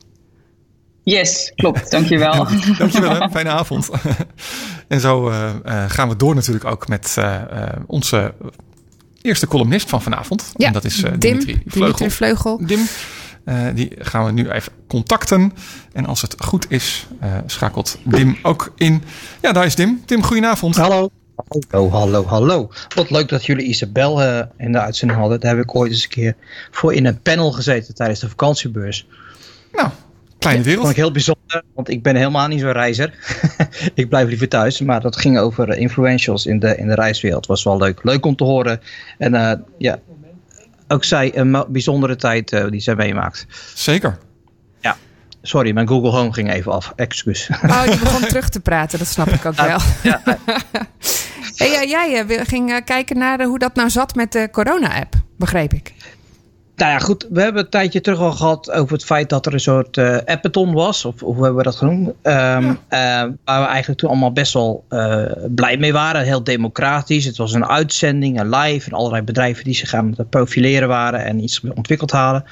Yes, 1.09 1.51
klopt. 1.55 1.91
Dankjewel. 1.91 2.47
Dankjewel, 2.77 3.19
hè? 3.19 3.29
fijne 3.37 3.49
avond. 3.49 3.89
en 4.87 4.99
zo 4.99 5.29
uh, 5.29 5.49
uh, 5.65 5.83
gaan 5.87 6.09
we 6.09 6.15
door 6.15 6.35
natuurlijk 6.35 6.65
ook 6.65 6.87
met 6.87 7.15
uh, 7.19 7.41
onze 7.87 8.33
eerste 9.21 9.47
columnist 9.47 9.89
van 9.89 10.01
vanavond. 10.01 10.51
Ja, 10.55 10.67
en 10.67 10.73
dat 10.73 10.85
is 10.85 10.95
Dim, 10.95 11.19
Dimitri 11.19 11.61
Vleugel. 11.65 11.97
Dimitri 11.97 12.09
Vleugel. 12.09 12.59
Dim, 12.65 12.87
die 13.75 13.91
gaan 13.99 14.25
we 14.25 14.31
nu 14.31 14.49
even 14.49 14.71
contacten. 14.87 15.53
En 15.93 16.05
als 16.05 16.21
het 16.21 16.35
goed 16.39 16.65
is, 16.71 17.07
schakelt 17.45 17.97
Dim 18.03 18.37
ook 18.41 18.73
in. 18.75 19.03
Ja, 19.41 19.51
daar 19.51 19.65
is 19.65 19.75
Dim. 19.75 20.01
Tim, 20.05 20.23
goedenavond. 20.23 20.75
Hallo. 20.75 21.09
Hallo, 21.69 21.89
hallo, 21.89 22.25
hallo. 22.25 22.69
Wat 22.95 23.09
leuk 23.09 23.29
dat 23.29 23.45
jullie 23.45 23.65
Isabel 23.65 24.21
in 24.57 24.71
de 24.71 24.79
uitzending 24.79 25.19
hadden. 25.19 25.39
Daar 25.39 25.55
heb 25.55 25.63
ik 25.63 25.75
ooit 25.75 25.91
eens 25.91 26.03
een 26.03 26.09
keer 26.09 26.35
voor 26.71 26.93
in 26.93 27.05
een 27.05 27.21
panel 27.21 27.51
gezeten 27.51 27.95
tijdens 27.95 28.19
de 28.19 28.29
vakantiebeurs. 28.29 29.07
Nou, 29.71 29.89
Kleine 30.39 30.63
wereld. 30.63 30.85
Dat 30.85 30.95
vond 30.95 30.97
ik 30.97 31.03
heel 31.03 31.11
bijzonder, 31.11 31.63
want 31.75 31.89
ik 31.89 32.03
ben 32.03 32.15
helemaal 32.15 32.47
niet 32.47 32.59
zo'n 32.59 32.71
reizer. 32.71 33.13
ik 33.93 34.09
blijf 34.09 34.27
liever 34.27 34.47
thuis, 34.47 34.81
maar 34.81 35.01
dat 35.01 35.17
ging 35.17 35.39
over 35.39 35.77
influentials 35.77 36.45
in 36.45 36.59
de, 36.59 36.77
in 36.77 36.87
de 36.87 36.95
reiswereld. 36.95 37.45
was 37.45 37.63
wel 37.63 37.77
leuk. 37.77 38.03
Leuk 38.03 38.25
om 38.25 38.35
te 38.35 38.43
horen. 38.43 38.81
En 39.17 39.33
uh, 39.33 39.51
ja, 39.77 39.99
ook 40.87 41.03
zij 41.03 41.37
een 41.37 41.65
bijzondere 41.67 42.15
tijd 42.15 42.51
uh, 42.51 42.69
die 42.69 42.79
zij 42.79 42.95
meemaakt. 42.95 43.45
Zeker. 43.73 44.17
Ja. 44.81 44.97
Sorry, 45.41 45.71
mijn 45.73 45.87
Google 45.87 46.09
Home 46.09 46.33
ging 46.33 46.51
even 46.51 46.71
af. 46.71 46.93
Excuus. 46.95 47.49
Oh, 47.63 47.83
je 47.85 47.97
begon 47.99 48.21
terug 48.21 48.49
te 48.49 48.59
praten, 48.59 48.99
dat 48.99 49.07
snap 49.07 49.27
ik 49.27 49.45
ook 49.45 49.55
wel. 49.55 49.79
Ja, 50.03 50.21
hey, 51.55 51.87
jij 51.87 52.25
uh, 52.25 52.39
ging 52.45 52.83
kijken 52.83 53.17
naar 53.17 53.43
hoe 53.43 53.59
dat 53.59 53.75
nou 53.75 53.89
zat 53.89 54.15
met 54.15 54.31
de 54.31 54.49
corona-app, 54.51 55.13
begreep 55.37 55.73
ik. 55.73 55.93
Nou 56.79 56.91
ja, 56.91 56.99
goed. 56.99 57.27
We 57.29 57.41
hebben 57.41 57.63
een 57.63 57.69
tijdje 57.69 58.01
terug 58.01 58.19
al 58.19 58.31
gehad 58.31 58.71
over 58.71 58.93
het 58.93 59.05
feit 59.05 59.29
dat 59.29 59.45
er 59.45 59.53
een 59.53 59.59
soort 59.59 59.97
uh, 59.97 60.17
appathon 60.25 60.73
was. 60.73 61.05
Of, 61.05 61.19
hoe 61.19 61.33
hebben 61.33 61.55
we 61.55 61.63
dat 61.63 61.75
genoemd? 61.75 62.07
Um, 62.07 62.13
ja. 62.23 62.61
uh, 62.63 63.31
waar 63.45 63.61
we 63.61 63.67
eigenlijk 63.67 63.99
toen 63.99 64.09
allemaal 64.09 64.31
best 64.31 64.53
wel 64.53 64.85
uh, 64.89 65.23
blij 65.55 65.77
mee 65.77 65.93
waren. 65.93 66.23
Heel 66.23 66.43
democratisch. 66.43 67.25
Het 67.25 67.37
was 67.37 67.53
een 67.53 67.65
uitzending, 67.65 68.39
een 68.39 68.49
live. 68.49 68.89
En 68.89 68.97
allerlei 68.97 69.21
bedrijven 69.21 69.63
die 69.63 69.73
zich 69.73 69.93
aan 69.93 70.13
het 70.17 70.29
profileren 70.29 70.87
waren 70.87 71.25
en 71.25 71.43
iets 71.43 71.61
ontwikkeld 71.75 72.11
hadden. 72.11 72.43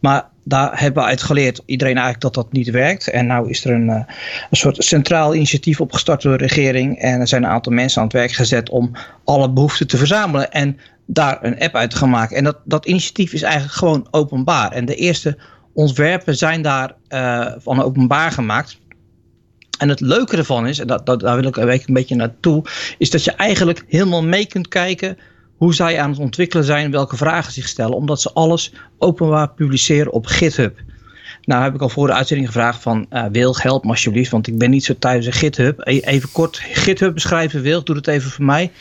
Maar 0.00 0.24
daar 0.44 0.80
hebben 0.80 1.02
we 1.02 1.08
uit 1.08 1.22
geleerd, 1.22 1.62
iedereen 1.66 1.94
eigenlijk, 1.94 2.22
dat 2.22 2.34
dat 2.34 2.52
niet 2.52 2.70
werkt. 2.70 3.08
En 3.08 3.26
nu 3.26 3.48
is 3.48 3.64
er 3.64 3.72
een, 3.72 3.88
een 3.88 4.06
soort 4.50 4.84
centraal 4.84 5.34
initiatief 5.34 5.80
opgestart 5.80 6.22
door 6.22 6.38
de 6.38 6.46
regering. 6.46 6.98
En 6.98 7.20
er 7.20 7.28
zijn 7.28 7.42
een 7.42 7.50
aantal 7.50 7.72
mensen 7.72 8.00
aan 8.00 8.06
het 8.06 8.16
werk 8.16 8.32
gezet 8.32 8.70
om 8.70 8.92
alle 9.24 9.50
behoeften 9.50 9.86
te 9.86 9.96
verzamelen. 9.96 10.52
En 10.52 10.78
daar 11.06 11.44
een 11.44 11.60
app 11.60 11.74
uit 11.74 11.94
gaan 11.94 12.10
maken. 12.10 12.36
En 12.36 12.44
dat, 12.44 12.58
dat 12.64 12.86
initiatief 12.86 13.32
is 13.32 13.42
eigenlijk 13.42 13.74
gewoon 13.74 14.08
openbaar. 14.10 14.72
En 14.72 14.84
de 14.84 14.94
eerste 14.94 15.38
ontwerpen 15.72 16.36
zijn 16.36 16.62
daar 16.62 16.94
uh, 17.08 17.52
van 17.58 17.82
openbaar 17.82 18.32
gemaakt. 18.32 18.78
En 19.78 19.88
het 19.88 20.00
leuke 20.00 20.36
ervan 20.36 20.66
is, 20.66 20.78
en 20.78 20.86
dat, 20.86 21.06
dat, 21.06 21.20
daar 21.20 21.36
wil 21.36 21.46
ik 21.46 21.56
een 21.56 21.94
beetje 21.94 22.14
naartoe, 22.14 22.64
is 22.98 23.10
dat 23.10 23.24
je 23.24 23.32
eigenlijk 23.32 23.84
helemaal 23.88 24.22
mee 24.22 24.46
kunt 24.46 24.68
kijken 24.68 25.18
hoe 25.56 25.74
zij 25.74 26.00
aan 26.00 26.10
het 26.10 26.18
ontwikkelen 26.18 26.64
zijn, 26.64 26.90
welke 26.90 27.16
vragen 27.16 27.52
zich 27.52 27.68
stellen, 27.68 27.96
omdat 27.96 28.20
ze 28.20 28.32
alles 28.32 28.72
openbaar 28.98 29.50
publiceren 29.50 30.12
op 30.12 30.26
GitHub. 30.26 30.78
Nou 31.42 31.62
heb 31.62 31.74
ik 31.74 31.80
al 31.80 31.88
voor 31.88 32.06
de 32.06 32.12
uitzending 32.12 32.48
gevraagd 32.48 32.82
van 32.82 33.06
uh, 33.12 33.24
Wil, 33.32 33.56
help 33.56 33.84
me 33.84 33.90
alsjeblieft, 33.90 34.30
want 34.30 34.46
ik 34.46 34.58
ben 34.58 34.70
niet 34.70 34.84
zo 34.84 34.94
thuis 34.98 35.26
in 35.26 35.32
GitHub. 35.32 35.80
E-, 35.80 35.98
even 35.98 36.32
kort 36.32 36.56
GitHub 36.56 37.14
beschrijven, 37.14 37.62
Wil, 37.62 37.84
doe 37.84 37.96
het 37.96 38.06
even 38.06 38.30
voor 38.30 38.44
mij. 38.44 38.72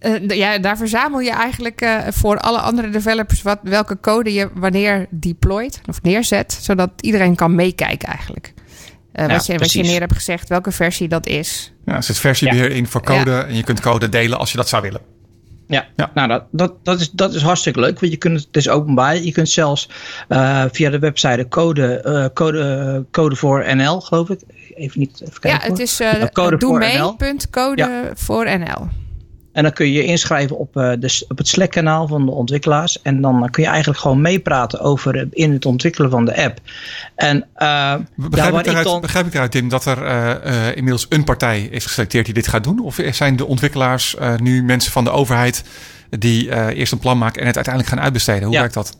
Uh, 0.00 0.28
ja, 0.28 0.58
daar 0.58 0.76
verzamel 0.76 1.20
je 1.20 1.30
eigenlijk 1.30 1.82
uh, 1.82 1.98
voor 2.08 2.38
alle 2.38 2.58
andere 2.58 2.90
developers 2.90 3.42
wat, 3.42 3.58
welke 3.62 4.00
code 4.00 4.32
je 4.32 4.48
wanneer 4.54 5.06
deployt 5.10 5.80
of 5.86 6.02
neerzet, 6.02 6.58
zodat 6.60 6.90
iedereen 7.00 7.34
kan 7.34 7.54
meekijken 7.54 8.08
eigenlijk. 8.08 8.52
Uh, 9.14 9.26
ja, 9.26 9.32
wat, 9.32 9.46
je, 9.46 9.58
wat 9.58 9.72
je 9.72 9.82
neer 9.82 10.00
hebt 10.00 10.14
gezegd, 10.14 10.48
welke 10.48 10.72
versie 10.72 11.08
dat 11.08 11.26
is. 11.26 11.72
Ja, 11.84 11.94
er 11.94 12.02
zit 12.02 12.18
versiebeheer 12.18 12.70
ja. 12.70 12.76
in 12.76 12.86
voor 12.86 13.02
code 13.02 13.32
en 13.40 13.54
je 13.54 13.62
kunt 13.62 13.80
code 13.80 14.08
delen 14.08 14.38
als 14.38 14.50
je 14.50 14.56
dat 14.56 14.68
zou 14.68 14.82
willen. 14.82 15.00
Ja, 15.66 15.86
ja. 15.96 16.10
nou 16.14 16.28
dat, 16.28 16.44
dat, 16.50 16.74
dat, 16.82 17.00
is, 17.00 17.10
dat 17.10 17.34
is 17.34 17.42
hartstikke 17.42 17.80
leuk, 17.80 18.00
want 18.00 18.12
je 18.12 18.18
kunt, 18.18 18.40
het 18.40 18.56
is 18.56 18.68
openbaar. 18.68 19.16
Je 19.16 19.32
kunt 19.32 19.48
zelfs 19.48 19.88
via 20.72 20.90
de 20.90 20.98
website 20.98 21.46
code, 21.48 22.30
code, 22.34 23.04
code 23.10 23.36
voor 23.36 23.76
NL, 23.76 24.00
geloof 24.00 24.30
ik. 24.30 24.40
Even 24.74 25.00
niet 25.00 25.20
even 25.22 25.40
kijken. 25.40 25.60
Ja, 25.60 25.68
het 25.70 25.78
is 25.78 26.00
uh, 26.00 26.58
doe 26.58 26.78
mee.code 26.78 28.10
voor 28.14 28.58
NL. 28.58 28.88
En 29.58 29.64
dan 29.64 29.72
kun 29.72 29.86
je 29.86 29.92
je 29.92 30.04
inschrijven 30.04 30.58
op, 30.58 30.76
uh, 30.76 30.92
de, 30.98 31.24
op 31.28 31.38
het 31.38 31.48
Slack-kanaal 31.48 32.06
van 32.06 32.26
de 32.26 32.32
ontwikkelaars. 32.32 33.02
En 33.02 33.20
dan 33.20 33.50
kun 33.50 33.62
je 33.62 33.68
eigenlijk 33.68 34.00
gewoon 34.00 34.20
meepraten 34.20 34.80
over 34.80 35.16
uh, 35.16 35.22
in 35.30 35.52
het 35.52 35.66
ontwikkelen 35.66 36.10
van 36.10 36.24
de 36.24 36.42
app. 36.42 36.58
En, 37.14 37.46
begrijp, 38.14 38.58
ik 38.58 38.66
eruit, 38.66 38.84
dan... 38.84 39.00
begrijp 39.00 39.26
ik 39.26 39.34
eruit, 39.34 39.50
Tim, 39.50 39.68
dat 39.68 39.84
er 39.84 40.76
inmiddels 40.76 41.06
een 41.08 41.24
partij 41.24 41.62
is 41.62 41.84
geselecteerd 41.84 42.24
die 42.24 42.34
dit 42.34 42.48
gaat 42.48 42.64
doen? 42.64 42.80
Of 42.80 43.00
zijn 43.10 43.36
de 43.36 43.46
ontwikkelaars 43.46 44.16
nu 44.36 44.62
mensen 44.62 44.92
van 44.92 45.04
de 45.04 45.10
overheid 45.10 45.64
die 46.10 46.74
eerst 46.74 46.92
een 46.92 46.98
plan 46.98 47.18
maken 47.18 47.40
en 47.40 47.46
het 47.46 47.56
uiteindelijk 47.56 47.94
gaan 47.94 48.04
uitbesteden? 48.04 48.42
Hoe 48.42 48.52
ja. 48.52 48.60
werkt 48.60 48.74
dat? 48.74 48.96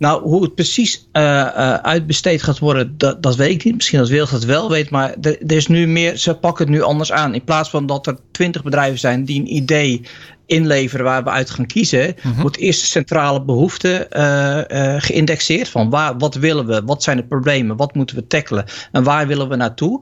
Nou, 0.00 0.22
hoe 0.22 0.42
het 0.42 0.54
precies 0.54 1.08
uh, 1.12 1.22
uh, 1.22 1.74
uitbesteed 1.74 2.42
gaat 2.42 2.58
worden, 2.58 2.94
dat, 2.96 3.22
dat 3.22 3.36
weet 3.36 3.50
ik 3.50 3.64
niet. 3.64 3.74
Misschien 3.74 3.98
dat 3.98 4.08
Wilg 4.08 4.30
dat 4.30 4.44
wel 4.44 4.70
weet, 4.70 4.90
maar 4.90 5.14
er, 5.20 5.42
er, 5.42 5.56
is 5.56 5.66
nu 5.66 5.86
meer, 5.86 6.16
ze 6.16 6.34
pakken 6.34 6.64
het 6.66 6.74
nu 6.74 6.82
anders 6.82 7.12
aan. 7.12 7.34
In 7.34 7.44
plaats 7.44 7.70
van 7.70 7.86
dat 7.86 8.06
er 8.06 8.18
twintig 8.30 8.62
bedrijven 8.62 8.98
zijn 8.98 9.24
die 9.24 9.40
een 9.40 9.54
idee 9.54 10.02
inleveren 10.46 11.04
waar 11.04 11.24
we 11.24 11.30
uit 11.30 11.50
gaan 11.50 11.66
kiezen, 11.66 12.14
mm-hmm. 12.22 12.40
wordt 12.40 12.56
eerst 12.56 12.80
de 12.80 12.86
centrale 12.86 13.42
behoefte 13.42 14.06
uh, 14.16 14.94
geïndexeerd. 15.02 15.68
Van 15.68 15.90
waar, 15.90 16.18
wat 16.18 16.34
willen 16.34 16.66
we, 16.66 16.82
wat 16.84 17.02
zijn 17.02 17.16
de 17.16 17.24
problemen, 17.26 17.76
wat 17.76 17.94
moeten 17.94 18.16
we 18.16 18.26
tackelen 18.26 18.64
en 18.92 19.02
waar 19.02 19.26
willen 19.26 19.48
we 19.48 19.56
naartoe. 19.56 20.00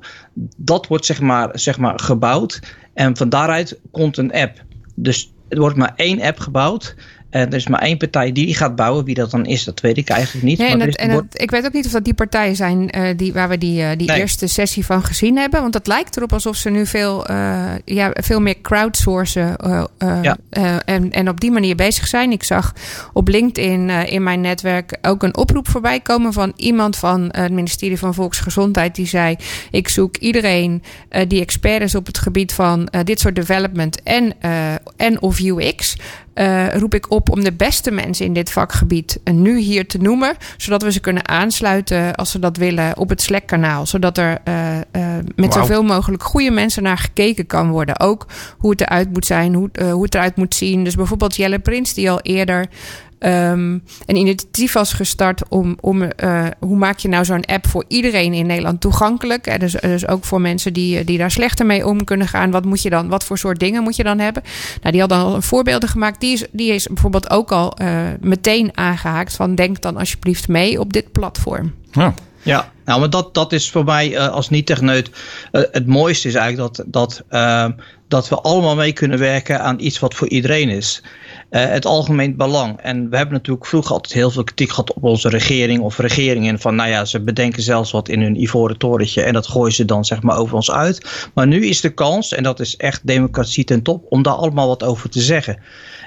Dat 0.56 0.86
wordt 0.86 1.06
zeg 1.06 1.20
maar, 1.20 1.50
zeg 1.52 1.78
maar 1.78 2.00
gebouwd 2.00 2.60
en 2.94 3.16
van 3.16 3.28
daaruit 3.28 3.78
komt 3.90 4.16
een 4.16 4.32
app. 4.32 4.64
Dus 4.94 5.32
er 5.48 5.60
wordt 5.60 5.76
maar 5.76 5.92
één 5.96 6.20
app 6.20 6.38
gebouwd. 6.38 6.94
En 7.30 7.46
er 7.46 7.54
is 7.54 7.68
maar 7.68 7.80
één 7.80 7.96
partij 7.96 8.32
die 8.32 8.54
gaat 8.54 8.76
bouwen. 8.76 9.04
Wie 9.04 9.14
dat 9.14 9.30
dan 9.30 9.46
is, 9.46 9.64
dat 9.64 9.80
weet 9.80 9.96
ik 9.96 10.08
eigenlijk 10.08 10.44
niet. 10.44 10.58
Nee, 10.58 10.76
maar 10.76 10.80
en, 10.80 10.86
het, 10.86 10.96
en 10.96 11.10
het, 11.10 11.24
ik 11.42 11.50
weet 11.50 11.66
ook 11.66 11.72
niet 11.72 11.86
of 11.86 11.92
dat 11.92 12.04
die 12.04 12.14
partijen 12.14 12.56
zijn 12.56 12.96
uh, 12.96 13.08
die, 13.16 13.32
waar 13.32 13.48
we 13.48 13.58
die, 13.58 13.82
uh, 13.82 13.88
die 13.96 14.06
nee. 14.06 14.20
eerste 14.20 14.46
sessie 14.46 14.84
van 14.84 15.04
gezien 15.04 15.36
hebben. 15.36 15.60
Want 15.60 15.74
het 15.74 15.86
lijkt 15.86 16.16
erop 16.16 16.32
alsof 16.32 16.56
ze 16.56 16.70
nu 16.70 16.86
veel, 16.86 17.32
ja, 17.84 18.10
veel 18.12 18.40
meer 18.40 18.60
crowdsourcen 18.62 19.56
ja. 20.22 20.36
en, 20.84 21.12
en 21.12 21.28
op 21.28 21.40
die 21.40 21.50
manier 21.50 21.76
bezig 21.76 22.06
zijn. 22.06 22.32
Ik 22.32 22.42
zag 22.42 22.72
op 23.12 23.28
LinkedIn 23.28 23.90
in 23.90 24.22
mijn 24.22 24.40
netwerk 24.40 24.98
ook 25.02 25.22
een 25.22 25.36
oproep 25.36 25.68
voorbij 25.68 26.00
komen 26.00 26.32
van 26.32 26.52
iemand 26.56 26.96
van 26.96 27.28
het 27.30 27.52
ministerie 27.52 27.98
van 27.98 28.14
Volksgezondheid. 28.14 28.94
Die 28.94 29.06
zei: 29.06 29.36
Ik 29.70 29.88
zoek 29.88 30.16
iedereen 30.16 30.82
die 31.28 31.40
expert 31.40 31.82
is 31.82 31.94
op 31.94 32.06
het 32.06 32.18
gebied 32.18 32.52
van 32.52 32.88
dit 33.04 33.20
soort 33.20 33.34
development 33.34 34.02
en, 34.02 34.34
en 34.96 35.22
of 35.22 35.40
UX. 35.40 35.96
Eh, 36.38 36.74
roep 36.74 36.94
ik 36.94 37.10
op 37.10 37.30
om 37.30 37.44
de 37.44 37.52
beste 37.52 37.90
mensen 37.90 38.26
in 38.26 38.32
dit 38.32 38.50
vakgebied 38.50 39.20
uh, 39.24 39.34
nu 39.34 39.58
hier 39.58 39.86
te 39.86 39.98
noemen. 39.98 40.36
Zodat 40.56 40.82
we 40.82 40.92
ze 40.92 41.00
kunnen 41.00 41.28
aansluiten 41.28 42.14
als 42.14 42.30
ze 42.30 42.38
dat 42.38 42.56
willen 42.56 42.96
op 42.96 43.08
het 43.08 43.22
Slack-kanaal. 43.22 43.86
Zodat 43.86 44.18
er 44.18 44.38
uh, 44.44 44.76
met 45.34 45.54
wow. 45.54 45.62
zoveel 45.62 45.82
mogelijk 45.82 46.22
goede 46.22 46.50
mensen 46.50 46.82
naar 46.82 46.98
gekeken 46.98 47.46
kan 47.46 47.70
worden. 47.70 48.00
Ook 48.00 48.26
hoe 48.58 48.70
het 48.70 48.80
eruit 48.80 49.12
moet 49.12 49.26
zijn, 49.26 49.54
hoe, 49.54 49.70
hoe 49.90 50.02
het 50.02 50.14
eruit 50.14 50.36
moet 50.36 50.54
zien. 50.54 50.84
Dus 50.84 50.94
bijvoorbeeld 50.94 51.36
Jelle 51.36 51.58
Prins, 51.58 51.94
die 51.94 52.10
al 52.10 52.20
eerder 52.20 52.68
um, 53.18 53.82
een 54.06 54.16
initiatief 54.16 54.72
was 54.72 54.92
gestart 54.92 55.48
om, 55.48 55.78
om 55.80 56.02
uh, 56.02 56.46
hoe 56.58 56.76
maak 56.76 56.98
je 56.98 57.08
nou 57.08 57.24
zo'n 57.24 57.44
app 57.44 57.66
voor 57.66 57.84
iedereen 57.88 58.32
in 58.32 58.46
Nederland 58.46 58.80
toegankelijk. 58.80 59.46
En 59.46 59.58
dus, 59.58 59.72
dus 59.72 60.08
ook 60.08 60.24
voor 60.24 60.40
mensen 60.40 60.72
die, 60.72 61.04
die 61.04 61.18
daar 61.18 61.30
slechter 61.30 61.66
mee 61.66 61.86
om 61.86 62.04
kunnen 62.04 62.28
gaan. 62.28 62.50
Wat 62.50 62.64
moet 62.64 62.82
je 62.82 62.90
dan, 62.90 63.08
wat 63.08 63.24
voor 63.24 63.38
soort 63.38 63.60
dingen 63.60 63.82
moet 63.82 63.96
je 63.96 64.02
dan 64.02 64.18
hebben? 64.18 64.42
Nou, 64.80 64.90
die 64.90 65.00
hadden 65.00 65.18
al 65.18 65.42
voorbeelden 65.42 65.88
gemaakt. 65.88 66.20
Die 66.20 66.32
is, 66.32 66.46
die 66.50 66.72
is 66.72 66.86
bijvoorbeeld 66.86 67.30
ook 67.30 67.52
al 67.52 67.76
uh, 67.82 68.00
meteen 68.20 68.70
aangehaakt 68.74 69.36
van 69.36 69.54
denk 69.54 69.80
dan 69.80 69.96
alsjeblieft 69.96 70.48
mee 70.48 70.80
op 70.80 70.92
dit 70.92 71.12
platform. 71.12 71.74
Ja. 71.92 72.14
Ja, 72.42 72.72
nou, 72.84 73.00
maar 73.00 73.10
dat, 73.10 73.34
dat 73.34 73.52
is 73.52 73.70
voor 73.70 73.84
mij 73.84 74.12
uh, 74.12 74.28
als 74.28 74.48
niet-techneut 74.48 75.10
uh, 75.52 75.62
het 75.70 75.86
mooiste 75.86 76.28
is 76.28 76.34
eigenlijk 76.34 76.74
dat, 76.74 76.86
dat, 76.86 77.22
uh, 77.30 77.68
dat 78.08 78.28
we 78.28 78.40
allemaal 78.40 78.76
mee 78.76 78.92
kunnen 78.92 79.18
werken 79.18 79.60
aan 79.60 79.80
iets 79.80 79.98
wat 79.98 80.14
voor 80.14 80.28
iedereen 80.28 80.68
is. 80.68 81.02
Uh, 81.50 81.66
het 81.66 81.86
algemeen 81.86 82.36
belang. 82.36 82.80
En 82.80 83.10
we 83.10 83.16
hebben 83.16 83.34
natuurlijk 83.34 83.66
vroeger 83.66 83.92
altijd 83.92 84.12
heel 84.12 84.30
veel 84.30 84.44
kritiek 84.44 84.70
gehad 84.70 84.92
op 84.92 85.04
onze 85.04 85.28
regering 85.28 85.80
of 85.80 85.98
regeringen. 85.98 86.58
Van 86.58 86.74
nou 86.74 86.88
ja, 86.88 87.04
ze 87.04 87.20
bedenken 87.20 87.62
zelfs 87.62 87.90
wat 87.90 88.08
in 88.08 88.22
hun 88.22 88.42
ivoren 88.42 88.78
torentje 88.78 89.22
en 89.22 89.32
dat 89.32 89.46
gooien 89.46 89.74
ze 89.74 89.84
dan 89.84 90.04
zeg 90.04 90.22
maar 90.22 90.36
over 90.36 90.56
ons 90.56 90.70
uit. 90.70 91.28
Maar 91.34 91.46
nu 91.46 91.66
is 91.66 91.80
de 91.80 91.94
kans, 91.94 92.34
en 92.34 92.42
dat 92.42 92.60
is 92.60 92.76
echt 92.76 93.06
democratie 93.06 93.64
ten 93.64 93.82
top, 93.82 94.04
om 94.08 94.22
daar 94.22 94.34
allemaal 94.34 94.68
wat 94.68 94.82
over 94.82 95.10
te 95.10 95.20
zeggen. 95.20 95.58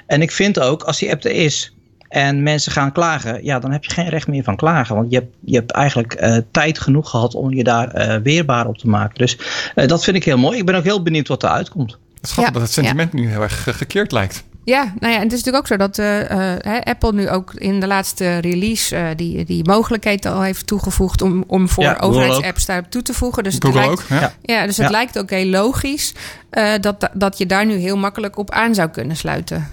En 0.06 0.22
ik 0.22 0.30
vind 0.30 0.60
ook, 0.60 0.82
als 0.82 0.98
die 0.98 1.10
app 1.12 1.24
er 1.24 1.30
is, 1.30 1.74
en 2.08 2.42
mensen 2.42 2.72
gaan 2.72 2.92
klagen, 2.92 3.44
ja, 3.44 3.58
dan 3.58 3.72
heb 3.72 3.84
je 3.84 3.90
geen 3.90 4.08
recht 4.08 4.26
meer 4.28 4.44
van 4.44 4.56
klagen. 4.56 4.94
Want 4.94 5.10
je 5.10 5.16
hebt, 5.16 5.34
je 5.44 5.56
hebt 5.56 5.70
eigenlijk 5.70 6.22
uh, 6.22 6.36
tijd 6.50 6.78
genoeg 6.78 7.10
gehad 7.10 7.34
om 7.34 7.54
je 7.54 7.64
daar 7.64 7.96
uh, 7.96 8.22
weerbaar 8.22 8.66
op 8.66 8.78
te 8.78 8.88
maken. 8.88 9.18
Dus 9.18 9.38
uh, 9.74 9.86
dat 9.86 10.04
vind 10.04 10.16
ik 10.16 10.24
heel 10.24 10.38
mooi. 10.38 10.58
Ik 10.58 10.66
ben 10.66 10.74
ook 10.74 10.84
heel 10.84 11.02
benieuwd 11.02 11.28
wat 11.28 11.42
eruit 11.42 11.68
komt. 11.68 11.98
Het 12.14 12.24
is 12.24 12.30
grappig 12.30 12.54
ja. 12.54 12.58
dat 12.58 12.68
het 12.68 12.72
sentiment 12.72 13.12
ja. 13.12 13.18
nu 13.18 13.28
heel 13.28 13.42
erg 13.42 13.76
gekeerd 13.76 14.12
lijkt. 14.12 14.44
Ja, 14.64 14.92
nou 14.98 15.12
ja, 15.12 15.18
en 15.18 15.24
het 15.24 15.32
is 15.32 15.44
natuurlijk 15.44 15.56
ook 15.56 15.66
zo 15.66 15.76
dat 15.76 15.98
uh, 15.98 16.80
Apple 16.84 17.12
nu 17.12 17.30
ook 17.30 17.54
in 17.54 17.80
de 17.80 17.86
laatste 17.86 18.38
release 18.38 18.96
uh, 18.96 19.06
die, 19.16 19.44
die 19.44 19.64
mogelijkheid 19.64 20.26
al 20.26 20.42
heeft 20.42 20.66
toegevoegd 20.66 21.22
om, 21.22 21.44
om 21.46 21.68
voor 21.68 21.84
ja, 21.84 21.96
overheidsapps 22.00 22.66
daar 22.66 22.88
toe 22.88 23.02
te 23.02 23.14
voegen. 23.14 23.44
Dus 23.44 23.56
Google 23.58 23.80
het 23.80 23.86
lijkt, 23.86 24.02
ook, 24.02 24.08
ja. 24.20 24.32
ja 24.42 24.66
dus 24.66 24.76
het 24.76 24.86
ja. 24.86 24.92
lijkt 24.92 25.18
ook 25.18 25.30
heel 25.30 25.46
logisch 25.46 26.14
uh, 26.50 26.72
dat, 26.80 27.08
dat 27.12 27.38
je 27.38 27.46
daar 27.46 27.66
nu 27.66 27.74
heel 27.74 27.96
makkelijk 27.96 28.38
op 28.38 28.50
aan 28.50 28.74
zou 28.74 28.88
kunnen 28.88 29.16
sluiten. 29.16 29.68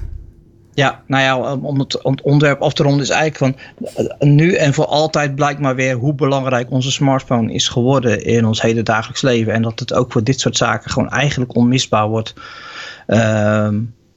Ja, 0.74 1.02
nou 1.06 1.24
ja, 1.24 1.56
om 1.56 1.80
het, 1.80 2.02
om 2.02 2.12
het 2.12 2.22
onderwerp 2.22 2.62
af 2.62 2.74
te 2.74 2.84
ronden 2.84 3.02
is 3.02 3.10
eigenlijk 3.10 3.58
van 3.82 4.30
nu 4.30 4.54
en 4.54 4.74
voor 4.74 4.86
altijd 4.86 5.36
blijkt 5.36 5.60
maar 5.60 5.76
weer 5.76 5.96
hoe 5.96 6.14
belangrijk 6.14 6.72
onze 6.72 6.92
smartphone 6.92 7.54
is 7.54 7.68
geworden 7.68 8.24
in 8.24 8.46
ons 8.46 8.62
hele 8.62 8.84
dagelijks 8.84 9.22
leven. 9.22 9.54
En 9.54 9.62
dat 9.62 9.80
het 9.80 9.94
ook 9.94 10.12
voor 10.12 10.24
dit 10.24 10.40
soort 10.40 10.58
zaken 10.58 10.92
gewoon 10.92 11.10
eigenlijk 11.10 11.56
onmisbaar 11.56 12.08
wordt. 12.08 12.34
Uh, 13.08 13.68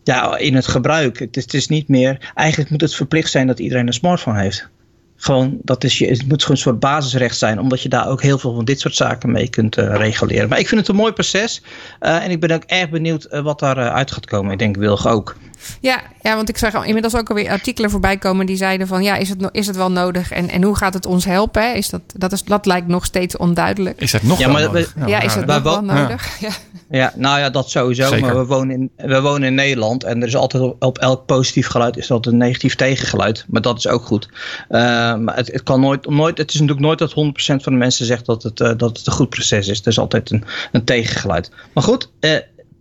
ja, 0.04 0.36
in 0.36 0.54
het 0.54 0.66
gebruik. 0.66 1.18
Het 1.18 1.36
is, 1.36 1.42
het 1.42 1.54
is 1.54 1.68
niet 1.68 1.88
meer. 1.88 2.32
Eigenlijk 2.34 2.70
moet 2.70 2.80
het 2.80 2.94
verplicht 2.94 3.30
zijn 3.30 3.46
dat 3.46 3.58
iedereen 3.58 3.86
een 3.86 3.92
smartphone 3.92 4.40
heeft. 4.40 4.68
Gewoon, 5.16 5.58
dat 5.62 5.84
is 5.84 5.98
je, 5.98 6.06
het 6.06 6.28
moet 6.28 6.42
gewoon 6.42 6.56
een 6.56 6.62
soort 6.62 6.80
basisrecht 6.80 7.38
zijn, 7.38 7.58
omdat 7.58 7.82
je 7.82 7.88
daar 7.88 8.08
ook 8.08 8.22
heel 8.22 8.38
veel 8.38 8.54
van 8.54 8.64
dit 8.64 8.80
soort 8.80 8.94
zaken 8.94 9.32
mee 9.32 9.48
kunt 9.48 9.78
uh, 9.78 9.94
reguleren. 9.94 10.48
Maar 10.48 10.58
ik 10.58 10.68
vind 10.68 10.80
het 10.80 10.90
een 10.90 10.96
mooi 10.96 11.12
proces 11.12 11.62
uh, 12.00 12.24
en 12.24 12.30
ik 12.30 12.40
ben 12.40 12.50
ook 12.50 12.62
erg 12.62 12.90
benieuwd 12.90 13.28
uh, 13.30 13.40
wat 13.40 13.58
daaruit 13.58 13.92
uit 13.92 14.12
gaat 14.12 14.26
komen. 14.26 14.52
Ik 14.52 14.58
denk 14.58 14.76
Wilg 14.76 15.06
ook. 15.06 15.36
Ja, 15.80 16.02
ja, 16.22 16.36
want 16.36 16.48
ik 16.48 16.56
zag 16.56 16.86
inmiddels 16.86 17.16
ook 17.16 17.28
alweer 17.28 17.50
artikelen 17.50 17.90
voorbij 17.90 18.16
komen 18.16 18.46
die 18.46 18.56
zeiden 18.56 18.86
van 18.86 19.02
ja, 19.02 19.16
is 19.16 19.28
het, 19.28 19.48
is 19.52 19.66
het 19.66 19.76
wel 19.76 19.90
nodig 19.90 20.30
en, 20.30 20.48
en 20.48 20.62
hoe 20.62 20.76
gaat 20.76 20.94
het 20.94 21.06
ons 21.06 21.24
helpen? 21.24 21.74
Is 21.74 21.88
dat, 21.88 22.00
dat, 22.06 22.32
is, 22.32 22.44
dat 22.44 22.66
lijkt 22.66 22.86
nog 22.86 23.04
steeds 23.04 23.36
onduidelijk. 23.36 24.00
Is 24.00 24.12
het 24.12 24.22
nog 24.22 24.38
ja, 24.38 24.44
wel 24.44 24.54
maar, 24.54 24.62
nodig? 24.62 24.94
Ja, 24.96 25.06
ja 25.06 25.20
is 25.20 25.34
het 25.34 25.46
nog 25.46 25.62
wel 25.62 25.82
nodig? 25.82 26.30
Ja. 26.40 26.50
Ja, 26.92 27.12
nou 27.16 27.38
ja, 27.38 27.50
dat 27.50 27.70
sowieso. 27.70 28.08
Zeker. 28.08 28.26
Maar 28.26 28.36
we 28.36 28.46
wonen, 28.46 28.74
in, 28.74 28.90
we 28.96 29.20
wonen 29.20 29.48
in 29.48 29.54
Nederland 29.54 30.04
en 30.04 30.20
er 30.20 30.28
is 30.28 30.36
altijd 30.36 30.62
op, 30.62 30.84
op 30.84 30.98
elk 30.98 31.26
positief 31.26 31.66
geluid 31.66 31.96
is 31.96 32.06
dat 32.06 32.26
een 32.26 32.36
negatief 32.36 32.74
tegengeluid. 32.74 33.44
Maar 33.48 33.62
dat 33.62 33.78
is 33.78 33.88
ook 33.88 34.04
goed. 34.04 34.28
Uh, 34.32 34.78
maar 35.16 35.36
het, 35.36 35.52
het, 35.52 35.62
kan 35.62 35.80
nooit, 35.80 36.08
nooit, 36.08 36.38
het 36.38 36.48
is 36.48 36.60
natuurlijk 36.60 36.86
nooit 36.86 36.98
dat 36.98 37.10
100% 37.10 37.14
van 37.62 37.72
de 37.72 37.78
mensen 37.78 38.06
zegt 38.06 38.26
dat 38.26 38.42
het, 38.42 38.60
uh, 38.60 38.72
dat 38.76 38.96
het 38.96 39.06
een 39.06 39.12
goed 39.12 39.28
proces 39.28 39.68
is. 39.68 39.80
Er 39.80 39.86
is 39.86 39.98
altijd 39.98 40.30
een, 40.30 40.44
een 40.72 40.84
tegengeluid. 40.84 41.50
Maar 41.72 41.84
goed, 41.84 42.10
uh, 42.20 42.30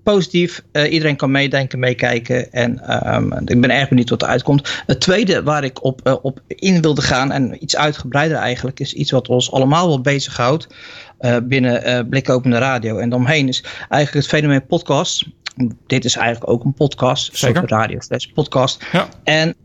positief. 0.03 0.63
Uh, 0.71 0.91
iedereen 0.91 1.15
kan 1.15 1.31
meedenken, 1.31 1.79
meekijken. 1.79 2.51
En 2.51 2.97
um, 3.15 3.33
ik 3.45 3.61
ben 3.61 3.69
erg 3.69 3.89
benieuwd 3.89 4.09
wat 4.09 4.21
eruit 4.21 4.43
komt. 4.43 4.83
Het 4.85 4.99
tweede 4.99 5.43
waar 5.43 5.63
ik 5.63 5.83
op, 5.83 6.01
uh, 6.03 6.15
op 6.21 6.41
in 6.47 6.81
wilde 6.81 7.01
gaan, 7.01 7.31
en 7.31 7.63
iets 7.63 7.75
uitgebreider 7.75 8.37
eigenlijk, 8.37 8.79
is 8.79 8.93
iets 8.93 9.11
wat 9.11 9.27
ons 9.27 9.51
allemaal 9.51 9.87
wel 9.87 10.01
bezighoudt. 10.01 10.67
Uh, 11.19 11.37
binnen 11.43 12.09
Blikopende 12.09 12.57
Radio. 12.57 12.97
En 12.97 13.13
omheen 13.13 13.47
is 13.47 13.63
eigenlijk 13.89 14.13
het 14.13 14.27
fenomeen 14.27 14.65
podcast. 14.65 15.25
Dit 15.87 16.05
is 16.05 16.15
eigenlijk 16.15 16.51
ook 16.51 16.63
een 16.63 16.73
podcast. 16.73 17.37
Zeker. 17.37 17.63
Radio 17.65 17.99
slash 17.99 18.25
podcast. 18.25 18.85
Ja. 18.91 19.07
En 19.23 19.55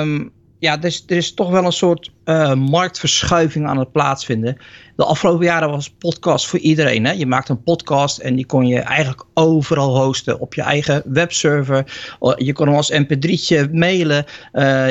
um, 0.00 0.32
ja, 0.64 0.82
er 0.82 1.16
is, 1.16 1.34
toch 1.34 1.50
wel 1.50 1.64
een 1.64 1.72
soort 1.72 2.10
uh, 2.24 2.54
marktverschuiving 2.54 3.66
aan 3.66 3.78
het 3.78 3.92
plaatsvinden. 3.92 4.56
De 4.96 5.04
afgelopen 5.04 5.44
jaren 5.44 5.70
was 5.70 5.90
podcast 5.90 6.46
voor 6.46 6.58
iedereen. 6.58 7.04
Hè? 7.04 7.12
Je 7.12 7.26
maakt 7.26 7.48
een 7.48 7.62
podcast 7.62 8.18
en 8.18 8.34
die 8.34 8.46
kon 8.46 8.66
je 8.66 8.80
eigenlijk 8.80 9.24
overal 9.34 9.96
hosten. 9.96 10.40
Op 10.40 10.54
je 10.54 10.62
eigen 10.62 11.02
webserver. 11.04 11.84
Je 12.36 12.52
kon 12.52 12.66
hem 12.66 12.76
als 12.76 12.92
mp3'tje 12.92 13.70
mailen. 13.72 14.24
Uh, 14.52 14.86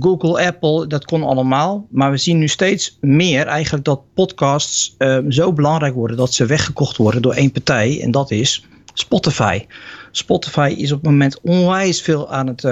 Google, 0.00 0.46
Apple, 0.46 0.86
dat 0.86 1.04
kon 1.04 1.22
allemaal. 1.22 1.86
Maar 1.90 2.10
we 2.10 2.16
zien 2.16 2.38
nu 2.38 2.48
steeds 2.48 2.98
meer 3.00 3.46
eigenlijk 3.46 3.84
dat 3.84 4.02
podcasts 4.14 4.96
zo 5.28 5.52
belangrijk 5.52 5.94
worden. 5.94 6.16
Dat 6.16 6.34
ze 6.34 6.46
weggekocht 6.46 6.96
worden 6.96 7.22
door 7.22 7.34
één 7.34 7.52
partij. 7.52 8.00
En 8.02 8.10
dat 8.10 8.30
is 8.30 8.66
Spotify. 8.94 9.66
Spotify 10.10 10.74
is 10.76 10.92
op 10.92 10.98
het 11.00 11.10
moment 11.10 11.40
onwijs 11.40 12.02
veel 12.02 12.32
aan 12.32 12.46
het 12.46 12.64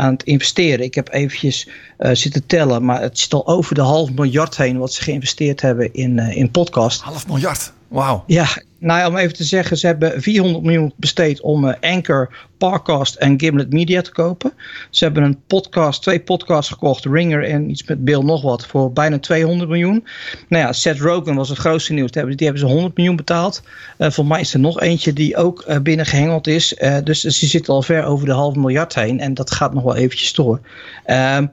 aan 0.00 0.12
het 0.12 0.22
investeren. 0.22 0.84
Ik 0.84 0.94
heb 0.94 1.12
eventjes 1.12 1.68
uh, 1.98 2.10
zitten 2.12 2.46
tellen, 2.46 2.84
maar 2.84 3.00
het 3.00 3.18
zit 3.18 3.34
al 3.34 3.46
over 3.46 3.74
de 3.74 3.80
half 3.80 4.12
miljard 4.12 4.56
heen 4.56 4.78
wat 4.78 4.92
ze 4.92 5.02
geïnvesteerd 5.02 5.60
hebben 5.60 5.92
in, 5.92 6.18
uh, 6.18 6.36
in 6.36 6.50
podcast. 6.50 7.00
Half 7.00 7.26
miljard? 7.26 7.72
Wauw. 7.90 8.24
Ja, 8.26 8.46
nou 8.78 8.98
ja, 9.00 9.08
om 9.08 9.16
even 9.16 9.36
te 9.36 9.44
zeggen, 9.44 9.76
ze 9.76 9.86
hebben 9.86 10.22
400 10.22 10.64
miljoen 10.64 10.92
besteed 10.96 11.40
om 11.40 11.64
uh, 11.64 11.74
Anchor, 11.80 12.34
Parcast 12.58 13.14
en 13.14 13.40
Gimlet 13.40 13.72
Media 13.72 14.00
te 14.00 14.12
kopen. 14.12 14.52
Ze 14.90 15.04
hebben 15.04 15.22
een 15.22 15.40
podcast, 15.46 16.02
twee 16.02 16.20
podcasts 16.20 16.72
gekocht, 16.72 17.04
Ringer 17.04 17.44
en 17.44 17.70
iets 17.70 17.84
met 17.84 18.04
Bill 18.04 18.22
nog 18.22 18.42
wat, 18.42 18.66
voor 18.66 18.92
bijna 18.92 19.18
200 19.18 19.70
miljoen. 19.70 20.06
Nou 20.48 20.64
ja, 20.64 20.72
Seth 20.72 21.00
Rogen 21.00 21.34
was 21.34 21.48
het 21.48 21.58
grootste 21.58 21.92
nieuws. 21.92 22.10
Die 22.10 22.22
hebben 22.22 22.58
ze 22.58 22.66
100 22.66 22.96
miljoen 22.96 23.16
betaald. 23.16 23.62
Uh, 23.98 24.10
voor 24.10 24.26
mij 24.26 24.40
is 24.40 24.54
er 24.54 24.60
nog 24.60 24.80
eentje 24.80 25.12
die 25.12 25.36
ook 25.36 25.64
uh, 25.68 25.78
binnengehengeld 25.78 26.46
is. 26.46 26.74
Dus 27.04 27.20
ze 27.20 27.46
zitten 27.46 27.74
al 27.74 27.82
ver 27.82 28.04
over 28.04 28.26
de 28.26 28.32
half 28.32 28.54
miljard 28.54 28.94
heen 28.94 29.20
en 29.20 29.34
dat 29.34 29.50
gaat 29.50 29.74
nog 29.74 29.82
wel 29.82 29.96
eventjes 29.96 30.32
door. 30.32 30.60
Um, 31.06 31.50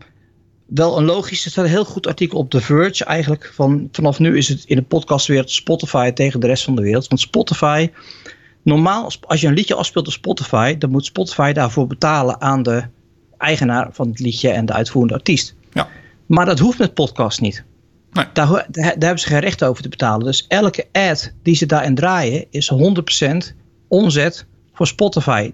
wel 0.67 0.97
een 0.97 1.05
logisch, 1.05 1.45
er 1.45 1.51
staat 1.51 1.65
een 1.65 1.71
heel 1.71 1.85
goed 1.85 2.07
artikel 2.07 2.39
op 2.39 2.49
The 2.49 2.61
Verge 2.61 3.05
eigenlijk. 3.05 3.51
Van, 3.53 3.89
vanaf 3.91 4.19
nu 4.19 4.37
is 4.37 4.47
het 4.47 4.63
in 4.65 4.75
de 4.75 4.81
podcastwereld 4.81 5.51
Spotify 5.51 6.11
tegen 6.11 6.39
de 6.39 6.47
rest 6.47 6.63
van 6.63 6.75
de 6.75 6.81
wereld. 6.81 7.07
Want 7.07 7.21
Spotify, 7.21 7.89
normaal 8.61 9.11
als 9.21 9.41
je 9.41 9.47
een 9.47 9.53
liedje 9.53 9.75
afspeelt 9.75 10.07
op 10.07 10.13
Spotify, 10.13 10.77
dan 10.77 10.89
moet 10.89 11.05
Spotify 11.05 11.51
daarvoor 11.51 11.87
betalen 11.87 12.41
aan 12.41 12.63
de 12.63 12.83
eigenaar 13.37 13.89
van 13.91 14.07
het 14.07 14.19
liedje 14.19 14.49
en 14.49 14.65
de 14.65 14.73
uitvoerende 14.73 15.13
artiest. 15.13 15.55
Ja. 15.73 15.87
Maar 16.25 16.45
dat 16.45 16.59
hoeft 16.59 16.79
met 16.79 16.93
podcast 16.93 17.41
niet. 17.41 17.63
Nee. 18.11 18.25
Daar, 18.33 18.47
daar, 18.47 18.65
daar, 18.71 18.93
hebben 18.99 19.19
ze 19.19 19.27
geen 19.27 19.39
recht 19.39 19.63
over 19.63 19.83
te 19.83 19.89
betalen. 19.89 20.25
Dus 20.25 20.45
elke 20.47 20.85
ad 20.91 21.33
die 21.43 21.55
ze 21.55 21.65
daarin 21.65 21.95
draaien 21.95 22.45
is 22.49 22.71
100% 22.73 23.55
omzet 23.87 24.45
voor 24.73 24.87
Spotify. 24.87 25.51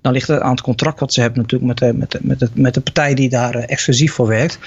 Dan 0.00 0.12
ligt 0.12 0.28
het 0.28 0.40
aan 0.40 0.50
het 0.50 0.60
contract 0.60 1.00
wat 1.00 1.12
ze 1.12 1.20
hebben 1.20 1.40
natuurlijk 1.40 1.68
met 1.68 1.78
de, 1.78 1.98
met 1.98 2.10
de, 2.10 2.18
met 2.22 2.38
de, 2.38 2.48
met 2.54 2.74
de 2.74 2.80
partij 2.80 3.14
die 3.14 3.28
daar 3.28 3.56
uh, 3.56 3.62
exclusief 3.66 4.12
voor 4.12 4.26
werkt. 4.26 4.58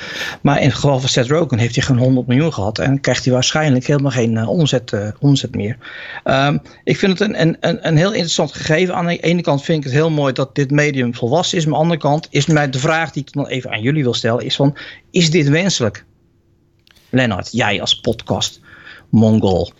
Maar 0.41 0.59
in 0.59 0.65
het 0.65 0.75
geval 0.75 0.99
van 0.99 1.09
Seth 1.09 1.27
Rogen 1.27 1.57
heeft 1.57 1.75
hij 1.75 1.83
gewoon 1.83 2.01
100 2.01 2.27
miljoen 2.27 2.53
gehad. 2.53 2.79
En 2.79 2.99
krijgt 2.99 3.23
hij 3.23 3.33
waarschijnlijk 3.33 3.85
helemaal 3.85 4.11
geen 4.11 4.31
uh, 4.31 4.49
omzet, 4.49 4.91
uh, 4.91 5.07
omzet 5.19 5.55
meer. 5.55 5.77
Um, 6.23 6.61
ik 6.83 6.97
vind 6.97 7.19
het 7.19 7.29
een, 7.29 7.41
een, 7.41 7.57
een, 7.59 7.87
een 7.87 7.97
heel 7.97 8.11
interessant 8.11 8.53
gegeven. 8.53 8.95
Aan 8.95 9.05
de 9.05 9.17
ene 9.17 9.41
kant 9.41 9.63
vind 9.63 9.77
ik 9.77 9.83
het 9.83 9.93
heel 9.93 10.09
mooi 10.09 10.33
dat 10.33 10.55
dit 10.55 10.71
medium 10.71 11.15
volwassen 11.15 11.57
is. 11.57 11.65
Maar 11.65 11.73
aan 11.73 11.79
de 11.79 11.85
andere 11.85 12.09
kant 12.09 12.27
is 12.29 12.45
mij 12.45 12.69
de 12.69 12.79
vraag 12.79 13.11
die 13.11 13.23
ik 13.25 13.33
dan 13.33 13.47
even 13.47 13.71
aan 13.71 13.81
jullie 13.81 14.03
wil 14.03 14.13
stellen. 14.13 14.45
Is 14.45 14.55
van, 14.55 14.77
is 15.11 15.31
dit 15.31 15.49
wenselijk? 15.49 16.05
Lennart, 17.09 17.49
jij 17.51 17.81
als 17.81 17.99
podcast 17.99 18.59
mongol. 19.09 19.71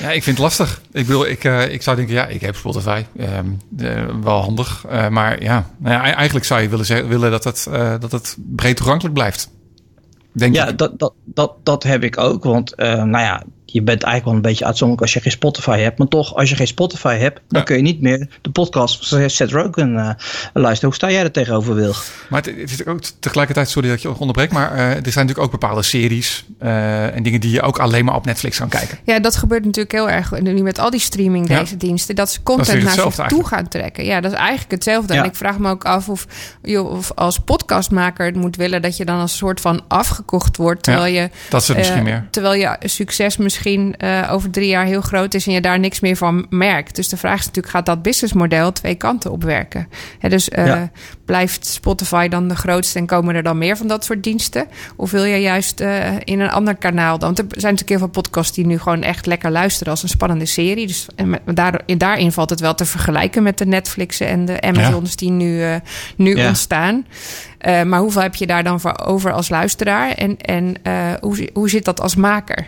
Ja, 0.00 0.10
ik 0.10 0.22
vind 0.22 0.36
het 0.36 0.38
lastig. 0.38 0.80
Ik 0.92 1.06
bedoel, 1.06 1.26
ik, 1.26 1.44
uh, 1.44 1.72
ik 1.72 1.82
zou 1.82 1.96
denken, 1.96 2.14
ja, 2.14 2.26
ik 2.26 2.40
heb 2.40 2.56
Spotify. 2.56 3.04
Um, 3.20 3.60
uh, 3.78 4.04
wel 4.22 4.40
handig. 4.40 4.84
Uh, 4.90 5.08
maar 5.08 5.42
ja, 5.42 5.70
nou 5.78 5.94
ja, 5.94 6.14
eigenlijk 6.14 6.46
zou 6.46 6.60
je 6.60 6.68
willen, 6.68 6.86
zeggen, 6.86 7.08
willen 7.08 7.30
dat, 7.30 7.44
het, 7.44 7.66
dat 8.00 8.12
het 8.12 8.36
breed 8.38 8.76
toegankelijk 8.76 9.14
blijft. 9.14 9.50
Denk 10.32 10.54
ja, 10.54 10.68
ik. 10.68 10.78
Dat, 10.78 10.98
dat, 10.98 11.12
dat, 11.24 11.52
dat 11.62 11.82
heb 11.82 12.02
ik 12.02 12.18
ook. 12.18 12.44
Want 12.44 12.76
nou 12.76 13.18
ja, 13.18 13.42
je 13.70 13.82
bent 13.82 14.02
eigenlijk 14.02 14.24
wel 14.24 14.34
een 14.34 14.50
beetje 14.50 14.64
uitzonderlijk 14.64 15.06
als 15.06 15.12
je 15.14 15.20
geen 15.20 15.32
Spotify 15.38 15.78
hebt. 15.78 15.98
Maar 15.98 16.08
toch, 16.08 16.34
als 16.34 16.48
je 16.50 16.56
geen 16.56 16.66
Spotify 16.66 17.16
hebt, 17.16 17.40
dan 17.48 17.58
Ja. 17.58 17.62
kun 17.66 17.76
je 17.76 17.82
niet 17.82 18.00
meer 18.00 18.28
de 18.40 18.50
podcast 18.50 19.08
van 19.08 19.30
Seth 19.30 19.50
Rogen 19.50 19.96
eh, 19.98 20.10
luisteren. 20.52 20.84
Hoe 20.88 20.94
sta 20.94 21.10
jij 21.10 21.22
er 21.22 21.30
tegenover, 21.30 21.74
Wil? 21.74 21.94
Maar 22.28 22.42
het, 22.42 22.56
het 22.60 22.70
is 22.70 22.86
ook 22.86 23.00
tegelijkertijd, 23.20 23.68
sorry 23.68 23.88
dat 23.88 23.96
ik 23.96 24.02
je 24.02 24.18
onderbreek, 24.18 24.52
maar 24.52 24.72
eh, 24.72 24.78
er 24.80 24.86
zijn 24.88 25.02
natuurlijk 25.04 25.38
ook 25.38 25.50
bepaalde 25.50 25.82
series 25.82 26.44
eh, 26.58 27.14
en 27.16 27.22
dingen 27.22 27.40
die 27.40 27.50
je 27.50 27.62
ook 27.62 27.78
alleen 27.78 28.04
maar 28.04 28.14
op 28.14 28.24
Netflix 28.26 28.58
kan 28.58 28.68
kijken. 28.68 28.98
Ja, 29.04 29.18
dat 29.18 29.36
gebeurt 29.36 29.64
natuurlijk 29.64 29.92
heel 29.92 30.10
erg 30.10 30.40
nu 30.40 30.62
met 30.62 30.78
al 30.78 30.90
die 30.90 31.00
streaming 31.00 31.48
Ja. 31.48 31.58
deze 31.58 31.76
diensten. 31.76 32.14
Dat 32.14 32.30
ze 32.30 32.42
content 32.42 32.82
naar 32.82 32.92
zich 32.92 33.26
toe 33.26 33.46
gaan 33.46 33.68
trekken. 33.68 34.04
Ja, 34.04 34.20
dat 34.20 34.32
is 34.32 34.38
eigenlijk 34.38 34.70
hetzelfde. 34.70 35.14
Ja. 35.14 35.20
En 35.22 35.26
ik 35.28 35.36
vraag 35.36 35.58
me 35.58 35.70
ook 35.70 35.84
af 35.84 36.08
of, 36.08 36.26
joh, 36.62 36.90
of 36.90 37.12
als 37.14 37.38
podcastmaker 37.38 38.26
het 38.26 38.36
moet 38.36 38.56
willen 38.56 38.82
dat 38.82 38.96
je 38.96 39.04
dan 39.04 39.20
als 39.20 39.36
soort 39.36 39.60
van 39.60 39.80
afgekocht 39.88 40.56
wordt. 40.56 40.82
Terwijl 40.82 41.14
je 41.14 41.30
Dat 41.48 41.60
is 41.62 41.68
het 41.68 41.76
misschien 41.76 42.02
meer. 42.02 42.26
Terwijl 42.30 42.54
je 42.60 42.76
succes 42.88 43.36
misschien 43.36 43.56
eh, 43.66 44.28
over 44.32 44.50
drie 44.50 44.68
jaar 44.68 44.84
heel 44.84 45.00
groot 45.00 45.34
is 45.34 45.46
en 45.46 45.52
je 45.52 45.60
daar 45.60 45.78
niks 45.78 46.00
meer 46.00 46.16
van 46.16 46.46
merkt. 46.50 46.96
Dus 46.96 47.08
de 47.08 47.16
vraag 47.16 47.38
is 47.38 47.46
natuurlijk, 47.46 47.74
gaat 47.74 47.86
dat 47.86 48.02
businessmodel 48.02 48.72
twee 48.72 48.94
kanten 48.94 49.30
op 49.30 49.42
werken? 49.44 49.88
Hè, 50.18 50.28
dus 50.28 50.48
eh, 50.48 50.66
Ja. 50.66 50.90
blijft 51.24 51.66
Spotify 51.66 52.28
dan 52.28 52.48
de 52.48 52.56
grootste 52.56 52.98
en 52.98 53.06
komen 53.06 53.34
er 53.34 53.42
dan 53.42 53.58
meer 53.58 53.76
van 53.76 53.86
dat 53.88 54.04
soort 54.04 54.22
diensten? 54.22 54.66
Of 54.96 55.10
wil 55.10 55.24
je 55.24 55.36
juist 55.40 55.80
eh, 55.80 56.14
in 56.24 56.40
een 56.40 56.50
ander 56.50 56.76
kanaal 56.76 57.18
dan? 57.18 57.34
Want 57.34 57.38
er 57.38 57.60
zijn 57.60 57.72
natuurlijk 57.72 57.88
heel 57.88 57.98
veel 57.98 58.22
podcasts 58.22 58.56
die 58.56 58.66
nu 58.66 58.78
gewoon 58.78 59.02
echt 59.02 59.26
lekker 59.26 59.50
luisteren 59.50 59.92
als 59.92 60.02
een 60.02 60.08
spannende 60.08 60.46
serie. 60.46 60.86
Dus 60.86 61.06
en 61.16 61.30
met- 61.30 61.40
daar, 61.54 61.80
daarin 61.96 62.32
valt 62.32 62.50
het 62.50 62.60
wel 62.60 62.74
te 62.74 62.84
vergelijken 62.86 63.42
met 63.42 63.58
de 63.58 63.66
Netflixen 63.66 64.26
en 64.28 64.44
de 64.44 64.60
Amazons 64.60 65.16
die 65.16 65.30
nu, 65.30 65.64
nu 66.16 66.36
Ja. 66.36 66.48
ontstaan. 66.48 67.06
Maar 67.86 68.00
hoeveel 68.00 68.22
heb 68.22 68.34
je 68.34 68.46
daar 68.46 68.64
dan 68.64 68.80
voor 68.80 68.98
over 68.98 69.32
als 69.32 69.48
luisteraar? 69.48 70.10
En, 70.10 70.36
en 70.40 70.74
hoe, 71.20 71.48
hoe 71.52 71.68
zit 71.70 71.84
dat 71.84 72.00
als 72.00 72.16
maker? 72.16 72.66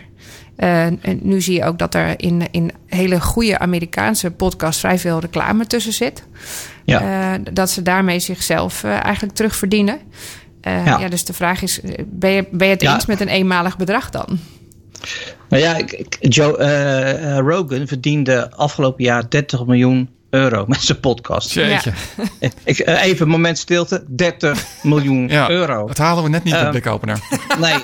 Eh, 0.61 0.85
en 0.85 1.19
nu 1.21 1.41
zie 1.41 1.55
je 1.55 1.65
ook 1.65 1.77
dat 1.77 1.95
er 1.95 2.13
in, 2.17 2.47
in 2.51 2.71
hele 2.87 3.21
goede 3.21 3.59
Amerikaanse 3.59 4.31
podcasts 4.31 4.79
vrij 4.79 4.99
veel 4.99 5.19
reclame 5.19 5.67
tussen 5.67 5.93
zit. 5.93 6.23
Ja. 6.85 7.33
Eh, 7.33 7.39
dat 7.53 7.69
ze 7.69 7.81
daarmee 7.81 8.19
zichzelf 8.19 8.83
eh, 8.83 9.03
eigenlijk 9.03 9.35
terugverdienen. 9.35 9.99
Ja. 10.61 10.99
Ja. 10.99 11.09
dus 11.09 11.25
de 11.25 11.33
vraag 11.33 11.61
is, 11.61 11.79
ben 12.05 12.29
je, 12.31 12.47
ben 12.51 12.67
je 12.67 12.73
het 12.73 12.81
Ja. 12.81 12.93
eens 12.93 13.05
met 13.05 13.21
een 13.21 13.27
eenmalig 13.27 13.77
bedrag 13.77 14.09
dan? 14.09 14.39
Nou 15.49 15.63
ja, 15.63 15.77
Joe 16.19 17.39
Rogan 17.39 17.87
verdiende 17.87 18.51
afgelopen 18.51 19.03
jaar 19.03 19.29
30 19.29 19.65
miljoen 19.65 20.09
euro 20.31 20.65
met 20.67 20.81
zijn 20.83 20.99
podcast. 20.99 21.51
Jeetje. 21.51 21.93
Ik, 22.63 22.79
eh, 22.79 23.03
even 23.03 23.25
een 23.25 23.31
moment 23.31 23.57
stilte. 23.57 24.03
30 24.07 24.65
miljoen 24.83 25.27
Ja, 25.27 25.49
euro. 25.49 25.87
dat 25.87 25.97
halen 25.97 26.23
we 26.23 26.29
net 26.29 26.43
niet 26.43 26.53
met 26.53 26.63
Eh, 26.63 26.69
blikopener. 26.69 27.19
Nee, 27.59 27.83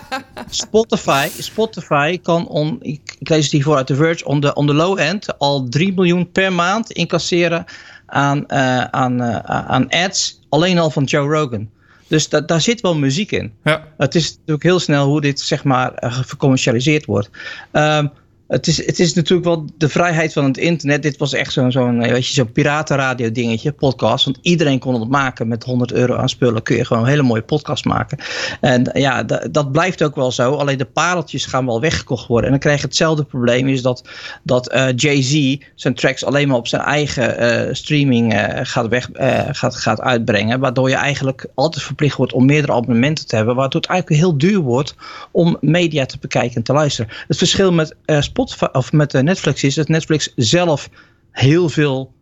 Spotify, 0.49 1.27
Spotify 1.39 2.19
kan, 2.21 2.47
on, 2.47 2.77
ik, 2.81 3.15
ik 3.19 3.29
lees 3.29 3.43
het 3.43 3.51
hiervoor 3.51 3.75
uit 3.75 3.87
The 3.87 3.95
Verge, 3.95 4.25
on 4.25 4.39
the, 4.41 4.53
on 4.53 4.67
the 4.67 4.73
low 4.73 4.99
end 4.99 5.37
al 5.39 5.67
3 5.69 5.93
miljoen 5.93 6.31
per 6.31 6.53
maand 6.53 6.91
incasseren 6.91 7.65
aan, 8.05 8.45
eh, 8.47 8.83
aan, 8.83 9.21
eh, 9.21 9.35
aan 9.69 9.89
ads. 9.89 10.39
Alleen 10.49 10.79
al 10.79 10.89
van 10.89 11.03
Joe 11.03 11.27
Rogan. 11.37 11.69
Dus 12.07 12.29
da, 12.29 12.41
daar 12.41 12.61
zit 12.61 12.81
wel 12.81 12.95
muziek 12.95 13.31
in. 13.31 13.53
Ja. 13.63 13.83
Het 13.97 14.15
is 14.15 14.29
natuurlijk 14.31 14.63
heel 14.63 14.79
snel 14.79 15.05
hoe 15.07 15.21
dit 15.21 15.39
zeg 15.39 15.63
maar 15.63 15.91
vercommercialiseerd 16.25 17.05
wordt. 17.05 17.29
Um, 17.71 18.11
het 18.47 18.67
is, 18.67 18.85
het 18.85 18.99
is 18.99 19.13
natuurlijk 19.13 19.47
wel 19.47 19.65
de 19.77 19.89
vrijheid 19.89 20.33
van 20.33 20.43
het 20.43 20.57
internet. 20.57 21.01
Dit 21.01 21.17
was 21.17 21.33
echt 21.33 21.53
zo'n 21.53 21.71
zo'n 21.71 21.99
weet 21.99 22.27
je, 22.27 22.45
piratenradio 22.45 23.31
dingetje, 23.31 23.71
podcast. 23.71 24.25
Want 24.25 24.37
iedereen 24.41 24.79
kon 24.79 24.99
het 24.99 25.09
maken 25.09 25.47
met 25.47 25.63
100 25.63 25.91
euro 25.91 26.15
aan 26.15 26.29
spullen. 26.29 26.63
Kun 26.63 26.75
je 26.75 26.85
gewoon 26.85 27.03
een 27.03 27.09
hele 27.09 27.23
mooie 27.23 27.41
podcast 27.41 27.85
maken. 27.85 28.17
En 28.61 28.89
ja, 28.93 29.23
dat 29.51 29.71
blijft 29.71 30.03
ook 30.03 30.15
wel 30.15 30.31
zo. 30.31 30.53
Alleen 30.53 30.77
de 30.77 30.85
pareltjes 30.85 31.45
gaan 31.45 31.65
wel 31.65 31.81
weggekocht 31.81 32.27
worden. 32.27 32.45
En 32.45 32.51
dan 32.51 32.59
krijg 32.59 32.79
je 32.79 32.85
hetzelfde 32.85 33.23
probleem. 33.23 33.67
Is 33.67 33.81
dat, 33.81 34.03
dat 34.43 34.73
uh, 34.73 34.87
Jay-Z 34.95 35.57
zijn 35.75 35.95
tracks 35.95 36.25
alleen 36.25 36.47
maar 36.47 36.57
op 36.57 36.67
zijn 36.67 36.81
eigen 36.81 37.75
streaming 37.75 38.33
gaat, 38.61 38.87
weg, 38.87 39.09
gaat, 39.51 39.75
gaat 39.75 40.01
uitbrengen. 40.01 40.59
Waardoor 40.59 40.89
je 40.89 40.95
eigenlijk 40.95 41.47
altijd 41.53 41.83
verplicht 41.83 42.17
wordt 42.17 42.33
om 42.33 42.45
meerdere 42.45 42.73
abonnementen 42.73 43.27
te 43.27 43.35
hebben. 43.35 43.55
Waardoor 43.55 43.81
het 43.81 43.89
eigenlijk 43.89 44.21
heel 44.21 44.37
duur 44.37 44.59
wordt 44.59 44.95
om 45.31 45.57
media 45.61 46.05
te 46.05 46.17
bekijken 46.19 46.55
en 46.55 46.63
te 46.63 46.73
luisteren. 46.73 47.11
Het 47.27 47.37
verschil 47.37 47.71
met 47.71 47.95
Spotify 48.05 48.35
of 48.71 48.91
met 48.91 49.13
Netflix 49.13 49.63
is 49.63 49.75
dat 49.75 49.87
Netflix 49.87 50.33
zelf 50.35 50.89
heel 51.31 51.69
veel 51.69 52.13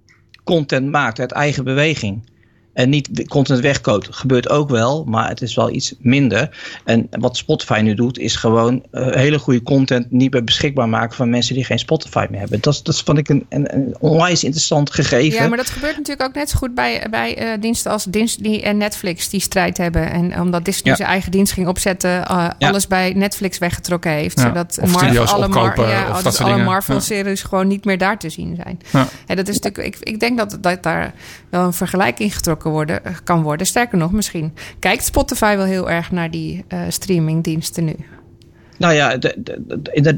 content 0.43 0.91
maakt 0.91 1.19
uit 1.19 1.31
eigen 1.31 1.63
beweging. 1.63 2.29
En 2.75 2.89
niet 2.89 3.27
content 3.27 3.59
wegkoopt. 3.59 4.07
Gebeurt 4.11 4.49
ook 4.49 4.69
wel, 4.69 5.03
maar 5.03 5.29
het 5.29 5.41
is 5.41 5.55
wel 5.55 5.69
iets 5.69 5.95
minder. 5.99 6.57
En 6.83 7.07
wat 7.09 7.37
Spotify 7.37 7.79
nu 7.83 7.93
doet, 7.93 8.17
is 8.17 8.35
gewoon 8.35 8.83
uh, 8.91 9.07
hele 9.11 9.39
goede 9.39 9.63
content 9.63 10.11
niet 10.11 10.33
meer 10.33 10.43
beschikbaar 10.43 10.89
maken 10.89 11.15
van 11.15 11.29
mensen 11.29 11.55
die 11.55 11.63
geen 11.63 11.79
Spotify 11.79 12.25
meer 12.29 12.39
hebben. 12.39 12.61
Dat, 12.61 12.79
dat 12.83 13.01
vond 13.01 13.17
ik 13.17 13.29
een, 13.29 13.45
een, 13.49 13.75
een 13.75 13.95
onwijs 13.99 14.43
interessant 14.43 14.91
gegeven. 14.91 15.41
Ja, 15.41 15.47
maar 15.47 15.57
dat 15.57 15.69
gebeurt 15.69 15.97
natuurlijk 15.97 16.29
ook 16.29 16.35
net 16.35 16.49
zo 16.49 16.57
goed 16.57 16.73
bij, 16.73 17.07
bij 17.09 17.41
uh, 17.41 17.61
diensten 17.61 17.91
als 17.91 18.03
Disney 18.03 18.63
en 18.63 18.77
Netflix 18.77 19.29
die 19.29 19.41
strijd 19.41 19.77
hebben. 19.77 20.11
En 20.11 20.39
omdat 20.39 20.65
Disney 20.65 20.91
ja. 20.91 20.97
zijn 20.97 21.09
eigen 21.09 21.31
dienst 21.31 21.53
ging 21.53 21.67
opzetten, 21.67 22.09
uh, 22.09 22.47
ja. 22.59 22.67
alles 22.67 22.87
bij 22.87 23.13
Netflix 23.13 23.57
weggetrokken 23.57 24.11
heeft. 24.11 24.39
Ja. 24.39 24.47
Zodat 24.47 24.79
of 24.81 24.91
Marvel, 24.91 25.25
alle, 25.25 25.47
Mar 25.47 25.89
ja, 25.89 26.09
of 26.09 26.21
dat 26.21 26.39
alle 26.39 26.63
Marvel-series 26.63 27.43
gewoon 27.43 27.67
niet 27.67 27.85
meer 27.85 27.97
daar 27.97 28.19
te 28.19 28.29
zien 28.29 28.59
zijn. 28.63 29.07
En 29.25 29.35
dat 29.35 29.47
is 29.47 29.59
natuurlijk, 29.59 29.95
ik, 29.95 30.07
ik 30.07 30.19
denk 30.19 30.37
dat, 30.37 30.57
dat 30.61 30.83
daar 30.83 31.13
wel 31.49 31.65
een 31.65 31.73
vergelijking 31.73 32.35
getrokken 32.35 32.64
worden, 32.71 33.01
kan 33.23 33.41
worden. 33.41 33.67
Sterker 33.67 33.97
nog, 33.97 34.11
misschien 34.11 34.53
kijkt 34.79 35.05
Spotify 35.05 35.55
wel 35.55 35.65
heel 35.65 35.89
erg 35.89 36.11
naar 36.11 36.31
die 36.31 36.65
uh, 36.69 36.81
streamingdiensten 36.89 37.83
nu. 37.83 37.95
Nou 38.77 38.93
ja, 38.93 39.17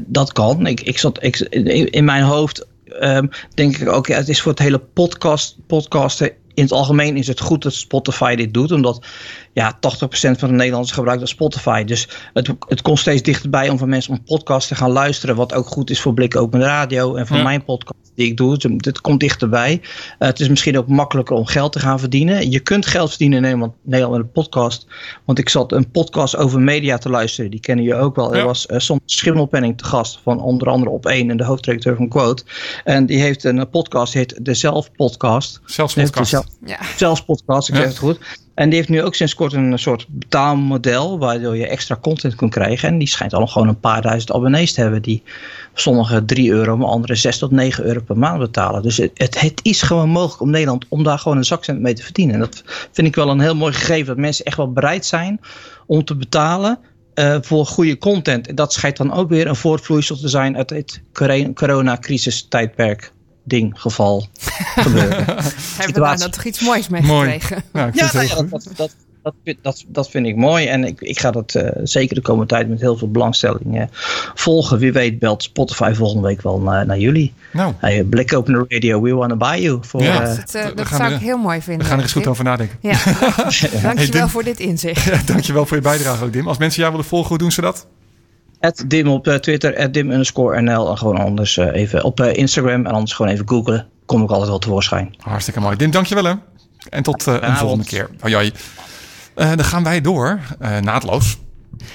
dat 0.06 0.32
kan. 0.32 0.66
Ik, 0.66 0.80
ik 0.80 0.98
zat, 0.98 1.22
ik, 1.22 1.36
in, 1.90 2.04
mijn 2.04 2.22
hoofd 2.22 2.66
um, 3.00 3.30
denk 3.54 3.76
ik 3.76 3.88
ook, 3.88 4.06
ja, 4.06 4.16
het 4.16 4.28
is 4.28 4.40
voor 4.40 4.50
het 4.50 4.60
hele 4.60 4.78
podcast, 4.78 5.56
podcasten. 5.66 6.30
In 6.54 6.62
het 6.62 6.72
algemeen 6.72 7.16
is 7.16 7.26
het 7.26 7.40
goed 7.40 7.62
dat 7.62 7.74
Spotify 7.74 8.34
dit 8.34 8.54
doet, 8.54 8.72
omdat 8.72 9.06
ja, 9.52 9.74
80% 9.74 9.78
van 10.10 10.48
de 10.48 10.54
Nederlanders 10.54 10.92
gebruikt 10.92 11.28
Spotify. 11.28 11.84
Dus 11.84 12.08
het, 12.32 12.48
het 12.68 12.82
komt 12.82 12.98
steeds 12.98 13.22
dichterbij 13.22 13.68
om 13.68 13.78
van 13.78 13.88
mensen 13.88 14.12
om 14.12 14.24
podcast 14.24 14.68
te 14.68 14.74
gaan 14.74 14.90
luisteren, 14.90 15.36
wat 15.36 15.54
ook 15.54 15.66
goed 15.66 15.90
is 15.90 16.00
voor 16.00 16.14
Blik 16.14 16.36
Open 16.36 16.60
Radio 16.60 17.14
en 17.14 17.26
voor 17.26 17.36
ja. 17.36 17.42
mijn 17.42 17.64
podcast 17.64 18.08
die 18.14 18.26
ik 18.26 18.36
doe. 18.36 18.52
Het, 18.52 18.84
het 18.84 19.00
komt 19.00 19.20
dichterbij. 19.20 19.80
Uh, 19.82 20.28
het 20.28 20.40
is 20.40 20.48
misschien 20.48 20.78
ook 20.78 20.88
makkelijker 20.88 21.36
om 21.36 21.46
geld 21.46 21.72
te 21.72 21.78
gaan 21.78 21.98
verdienen. 21.98 22.50
Je 22.50 22.60
kunt 22.60 22.86
geld 22.86 23.08
verdienen 23.08 23.36
in 23.36 23.42
Nederland, 23.42 23.74
Nederland 23.82 24.16
met 24.16 24.26
een 24.26 24.32
podcast. 24.32 24.86
Want 25.24 25.38
ik 25.38 25.48
zat 25.48 25.72
een 25.72 25.90
podcast 25.90 26.36
over 26.36 26.60
media 26.60 26.98
te 26.98 27.08
luisteren. 27.08 27.50
Die 27.50 27.60
kennen 27.60 27.84
je 27.84 27.94
ook 27.94 28.16
wel. 28.16 28.34
Ja. 28.34 28.40
Er 28.40 28.46
was 28.46 28.66
uh, 28.66 28.78
soms 28.78 29.00
Schimmelpenning 29.04 29.78
te 29.78 29.84
gast 29.84 30.20
van 30.22 30.40
onder 30.40 30.68
andere 30.68 30.90
op 30.90 31.06
één 31.06 31.30
en 31.30 31.36
de 31.36 31.44
hoofdredacteur 31.44 31.96
van 31.96 32.08
Quote. 32.08 32.44
En 32.84 33.06
die 33.06 33.20
heeft 33.20 33.44
een 33.44 33.70
podcast, 33.70 34.12
die 34.12 34.20
heet 34.20 34.44
de 34.44 34.54
Zelf 34.54 34.92
Podcast. 34.92 35.60
Zelfs 35.64 35.94
podcast. 35.94 36.30
Zelf, 36.30 36.46
ja. 36.64 36.78
Zelfs 36.96 37.24
podcast, 37.24 37.68
ik 37.68 37.74
zeg 37.74 37.86
het 37.86 37.98
goed. 37.98 38.18
En 38.58 38.68
die 38.68 38.78
heeft 38.78 38.88
nu 38.88 39.02
ook 39.02 39.14
sinds 39.14 39.34
kort 39.34 39.52
een 39.52 39.78
soort 39.78 40.06
betaalmodel 40.08 41.18
waardoor 41.18 41.56
je 41.56 41.66
extra 41.66 41.98
content 42.00 42.34
kunt 42.34 42.50
krijgen. 42.50 42.88
En 42.88 42.98
die 42.98 43.08
schijnt 43.08 43.34
al 43.34 43.46
gewoon 43.46 43.68
een 43.68 43.80
paar 43.80 44.02
duizend 44.02 44.32
abonnees 44.32 44.72
te 44.72 44.80
hebben. 44.80 45.02
Die 45.02 45.22
sommige 45.74 46.24
3 46.24 46.50
euro, 46.50 46.76
maar 46.76 46.88
andere 46.88 47.14
6 47.14 47.38
tot 47.38 47.50
9 47.50 47.84
euro 47.84 48.00
per 48.00 48.18
maand 48.18 48.38
betalen. 48.38 48.82
Dus 48.82 48.96
het, 48.96 49.40
het, 49.40 49.60
is 49.62 49.82
gewoon 49.82 50.08
mogelijk 50.08 50.40
om 50.40 50.50
Nederland 50.50 50.84
om 50.88 51.02
daar 51.02 51.18
gewoon 51.18 51.36
een 51.36 51.44
zakcent 51.44 51.80
mee 51.80 51.94
te 51.94 52.02
verdienen. 52.02 52.34
En 52.34 52.40
dat 52.40 52.62
vind 52.92 53.06
ik 53.06 53.14
wel 53.14 53.30
een 53.30 53.40
heel 53.40 53.56
mooi 53.56 53.72
gegeven. 53.72 54.06
Dat 54.06 54.16
mensen 54.16 54.44
echt 54.44 54.56
wel 54.56 54.72
bereid 54.72 55.06
zijn 55.06 55.40
om 55.86 56.04
te 56.04 56.16
betalen. 56.16 56.78
Uh, 57.14 57.36
voor 57.40 57.66
goede 57.66 57.98
content. 57.98 58.48
En 58.48 58.54
dat 58.54 58.72
schijnt 58.72 58.96
dan 58.96 59.12
ook 59.12 59.28
weer 59.28 59.46
een 59.46 59.56
voortvloeisel 59.56 60.16
te 60.16 60.28
zijn 60.28 60.56
uit 60.56 60.70
het 60.70 61.02
coronacrisis 61.54 62.46
tijdperk 62.48 63.12
ding 63.48 63.80
geval 63.80 64.26
gebeuren. 64.76 65.24
Hebben 65.78 65.94
we 65.94 66.00
daar 66.00 66.30
toch 66.30 66.44
iets 66.44 66.60
moois 66.60 66.88
mee 66.88 67.02
mooi. 67.02 67.30
gekregen? 67.30 67.64
Ja, 67.72 67.90
ja, 67.92 68.10
nou 68.12 68.26
ja 68.26 68.34
dat, 68.42 68.70
dat, 68.76 68.94
dat, 69.22 69.56
dat, 69.62 69.84
dat, 69.88 70.10
vind 70.10 70.26
ik 70.26 70.36
mooi. 70.36 70.66
En 70.66 70.84
ik, 70.84 71.00
ik 71.00 71.20
ga 71.20 71.30
dat 71.30 71.54
uh, 71.54 71.68
zeker 71.82 72.14
de 72.14 72.20
komende 72.20 72.46
tijd 72.46 72.68
met 72.68 72.80
heel 72.80 72.96
veel 72.96 73.10
belangstelling 73.10 73.78
uh, 73.78 73.82
volgen. 74.34 74.78
Wie 74.78 74.92
weet 74.92 75.18
belt 75.18 75.42
Spotify 75.42 75.92
volgende 75.94 76.26
week 76.26 76.42
wel 76.42 76.60
naar, 76.60 76.86
naar 76.86 76.98
jullie. 76.98 77.32
Nou. 77.52 77.72
Hey, 77.78 78.04
Blik 78.04 78.34
Open 78.34 78.66
Radio, 78.68 79.00
we 79.02 79.14
wanna 79.14 79.36
buy 79.36 79.62
you. 79.62 79.78
Voor, 79.80 80.02
ja, 80.02 80.20
dat, 80.20 80.54
uh, 80.56 80.66
dat 80.74 80.88
zou 80.88 81.12
ik 81.12 81.20
heel 81.20 81.38
mooi 81.38 81.62
vinden. 81.62 81.82
We 81.82 81.88
gaan 81.88 81.98
er 81.98 82.04
eens 82.04 82.12
goed 82.12 82.26
over 82.26 82.44
nadenken. 82.44 82.78
Ja. 82.80 82.98
Dankjewel 83.82 84.20
hey, 84.20 84.28
voor 84.28 84.44
dit 84.44 84.60
inzicht. 84.60 85.04
Ja, 85.08 85.20
dankjewel 85.24 85.66
voor 85.66 85.76
je 85.76 85.82
bijdrage 85.82 86.24
ook, 86.24 86.32
Dim. 86.32 86.48
Als 86.48 86.58
mensen 86.58 86.80
jou 86.80 86.92
willen 86.92 87.08
volgen, 87.08 87.28
hoe 87.28 87.38
doen 87.38 87.52
ze 87.52 87.60
dat? 87.60 87.86
At 88.60 88.84
Dim 88.86 89.08
op 89.08 89.26
uh, 89.26 89.34
Twitter, 89.34 89.78
at 89.78 89.94
Dim 89.94 90.10
underscore 90.10 90.60
NL. 90.62 90.90
En 90.90 90.98
gewoon 90.98 91.18
anders 91.18 91.56
uh, 91.56 91.74
even 91.74 92.04
op 92.04 92.20
uh, 92.20 92.32
Instagram 92.32 92.86
en 92.86 92.92
anders 92.92 93.12
gewoon 93.12 93.32
even 93.32 93.48
googlen. 93.48 93.86
Kom 94.06 94.22
ik 94.22 94.30
altijd 94.30 94.48
wel 94.48 94.58
tevoorschijn. 94.58 95.14
Hartstikke 95.18 95.60
mooi. 95.60 95.76
Dim, 95.76 95.90
dankjewel 95.90 96.24
hè. 96.24 96.34
En 96.90 97.02
tot 97.02 97.26
een 97.26 97.56
volgende 97.56 97.84
keer. 97.84 98.10
Hoi 98.20 98.34
hoi. 98.34 98.52
dan 99.34 99.64
gaan 99.64 99.82
wij 99.82 100.00
door, 100.00 100.40
naadloos. 100.80 101.38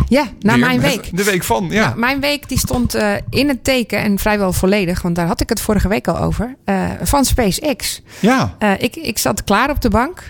Ja, 0.08 0.28
naar 0.40 0.60
mijn 0.60 0.82
week. 0.82 1.18
De 1.18 1.24
week 1.24 1.44
van, 1.44 1.68
ja. 1.70 1.82
ja 1.82 1.94
mijn 1.96 2.20
week 2.20 2.50
die 2.50 2.60
stond 2.60 2.96
uh, 2.96 3.14
in 3.30 3.48
het 3.48 3.64
teken 3.64 4.00
en 4.00 4.20
vrijwel 4.20 4.54
volledig, 4.54 5.02
want 5.02 5.16
daar 5.16 5.28
had 5.28 5.42
ik 5.42 5.50
het 5.50 5.62
vorige 5.62 5.88
week 5.88 6.08
al 6.08 6.18
over, 6.18 6.56
uh, 6.66 6.90
van 7.02 7.26
SpaceX. 7.26 8.02
Ja. 8.20 8.56
Uh, 8.60 8.72
ik, 8.78 8.96
ik 8.96 9.18
zat 9.18 9.44
klaar 9.44 9.70
op 9.70 9.82
de 9.82 9.90
bank. 9.90 10.28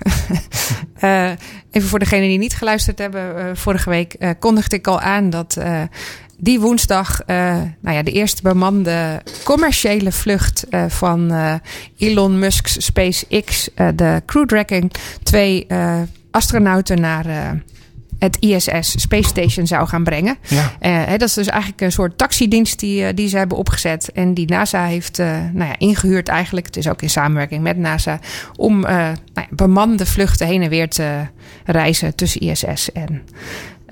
Uh, 1.01 1.29
even 1.71 1.89
voor 1.89 1.99
degenen 1.99 2.27
die 2.27 2.37
niet 2.37 2.55
geluisterd 2.55 2.99
hebben. 2.99 3.37
Uh, 3.37 3.45
vorige 3.53 3.89
week 3.89 4.15
uh, 4.19 4.29
kondigde 4.39 4.75
ik 4.75 4.87
al 4.87 4.99
aan 4.99 5.29
dat 5.29 5.57
die 6.43 6.59
woensdag 6.59 7.21
nou 7.25 7.95
ja, 7.95 8.03
de 8.03 8.11
eerste 8.11 8.41
bemande 8.41 9.21
commerciële 9.43 10.11
vlucht 10.11 10.65
van 10.87 11.31
Elon 11.97 12.39
Musk's 12.39 12.85
SpaceX, 12.85 13.69
de 13.95 14.21
Crew 14.25 14.45
Dragon, 14.45 14.91
twee 15.23 15.67
astronauten 16.31 17.01
naar 17.01 17.55
het 18.23 18.37
ISS 18.39 19.01
Space 19.01 19.27
Station 19.27 19.67
zou 19.67 19.87
gaan 19.87 20.03
brengen. 20.03 20.37
Ja. 20.47 20.71
Uh, 20.81 21.11
dat 21.11 21.21
is 21.21 21.33
dus 21.33 21.47
eigenlijk 21.47 21.81
een 21.81 21.91
soort 21.91 22.17
taxidienst 22.17 22.79
die, 22.79 23.01
uh, 23.01 23.07
die 23.15 23.27
ze 23.27 23.37
hebben 23.37 23.57
opgezet. 23.57 24.11
En 24.13 24.33
die 24.33 24.47
NASA 24.47 24.85
heeft 24.85 25.19
uh, 25.19 25.27
nou 25.53 25.69
ja, 25.69 25.75
ingehuurd 25.77 26.27
eigenlijk. 26.27 26.65
Het 26.65 26.77
is 26.77 26.89
ook 26.89 27.01
in 27.01 27.09
samenwerking 27.09 27.63
met 27.63 27.77
NASA. 27.77 28.19
Om 28.55 28.79
nou 28.79 29.15
ja, 29.33 29.45
bemande 29.49 30.05
vluchten 30.05 30.47
heen 30.47 30.61
en 30.61 30.69
weer 30.69 30.89
te 30.89 31.27
reizen 31.65 32.15
tussen 32.15 32.41
ISS 32.41 32.91
en 32.91 33.21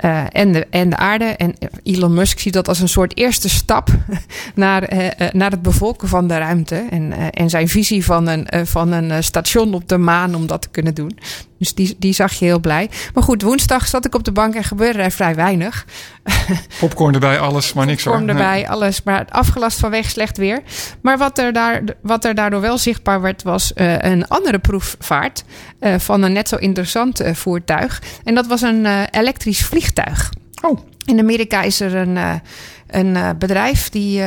uh, 0.06 0.24
en, 0.30 0.52
de, 0.52 0.68
en 0.70 0.90
de 0.90 0.98
aarde. 0.98 1.26
En 1.26 1.56
Elon 1.84 2.14
Musk 2.14 2.40
ziet 2.40 2.54
dat 2.54 2.68
als 2.68 2.80
een 2.80 2.90
soort 2.90 3.18
eerste 3.18 3.50
stap 3.50 3.90
naar, 4.56 4.94
uh, 4.94 5.08
naar 5.32 5.52
het 5.52 5.62
bevolken 5.62 6.08
van 6.08 6.28
de 6.28 6.38
ruimte. 6.38 6.86
En, 6.90 7.32
en 7.32 7.50
zijn 7.50 7.68
visie 7.68 8.06
van 8.06 8.28
een, 8.28 8.68
van 8.68 8.92
een 8.92 9.24
station 9.24 9.74
op 9.74 9.88
de 9.88 9.98
maan 9.98 10.36
om 10.36 10.48
dat 10.48 10.62
te 10.62 10.70
kunnen 10.70 10.94
doen. 10.94 11.18
Dus 11.62 11.74
die, 11.74 11.96
die 12.00 12.14
zag 12.14 12.34
je 12.34 12.46
heel 12.46 12.60
blij. 12.60 12.90
Maar 13.14 13.24
goed, 13.24 13.42
woensdag 13.42 13.88
zat 13.88 14.06
ik 14.06 14.16
op 14.16 14.24
de 14.24 14.32
bank 14.32 14.56
en 14.56 14.64
gebeurde 14.64 15.02
er 15.02 15.12
vrij 15.12 15.36
weinig. 15.36 15.86
Popcorn 16.80 17.14
erbij, 17.14 17.40
alles, 17.40 17.74
maar 17.74 17.86
niks 17.86 18.04
Popcorn 18.04 18.30
erbij, 18.30 18.70
alles. 18.70 19.04
Maar 19.04 19.26
afgelast 19.30 19.80
vanwege 19.80 20.10
slecht 20.10 20.38
weer. 20.38 20.62
Maar 21.02 21.18
wat 21.18 21.38
er, 21.38 21.54
daar, 21.54 21.82
wat 22.02 22.26
er 22.26 22.36
daardoor 22.36 22.62
wel 22.62 22.78
zichtbaar 22.78 23.22
werd, 23.22 23.44
was 23.44 23.72
uh, 23.76 23.98
een 23.98 24.28
andere 24.28 24.60
proefvaart. 24.60 25.44
Uh, 25.80 25.96
van 25.98 26.22
een 26.22 26.34
net 26.34 26.50
zo 26.50 26.56
interessant 26.56 27.22
uh, 27.22 27.34
voertuig. 27.34 28.02
En 28.24 28.36
dat 28.36 28.48
was 28.48 28.62
een 28.62 29.06
elektrisch 29.12 29.66
vliegtuig. 29.66 30.34
Oh. 30.62 30.80
In 31.06 31.20
Amerika 31.20 31.62
is 31.62 31.80
er 31.80 31.96
een, 31.96 32.42
een 32.88 33.38
bedrijf 33.38 33.90
die 33.90 34.22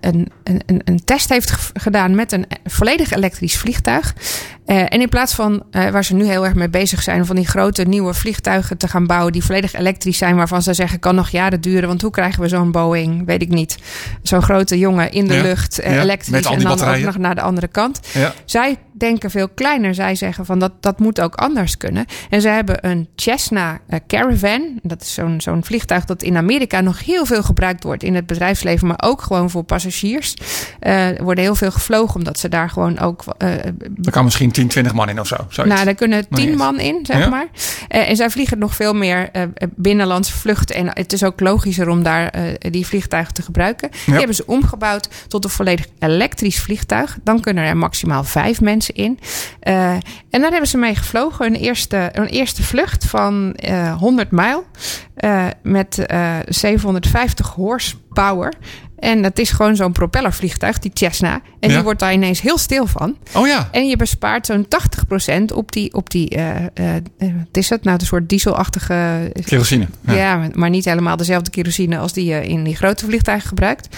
een, 0.00 0.28
een, 0.44 0.80
een, 0.84 1.04
test 1.04 1.28
heeft 1.28 1.70
gedaan 1.74 2.14
met 2.14 2.32
een 2.32 2.46
volledig 2.64 3.10
elektrisch 3.10 3.56
vliegtuig. 3.56 4.14
Uh, 4.70 4.80
en 4.80 5.00
in 5.00 5.08
plaats 5.08 5.34
van 5.34 5.62
uh, 5.70 5.88
waar 5.88 6.04
ze 6.04 6.14
nu 6.14 6.26
heel 6.26 6.44
erg 6.44 6.54
mee 6.54 6.68
bezig 6.68 7.02
zijn, 7.02 7.26
van 7.26 7.36
die 7.36 7.46
grote 7.46 7.82
nieuwe 7.82 8.14
vliegtuigen 8.14 8.76
te 8.76 8.88
gaan 8.88 9.06
bouwen 9.06 9.32
die 9.32 9.44
volledig 9.44 9.74
elektrisch 9.74 10.18
zijn, 10.18 10.36
waarvan 10.36 10.62
ze 10.62 10.74
zeggen 10.74 10.98
kan 10.98 11.14
nog 11.14 11.28
jaren 11.28 11.60
duren, 11.60 11.88
want 11.88 12.02
hoe 12.02 12.10
krijgen 12.10 12.42
we 12.42 12.48
zo'n 12.48 12.72
Boeing, 12.72 13.26
weet 13.26 13.42
ik 13.42 13.48
niet, 13.48 13.78
zo'n 14.22 14.42
grote 14.42 14.78
jongen 14.78 15.12
in 15.12 15.26
de 15.26 15.34
ja, 15.34 15.42
lucht, 15.42 15.80
ja, 15.82 16.00
elektrisch 16.00 16.46
en 16.46 16.58
dan 16.58 16.62
batterijen. 16.62 16.98
ook 16.98 17.12
nog 17.12 17.22
naar 17.22 17.34
de 17.34 17.40
andere 17.40 17.68
kant. 17.68 18.00
Ja. 18.12 18.32
Zij 18.44 18.76
denken 19.00 19.30
veel 19.30 19.48
kleiner. 19.48 19.94
Zij 19.94 20.14
zeggen 20.14 20.46
van 20.46 20.58
dat, 20.58 20.72
dat 20.80 20.98
moet 20.98 21.20
ook 21.20 21.34
anders 21.34 21.76
kunnen. 21.76 22.04
En 22.30 22.40
ze 22.40 22.48
hebben 22.48 22.88
een 22.88 23.08
Cessna 23.16 23.80
Caravan. 24.06 24.78
Dat 24.82 25.02
is 25.02 25.14
zo'n 25.14 25.40
zo'n 25.40 25.64
vliegtuig 25.64 26.04
dat 26.04 26.22
in 26.22 26.36
Amerika 26.36 26.80
nog 26.80 27.04
heel 27.04 27.26
veel 27.26 27.42
gebruikt 27.42 27.84
wordt 27.84 28.02
in 28.02 28.14
het 28.14 28.26
bedrijfsleven, 28.26 28.86
maar 28.86 29.02
ook 29.02 29.22
gewoon 29.22 29.50
voor 29.50 29.62
passagiers. 29.62 30.34
Er 30.80 31.24
worden 31.24 31.44
heel 31.44 31.54
veel 31.54 31.70
gevlogen, 31.70 32.16
omdat 32.16 32.38
ze 32.38 32.48
daar 32.48 32.70
gewoon 32.70 32.98
ook. 32.98 33.24
Er 33.38 34.10
kan 34.10 34.24
misschien 34.24 34.50
10, 34.60 34.68
20 34.68 34.94
man 34.94 35.08
in 35.08 35.20
of 35.20 35.26
zo. 35.26 35.36
Zoiets. 35.48 35.74
Nou, 35.74 35.84
daar 35.84 35.94
kunnen 35.94 36.28
10 36.28 36.56
man 36.56 36.80
in, 36.80 36.98
zeg 37.02 37.18
ja? 37.18 37.28
maar. 37.28 37.46
Uh, 37.88 38.08
en 38.08 38.16
zij 38.16 38.30
vliegen 38.30 38.58
nog 38.58 38.74
veel 38.74 38.94
meer 38.94 39.30
binnenlandse 39.76 40.32
vluchten. 40.32 40.76
En 40.76 40.88
het 40.88 41.12
is 41.12 41.24
ook 41.24 41.40
logischer 41.40 41.88
om 41.88 42.02
daar 42.02 42.32
die 42.58 42.86
vliegtuigen 42.86 43.34
te 43.34 43.42
gebruiken. 43.42 43.88
Ja. 43.92 43.98
Die 44.04 44.14
hebben 44.14 44.34
ze 44.34 44.46
omgebouwd 44.46 45.08
tot 45.28 45.44
een 45.44 45.50
volledig 45.50 45.86
elektrisch 45.98 46.60
vliegtuig. 46.60 47.18
Dan 47.22 47.40
kunnen 47.40 47.64
er 47.64 47.76
maximaal 47.76 48.24
vijf 48.24 48.60
mensen 48.60 48.94
in. 48.94 49.18
en 49.60 50.00
daar 50.30 50.50
hebben 50.50 50.68
ze 50.68 50.76
mee 50.76 50.94
gevlogen. 50.94 51.46
Een 51.46 51.54
eerste, 51.54 52.10
een 52.12 52.26
eerste 52.26 52.62
vlucht 52.62 53.04
van 53.04 53.56
100 53.98 54.30
mijl. 54.30 54.64
met 55.62 56.06
750 56.48 57.48
horsepower. 57.48 58.52
En 59.00 59.22
dat 59.22 59.38
is 59.38 59.50
gewoon 59.50 59.76
zo'n 59.76 59.92
propellervliegtuig, 59.92 60.78
die 60.78 60.90
Cessna. 60.94 61.40
En 61.60 61.68
ja. 61.68 61.74
die 61.74 61.84
wordt 61.84 62.00
daar 62.00 62.12
ineens 62.12 62.40
heel 62.40 62.58
stil 62.58 62.86
van. 62.86 63.16
Oh 63.34 63.46
ja. 63.46 63.68
En 63.72 63.88
je 63.88 63.96
bespaart 63.96 64.46
zo'n 64.46 64.66
80% 64.66 65.54
op 65.54 65.72
die, 65.72 65.94
op 65.94 66.10
die 66.10 66.36
uh, 66.36 66.48
uh, 66.74 66.92
wat 67.18 67.56
is 67.56 67.68
het 67.68 67.84
nou, 67.84 67.98
een 68.00 68.06
soort 68.06 68.28
dieselachtige... 68.28 69.32
Kerosine. 69.44 69.86
Ja. 70.06 70.14
ja. 70.14 70.48
maar 70.54 70.70
niet 70.70 70.84
helemaal 70.84 71.16
dezelfde 71.16 71.50
kerosine 71.50 71.98
als 71.98 72.12
die 72.12 72.24
je 72.24 72.46
in 72.46 72.64
die 72.64 72.76
grote 72.76 73.04
vliegtuigen 73.04 73.48
gebruikt. 73.48 73.88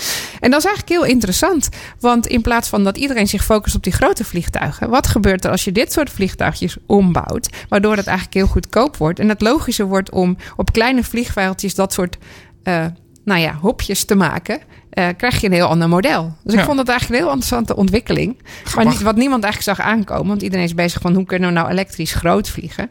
En 0.40 0.50
dat 0.50 0.58
is 0.58 0.66
eigenlijk 0.66 1.00
heel 1.00 1.10
interessant. 1.14 1.68
Want 2.00 2.26
in 2.26 2.42
plaats 2.42 2.68
van 2.68 2.84
dat 2.84 2.96
iedereen 2.96 3.28
zich 3.28 3.44
focust 3.44 3.74
op 3.74 3.82
die 3.82 3.92
grote 3.92 4.24
vliegtuigen... 4.24 4.90
wat 4.90 5.06
gebeurt 5.06 5.44
er 5.44 5.50
als 5.50 5.64
je 5.64 5.72
dit 5.72 5.92
soort 5.92 6.10
vliegtuigjes 6.10 6.76
ombouwt? 6.86 7.48
Waardoor 7.68 7.96
het 7.96 8.06
eigenlijk 8.06 8.36
heel 8.36 8.46
goedkoop 8.46 8.96
wordt. 8.96 9.18
En 9.18 9.28
het 9.28 9.40
logische 9.40 9.84
wordt 9.84 10.10
om 10.10 10.36
op 10.56 10.72
kleine 10.72 11.04
vliegveldjes 11.04 11.74
dat 11.74 11.92
soort... 11.92 12.16
Uh, 12.64 12.84
nou 13.24 13.40
ja, 13.40 13.54
hopjes 13.60 14.04
te 14.04 14.14
maken 14.14 14.60
uh, 14.94 15.08
krijg 15.16 15.40
je 15.40 15.46
een 15.46 15.52
heel 15.52 15.66
ander 15.66 15.88
model. 15.88 16.36
Dus 16.44 16.54
ik 16.54 16.64
vond 16.64 16.78
het 16.78 16.88
eigenlijk 16.88 17.20
een 17.20 17.26
heel 17.26 17.34
interessante 17.34 17.76
ontwikkeling. 17.76 18.42
Maar 18.74 18.86
niet, 18.86 19.02
wat 19.02 19.16
niemand 19.16 19.44
eigenlijk 19.44 19.76
zag 19.76 19.86
aankomen. 19.86 20.26
Want 20.26 20.42
iedereen 20.42 20.64
is 20.64 20.74
bezig 20.74 21.00
van 21.00 21.14
hoe 21.14 21.24
kunnen 21.24 21.48
we 21.48 21.54
nou 21.54 21.70
elektrisch 21.70 22.14
groot 22.14 22.48
vliegen. 22.48 22.90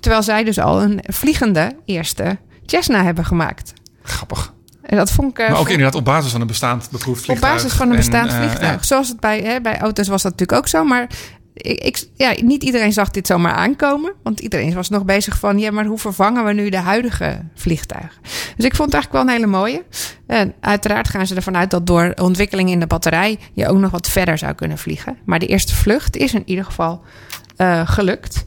Terwijl 0.00 0.22
zij 0.22 0.44
dus 0.44 0.58
al 0.58 0.82
een 0.82 1.00
vliegende 1.06 1.76
eerste 1.84 2.38
Cessna 2.66 3.02
hebben 3.02 3.24
gemaakt. 3.24 3.72
Grappig. 4.02 4.52
En 4.82 4.96
dat 4.96 5.10
vond 5.10 5.30
ik, 5.30 5.38
uh, 5.38 5.50
maar 5.50 5.58
ook 5.58 5.68
inderdaad 5.68 5.94
op 5.94 6.04
basis 6.04 6.32
van 6.32 6.40
een 6.40 6.46
bestaand 6.46 6.88
beproefd 6.90 7.24
vliegtuig. 7.24 7.52
Op 7.52 7.58
basis 7.58 7.78
van 7.78 7.90
een 7.90 7.96
bestaand 7.96 8.30
en, 8.30 8.36
vliegtuig. 8.36 8.76
Uh. 8.76 8.82
Zoals 8.82 9.08
het 9.08 9.20
bij, 9.20 9.40
hè, 9.40 9.60
bij 9.60 9.78
auto's 9.78 10.08
was 10.08 10.22
dat 10.22 10.30
natuurlijk 10.30 10.58
ook 10.58 10.68
zo. 10.68 10.84
Maar 10.84 11.08
ik, 11.54 12.04
ja, 12.14 12.34
niet 12.42 12.62
iedereen 12.62 12.92
zag 12.92 13.10
dit 13.10 13.26
zomaar 13.26 13.52
aankomen. 13.52 14.12
Want 14.22 14.40
iedereen 14.40 14.74
was 14.74 14.88
nog 14.88 15.04
bezig 15.04 15.38
van... 15.38 15.58
ja, 15.58 15.70
maar 15.70 15.84
hoe 15.84 15.98
vervangen 15.98 16.44
we 16.44 16.52
nu 16.52 16.68
de 16.68 16.76
huidige 16.76 17.40
vliegtuigen? 17.54 18.20
Dus 18.56 18.64
ik 18.64 18.74
vond 18.74 18.92
het 18.92 18.94
eigenlijk 18.94 19.12
wel 19.12 19.22
een 19.22 19.40
hele 19.40 19.58
mooie. 19.58 19.84
En 20.26 20.54
uiteraard 20.60 21.08
gaan 21.08 21.26
ze 21.26 21.34
ervan 21.34 21.56
uit 21.56 21.70
dat 21.70 21.86
door 21.86 22.12
ontwikkeling 22.20 22.70
in 22.70 22.80
de 22.80 22.86
batterij... 22.86 23.38
je 23.52 23.68
ook 23.68 23.78
nog 23.78 23.90
wat 23.90 24.08
verder 24.08 24.38
zou 24.38 24.54
kunnen 24.54 24.78
vliegen. 24.78 25.18
Maar 25.24 25.38
de 25.38 25.46
eerste 25.46 25.74
vlucht 25.74 26.16
is 26.16 26.34
in 26.34 26.42
ieder 26.44 26.64
geval 26.64 27.02
uh, 27.58 27.88
gelukt. 27.88 28.44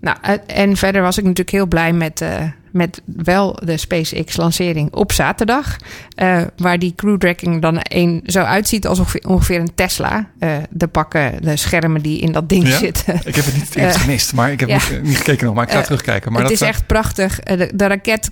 Nou, 0.00 0.16
en 0.46 0.76
verder 0.76 1.02
was 1.02 1.18
ik 1.18 1.24
natuurlijk 1.24 1.56
heel 1.56 1.66
blij 1.66 1.92
met... 1.92 2.20
Uh, 2.20 2.42
met 2.76 3.02
wel 3.04 3.58
de 3.64 3.76
SpaceX-lancering 3.76 4.92
op 4.92 5.12
zaterdag. 5.12 5.76
Uh, 6.22 6.42
waar 6.56 6.78
die 6.78 6.92
Crew 6.96 7.18
Dragon 7.18 7.60
dan 7.60 7.78
een, 7.82 8.22
zo 8.26 8.40
uitziet 8.40 8.86
alsof 8.86 9.14
ongeveer 9.14 9.60
een 9.60 9.74
Tesla. 9.74 10.28
Uh, 10.40 10.56
de 10.70 10.86
pakken, 10.86 11.42
de 11.42 11.56
schermen 11.56 12.02
die 12.02 12.20
in 12.20 12.32
dat 12.32 12.48
ding 12.48 12.68
ja? 12.68 12.78
zitten. 12.78 13.20
Ik 13.24 13.34
heb 13.34 13.44
het 13.44 13.54
niet 13.54 13.76
uh, 13.76 13.92
gemist, 13.92 14.34
maar 14.34 14.52
ik 14.52 14.60
heb 14.60 14.68
ja. 14.68 14.74
niet, 14.74 15.02
niet, 15.02 15.16
gekeken 15.16 15.46
nog. 15.46 15.54
Maar 15.54 15.64
ik 15.64 15.70
ga 15.70 15.80
terugkijken. 15.80 16.32
Maar 16.32 16.40
het 16.40 16.50
dat 16.50 16.60
is 16.60 16.68
echt 16.68 16.86
prachtig. 16.86 17.38
De, 17.40 17.70
de 17.74 17.86
raket 17.86 18.30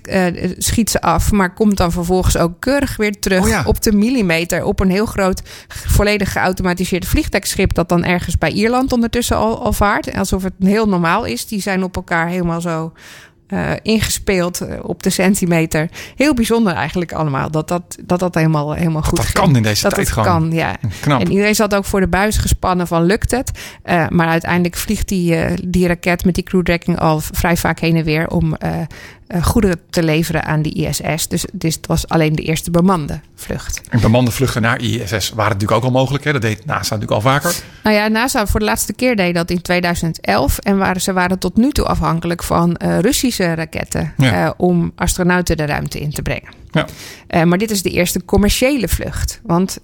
schiet 0.57 0.89
ze 0.89 1.01
af, 1.01 1.31
maar 1.31 1.53
komt 1.53 1.77
dan 1.77 1.91
vervolgens 1.91 2.37
ook 2.37 2.59
keurig 2.59 2.95
weer 2.95 3.19
terug 3.19 3.41
oh 3.43 3.47
ja. 3.47 3.63
op 3.65 3.81
de 3.81 3.91
millimeter. 3.91 4.63
Op 4.63 4.79
een 4.79 4.89
heel 4.89 5.05
groot, 5.05 5.41
volledig 5.67 6.31
geautomatiseerd 6.31 7.05
vliegtuigschip. 7.05 7.73
Dat 7.73 7.89
dan 7.89 8.03
ergens 8.03 8.37
bij 8.37 8.51
Ierland 8.51 8.91
ondertussen 8.91 9.37
al, 9.37 9.63
al 9.63 9.73
vaart. 9.73 10.13
Alsof 10.13 10.43
het 10.43 10.53
heel 10.59 10.87
normaal 10.87 11.25
is. 11.25 11.45
Die 11.45 11.61
zijn 11.61 11.83
op 11.83 11.95
elkaar 11.95 12.27
helemaal 12.27 12.61
zo 12.61 12.93
uh, 13.47 13.71
ingespeeld 13.81 14.61
uh, 14.61 14.67
op 14.81 15.03
de 15.03 15.09
centimeter. 15.09 15.89
Heel 16.15 16.33
bijzonder 16.33 16.73
eigenlijk 16.73 17.13
allemaal. 17.13 17.51
Dat 17.51 17.67
dat, 17.67 17.97
dat, 18.05 18.19
dat 18.19 18.35
helemaal, 18.35 18.73
helemaal 18.73 19.01
goed 19.01 19.17
dat 19.17 19.25
ging. 19.25 19.37
kan 19.37 19.55
in 19.55 19.63
deze 19.63 19.83
dat 19.83 19.93
tijd 19.93 20.07
het 20.07 20.15
gewoon. 20.15 20.49
kan, 20.49 20.51
ja. 20.51 20.75
Knap. 21.01 21.21
En 21.21 21.31
iedereen 21.31 21.55
zat 21.55 21.75
ook 21.75 21.85
voor 21.85 21.99
de 21.99 22.07
buis 22.07 22.37
gespannen 22.37 22.87
van 22.87 23.03
lukt 23.03 23.31
het? 23.31 23.51
Uh, 23.85 24.07
maar 24.09 24.27
uiteindelijk 24.27 24.75
vliegt 24.75 25.07
die, 25.07 25.37
die 25.67 25.87
raket 25.87 26.25
met 26.25 26.35
die 26.35 26.43
crew 26.43 26.63
tracking 26.63 26.99
al 26.99 27.19
vrij 27.19 27.57
vaak 27.57 27.79
heen 27.79 27.95
en 27.95 28.03
weer 28.03 28.27
om 28.27 28.57
goederen 29.41 29.79
te 29.89 30.03
leveren 30.03 30.43
aan 30.43 30.61
de 30.61 30.69
ISS. 30.69 31.27
Dus, 31.27 31.45
dus 31.53 31.75
het 31.75 31.87
was 31.87 32.07
alleen 32.07 32.35
de 32.35 32.41
eerste 32.41 32.71
bemande 32.71 33.19
vlucht. 33.35 33.81
En 33.89 33.99
bemande 33.99 34.31
vluchten 34.31 34.61
naar 34.61 34.81
ISS 34.81 35.29
waren 35.29 35.51
natuurlijk 35.51 35.71
ook 35.71 35.83
al 35.83 35.91
mogelijk. 35.91 36.23
Hè? 36.23 36.31
Dat 36.31 36.41
deed 36.41 36.65
NASA 36.65 36.95
natuurlijk 36.95 37.11
al 37.11 37.31
vaker. 37.31 37.55
Nou 37.83 37.95
ja, 37.95 38.07
NASA 38.07 38.47
voor 38.47 38.59
de 38.59 38.65
laatste 38.65 38.93
keer 38.93 39.15
deed 39.15 39.35
dat 39.35 39.49
in 39.49 39.61
2011. 39.61 40.57
En 40.57 40.77
waren, 40.77 41.01
ze 41.01 41.13
waren 41.13 41.39
tot 41.39 41.57
nu 41.57 41.71
toe 41.71 41.85
afhankelijk 41.85 42.43
van 42.43 42.79
uh, 42.85 42.99
Russische 42.99 43.53
raketten... 43.53 44.13
Ja. 44.17 44.45
Uh, 44.45 44.51
om 44.57 44.91
astronauten 44.95 45.57
de 45.57 45.65
ruimte 45.65 45.99
in 45.99 46.11
te 46.11 46.21
brengen. 46.21 46.53
Ja. 46.71 46.87
Uh, 47.29 47.43
maar 47.43 47.57
dit 47.57 47.71
is 47.71 47.81
de 47.81 47.89
eerste 47.89 48.25
commerciële 48.25 48.87
vlucht. 48.87 49.39
Want 49.43 49.77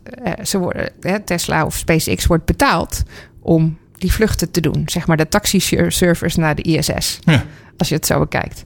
ze 0.43 0.57
worden, 0.57 0.91
Tesla 1.25 1.65
of 1.65 1.75
SpaceX 1.75 2.25
wordt 2.25 2.45
betaald 2.45 3.03
om 3.41 3.77
die 3.97 4.13
vluchten 4.13 4.51
te 4.51 4.61
doen. 4.61 4.83
Zeg 4.85 5.07
maar 5.07 5.17
de 5.17 5.27
taxi-servers 5.27 6.35
naar 6.35 6.55
de 6.55 6.61
ISS. 6.61 7.19
Ja. 7.23 7.43
Als 7.77 7.89
je 7.89 7.95
het 7.95 8.05
zo 8.05 8.19
bekijkt. 8.19 8.63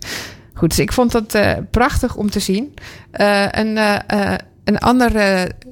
Goed, 0.55 0.69
dus 0.69 0.79
ik 0.79 0.93
vond 0.93 1.11
dat 1.11 1.35
uh, 1.35 1.51
prachtig 1.71 2.15
om 2.15 2.29
te 2.29 2.39
zien. 2.39 2.73
Uh, 3.13 3.45
een, 3.51 3.77
uh, 3.77 4.33
een 4.63 4.77
ander 4.77 5.11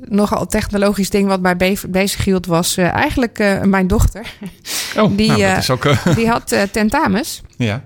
nogal 0.07 0.45
technologisch 0.45 1.09
ding 1.09 1.27
wat 1.27 1.41
mij 1.41 1.57
be 1.57 1.79
bezig 1.89 2.23
hield 2.23 2.45
was 2.45 2.77
eigenlijk 2.77 3.63
mijn 3.63 3.87
dochter. 3.87 4.25
Oh, 4.97 5.17
die, 5.17 5.27
nou, 5.27 5.41
dat 5.41 5.57
is 5.57 5.69
ook, 5.69 6.15
die 6.15 6.27
had 6.27 6.55
tentamens. 6.71 7.41
Ja. 7.57 7.83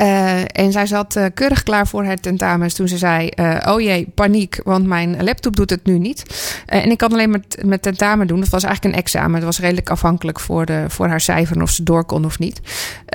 Uh, 0.00 0.40
en 0.40 0.72
zij 0.72 0.86
zat 0.86 1.16
uh, 1.16 1.24
keurig 1.34 1.62
klaar 1.62 1.86
voor 1.86 2.04
het 2.04 2.22
tentamens 2.22 2.74
toen 2.74 2.88
ze 2.88 2.98
zei: 2.98 3.28
uh, 3.36 3.58
Oh 3.66 3.80
jee, 3.80 4.06
paniek, 4.14 4.60
want 4.64 4.86
mijn 4.86 5.24
laptop 5.24 5.56
doet 5.56 5.70
het 5.70 5.84
nu 5.84 5.98
niet. 5.98 6.22
en 6.66 6.90
ik 6.90 6.98
kan 6.98 7.12
alleen 7.12 7.30
met, 7.30 7.62
met 7.64 7.82
tentamen 7.82 8.26
doen. 8.26 8.40
Dat 8.40 8.48
was 8.48 8.62
eigenlijk 8.62 8.94
een 8.94 9.00
examen. 9.00 9.34
Het 9.34 9.44
was 9.44 9.60
redelijk 9.60 9.90
afhankelijk 9.90 10.40
voor, 10.40 10.66
de, 10.66 10.84
voor 10.88 11.08
haar 11.08 11.20
cijfer 11.20 11.62
of 11.62 11.70
ze 11.70 11.82
door 11.82 12.04
kon 12.04 12.24
of 12.24 12.38
niet. 12.38 12.60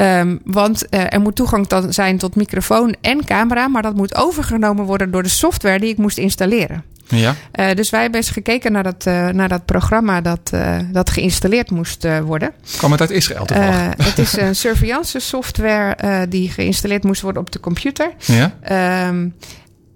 Um, 0.01 0.39
want 0.43 0.85
er 0.89 1.21
moet 1.21 1.35
toegang 1.35 1.67
dan 1.67 1.93
zijn 1.93 2.17
tot 2.17 2.35
microfoon 2.35 2.95
en 3.01 3.25
camera, 3.25 3.67
maar 3.67 3.81
dat 3.81 3.95
moet 3.95 4.15
overgenomen 4.15 4.85
worden 4.85 5.11
door 5.11 5.23
de 5.23 5.29
software 5.29 5.79
die 5.79 5.89
ik 5.89 5.97
moest 5.97 6.17
installeren. 6.17 6.83
Ja. 7.09 7.35
Uh, 7.59 7.73
dus 7.73 7.89
wij 7.89 8.01
hebben 8.01 8.19
eens 8.19 8.29
gekeken 8.29 8.71
naar 8.71 8.83
dat, 8.83 9.05
uh, 9.07 9.27
naar 9.27 9.49
dat 9.49 9.65
programma 9.65 10.21
dat, 10.21 10.51
uh, 10.53 10.77
dat 10.91 11.09
geïnstalleerd 11.09 11.71
moest 11.71 12.07
worden. 12.23 12.51
Kwam 12.77 12.91
het 12.91 13.01
uit 13.01 13.09
Israël 13.09 13.45
toevallig? 13.45 13.93
het 13.97 14.17
is 14.17 14.37
een 14.37 14.55
surveillance 14.65 15.19
software 15.19 16.27
die 16.27 16.49
geïnstalleerd 16.49 17.03
moest 17.03 17.21
worden 17.21 17.41
op 17.41 17.51
de 17.51 17.59
computer. 17.59 18.11
Ja. 18.19 19.07
Um, 19.07 19.35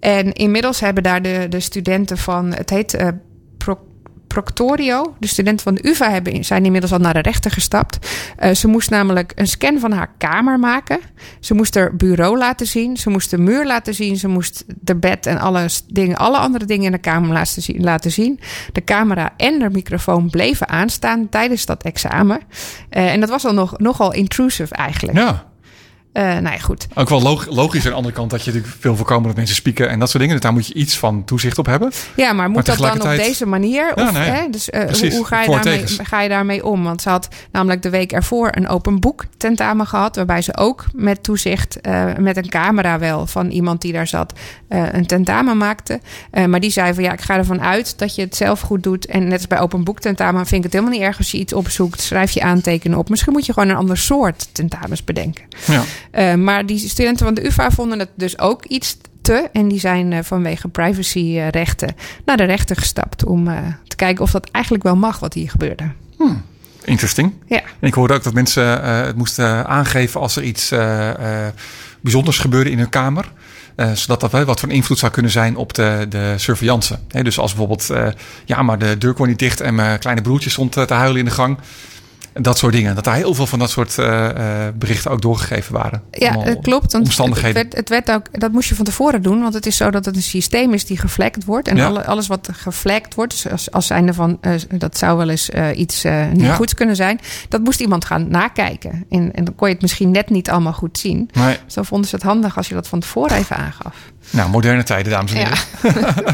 en 0.00 0.32
inmiddels 0.32 0.80
hebben 0.80 1.02
daar 1.02 1.22
de, 1.22 1.46
de 1.48 1.60
studenten 1.60 2.18
van, 2.18 2.54
het 2.54 2.70
heet 2.70 2.96
Proctorio, 4.34 5.14
de 5.18 5.26
studenten 5.26 5.64
van 5.64 5.74
de 5.74 5.88
UvA, 5.88 6.10
hebben, 6.10 6.44
zijn 6.44 6.64
inmiddels 6.64 6.92
al 6.92 6.98
naar 6.98 7.14
de 7.14 7.20
rechter 7.20 7.50
gestapt. 7.50 7.98
Uh, 8.38 8.54
ze 8.54 8.68
moest 8.68 8.90
namelijk 8.90 9.32
een 9.34 9.46
scan 9.46 9.78
van 9.78 9.92
haar 9.92 10.10
kamer 10.18 10.58
maken. 10.58 11.00
Ze 11.40 11.54
moest 11.54 11.74
haar 11.74 11.96
bureau 11.96 12.38
laten 12.38 12.66
zien. 12.66 12.96
Ze 12.96 13.10
moest 13.10 13.30
de 13.30 13.38
muur 13.38 13.66
laten 13.66 13.94
zien. 13.94 14.16
Ze 14.16 14.28
moest 14.28 14.64
de 14.66 14.96
bed 14.96 15.26
en 15.26 15.38
alle, 15.38 15.68
dingen, 15.86 16.16
alle 16.16 16.38
andere 16.38 16.64
dingen 16.64 16.84
in 16.84 16.92
de 16.92 16.98
kamer 16.98 17.32
laten 17.32 17.62
zien, 17.62 17.82
laten 17.82 18.10
zien. 18.10 18.40
De 18.72 18.84
camera 18.84 19.34
en 19.36 19.58
de 19.58 19.70
microfoon 19.70 20.30
bleven 20.30 20.68
aanstaan 20.68 21.28
tijdens 21.28 21.66
dat 21.66 21.82
examen. 21.82 22.40
Uh, 22.90 23.12
en 23.12 23.20
dat 23.20 23.28
was 23.28 23.44
al 23.44 23.54
nog, 23.54 23.78
nogal 23.78 24.12
intrusive 24.12 24.74
eigenlijk. 24.74 25.18
Ja. 25.18 25.52
Uh, 26.14 26.22
nou 26.22 26.42
ja, 26.42 26.58
goed. 26.58 26.86
Ook 26.94 27.08
wel 27.08 27.22
log 27.22 27.46
logisch 27.48 27.84
aan 27.84 27.90
de 27.90 27.96
andere 27.96 28.14
kant 28.14 28.30
dat 28.30 28.44
je 28.44 28.52
natuurlijk 28.52 28.76
veel 28.80 28.96
voorkomen 28.96 29.26
dat 29.26 29.36
mensen 29.36 29.56
spieken 29.56 29.88
en 29.88 29.98
dat 29.98 30.08
soort 30.08 30.18
dingen. 30.18 30.34
Dus 30.34 30.44
daar 30.44 30.54
moet 30.54 30.66
je 30.66 30.74
iets 30.74 30.98
van 30.98 31.24
toezicht 31.24 31.58
op 31.58 31.66
hebben. 31.66 31.92
Ja, 32.16 32.32
maar 32.32 32.46
moet 32.46 32.66
maar 32.66 32.76
dat 32.76 32.98
dan 33.00 33.10
op 33.10 33.16
deze 33.16 33.46
manier? 33.46 33.92
Of, 33.94 34.02
Ja, 34.02 34.10
nee, 34.10 34.30
hè? 34.30 34.50
Dus 34.50 34.68
uh, 34.68 34.84
precies, 34.84 35.08
hoe, 35.08 35.18
hoe 35.18 35.26
ga, 35.26 35.42
je 35.42 35.50
daarmee, 35.50 35.86
ga 35.86 36.20
je 36.20 36.28
daarmee 36.28 36.64
om? 36.64 36.82
Want 36.82 37.02
ze 37.02 37.08
had 37.08 37.28
namelijk 37.52 37.82
de 37.82 37.90
week 37.90 38.12
ervoor 38.12 38.48
een 38.50 38.68
open 38.68 39.00
boek 39.00 39.24
tentamen 39.36 39.86
gehad. 39.86 40.16
Waarbij 40.16 40.42
ze 40.42 40.56
ook 40.56 40.84
met 40.92 41.22
toezicht, 41.22 41.78
uh, 41.82 42.04
met 42.18 42.36
een 42.36 42.48
camera 42.48 42.98
wel 42.98 43.26
van 43.26 43.50
iemand 43.50 43.80
die 43.80 43.92
daar 43.92 44.06
zat, 44.06 44.32
een 44.68 45.06
tentamen 45.06 45.56
maakte. 45.56 46.00
Maar 46.46 46.60
die 46.60 46.70
zei 46.70 46.94
van 46.94 47.02
ja, 47.02 47.12
ik 47.12 47.20
ga 47.20 47.36
ervan 47.36 47.60
uit 47.60 47.98
dat 47.98 48.14
je 48.14 48.22
het 48.22 48.36
zelf 48.36 48.60
goed 48.60 48.82
doet. 48.82 49.06
En 49.06 49.22
net 49.24 49.32
als 49.32 49.46
bij 49.46 49.60
open 49.60 49.84
boek 49.84 50.00
tentamen 50.00 50.46
vind 50.46 50.56
ik 50.56 50.62
het 50.62 50.72
helemaal 50.72 50.98
niet 50.98 51.02
erg 51.02 51.18
als 51.18 51.30
je 51.30 51.38
iets 51.38 51.52
opzoekt. 51.52 52.00
Schrijf 52.00 52.30
je 52.30 52.42
aantekenen 52.42 52.98
op. 52.98 53.08
Misschien 53.08 53.32
moet 53.32 53.46
je 53.46 53.52
gewoon 53.52 53.68
een 53.68 53.76
ander 53.76 53.98
soort 53.98 54.48
tentamens 54.52 55.04
bedenken. 55.04 55.44
Ja. 55.66 55.82
Uh, 56.12 56.34
maar 56.34 56.66
die 56.66 56.88
studenten 56.88 57.24
van 57.24 57.34
de 57.34 57.46
UvA 57.46 57.70
vonden 57.70 57.98
het 57.98 58.10
dus 58.14 58.38
ook 58.38 58.64
iets 58.64 58.96
te. 59.22 59.48
En 59.52 59.68
die 59.68 59.80
zijn 59.80 60.12
uh, 60.12 60.18
vanwege 60.22 60.68
privacyrechten 60.68 61.94
naar 62.24 62.36
de 62.36 62.44
rechter 62.44 62.76
gestapt. 62.76 63.24
Om 63.24 63.48
uh, 63.48 63.58
te 63.88 63.96
kijken 63.96 64.24
of 64.24 64.30
dat 64.30 64.50
eigenlijk 64.50 64.84
wel 64.84 64.96
mag 64.96 65.18
wat 65.18 65.34
hier 65.34 65.50
gebeurde. 65.50 65.90
Hmm. 66.16 66.42
Interesting. 66.84 67.32
Ja. 67.46 67.60
En 67.80 67.88
ik 67.88 67.94
hoorde 67.94 68.14
ook 68.14 68.22
dat 68.22 68.34
mensen 68.34 68.82
het 68.84 69.16
moesten 69.16 69.66
aangeven 69.66 70.20
als 70.20 70.36
er 70.36 70.42
iets 70.42 70.72
bijzonders 72.00 72.38
gebeurde 72.38 72.70
in 72.70 72.78
hun 72.78 72.88
kamer. 72.88 73.32
Uh, 73.76 73.92
zodat 73.92 74.20
dat 74.20 74.30
wel 74.30 74.44
wat 74.44 74.60
van 74.60 74.70
invloed 74.70 74.98
zou 74.98 75.12
kunnen 75.12 75.30
zijn 75.30 75.56
op 75.56 75.74
de, 75.74 76.06
de 76.08 76.34
surveillance. 76.36 76.98
He, 77.08 77.22
dus 77.22 77.38
als 77.38 77.50
bijvoorbeeld, 77.54 77.88
uh, 77.90 78.06
ja, 78.44 78.62
maar 78.62 78.78
de 78.78 78.98
deur 78.98 79.12
kon 79.12 79.28
niet 79.28 79.38
dicht 79.38 79.60
en 79.60 79.74
mijn 79.74 79.98
kleine 79.98 80.22
broertje 80.22 80.50
stond 80.50 80.72
te 80.72 80.94
huilen 80.94 81.18
in 81.18 81.24
de 81.24 81.30
gang. 81.30 81.58
Dat 82.40 82.58
soort 82.58 82.72
dingen. 82.72 82.94
Dat 82.94 83.04
daar 83.04 83.14
heel 83.14 83.34
veel 83.34 83.46
van 83.46 83.58
dat 83.58 83.70
soort 83.70 83.96
uh, 83.98 84.06
uh, 84.06 84.52
berichten 84.74 85.10
ook 85.10 85.22
doorgegeven 85.22 85.72
waren. 85.74 86.02
Ja, 86.10 86.32
dat 86.44 86.58
klopt. 86.60 86.92
Want 86.92 87.04
omstandigheden. 87.04 87.62
Het 87.62 87.72
werd, 87.74 87.76
het 87.76 87.88
werd 87.88 88.10
ook, 88.10 88.40
dat 88.40 88.52
moest 88.52 88.68
je 88.68 88.74
van 88.74 88.84
tevoren 88.84 89.22
doen. 89.22 89.40
Want 89.42 89.54
het 89.54 89.66
is 89.66 89.76
zo 89.76 89.90
dat 89.90 90.04
het 90.04 90.16
een 90.16 90.22
systeem 90.22 90.72
is 90.72 90.84
die 90.84 90.98
geflekt 90.98 91.44
wordt. 91.44 91.68
En 91.68 91.76
Ja. 91.76 91.86
alle, 91.86 92.04
alles 92.04 92.26
wat 92.26 92.48
geflekt 92.52 93.14
wordt, 93.14 93.32
dus 93.32 93.50
als, 93.52 93.70
als 93.70 93.86
zijnde 93.86 94.14
van 94.14 94.38
uh, 94.42 94.52
dat 94.78 94.98
zou 94.98 95.16
wel 95.18 95.28
eens 95.28 95.50
iets 95.74 96.02
niet 96.32 96.40
Ja. 96.40 96.54
goeds 96.54 96.74
kunnen 96.74 96.96
zijn. 96.96 97.20
Dat 97.48 97.60
moest 97.60 97.80
iemand 97.80 98.04
gaan 98.04 98.28
nakijken. 98.28 99.04
En, 99.10 99.32
en 99.34 99.44
dan 99.44 99.54
kon 99.54 99.68
je 99.68 99.72
het 99.74 99.82
misschien 99.82 100.10
net 100.10 100.30
niet 100.30 100.50
allemaal 100.50 100.72
goed 100.72 100.98
zien. 100.98 101.30
Nee. 101.32 101.56
Zo 101.66 101.82
vonden 101.82 102.08
ze 102.08 102.14
het 102.14 102.24
handig 102.24 102.56
als 102.56 102.68
je 102.68 102.74
dat 102.74 102.88
van 102.88 103.00
tevoren 103.00 103.36
even 103.36 103.56
aangaf. 103.56 103.96
Nou, 104.32 104.50
moderne 104.50 104.82
tijden, 104.82 105.12
dames 105.12 105.34
en 105.34 105.38
heren. 105.38 105.58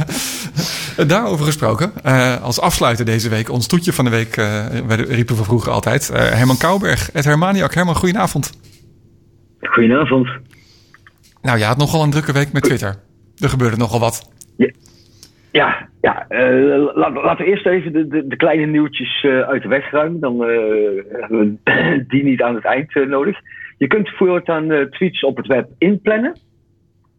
Daarover 1.09 1.45
gesproken, 1.45 1.93
uh, 2.07 2.43
als 2.43 2.61
afsluiter 2.61 3.05
deze 3.05 3.29
week, 3.29 3.51
ons 3.51 3.67
toetje 3.67 3.93
van 3.93 4.05
de 4.05 4.11
week, 4.11 4.37
uh, 4.37 4.67
riepen 4.89 5.37
we 5.37 5.45
vroeger 5.45 5.73
altijd. 5.73 6.11
Uh, 6.13 6.19
Herman 6.19 6.57
Kouwberg, 6.57 7.11
het 7.13 7.25
Hermaniak. 7.25 7.75
Herman, 7.75 7.95
goedenavond. 7.95 8.53
Goedenavond. 9.61 10.29
Nou, 11.43 11.59
je 11.59 11.65
had 11.65 11.77
nogal 11.77 12.03
een 12.03 12.11
drukke 12.11 12.33
week 12.33 12.53
met 12.53 12.63
Twitter. 12.63 12.97
Er 13.39 13.49
gebeurde 13.49 13.77
nogal 13.77 14.01
wat. 14.01 14.33
Ja, 14.57 14.71
ja, 15.53 15.89
ja 16.01 16.27
laten, 16.95 17.23
laten 17.23 17.45
we 17.45 17.51
eerst 17.51 17.67
even 17.67 17.93
de, 17.93 18.09
de, 18.09 18.27
de 18.27 18.37
kleine 18.37 18.67
nieuwtjes 18.67 19.25
uit 19.25 19.63
de 19.63 19.69
weg 19.69 19.91
ruimen. 19.91 20.21
Dan 20.21 20.41
hebben 20.41 21.61
we 21.65 22.05
die 22.09 22.25
niet 22.25 22.43
aan 22.43 22.55
het 22.55 22.65
eind 22.65 22.95
nodig. 22.95 23.37
Je 23.79 23.87
kunt 23.87 24.09
voortaan 24.09 24.89
tweets 24.91 25.25
op 25.25 25.37
het 25.37 25.47
web 25.47 25.69
inplannen. 25.79 26.37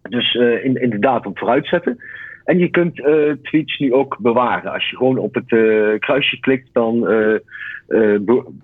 Dus 0.09 0.33
uh, 0.33 0.65
in, 0.65 0.81
in 0.81 0.89
de 0.89 0.99
datum 0.99 1.37
vooruit 1.37 1.67
zetten. 1.67 1.99
En 2.43 2.57
je 2.57 2.69
kunt 2.69 2.99
uh, 2.99 3.31
tweets 3.41 3.79
nu 3.79 3.93
ook 3.93 4.17
bewaren. 4.19 4.71
Als 4.71 4.89
je 4.89 4.97
gewoon 4.97 5.17
op 5.17 5.33
het 5.33 5.51
uh, 5.51 5.99
kruisje 5.99 6.39
klikt, 6.39 6.69
dan 6.73 6.99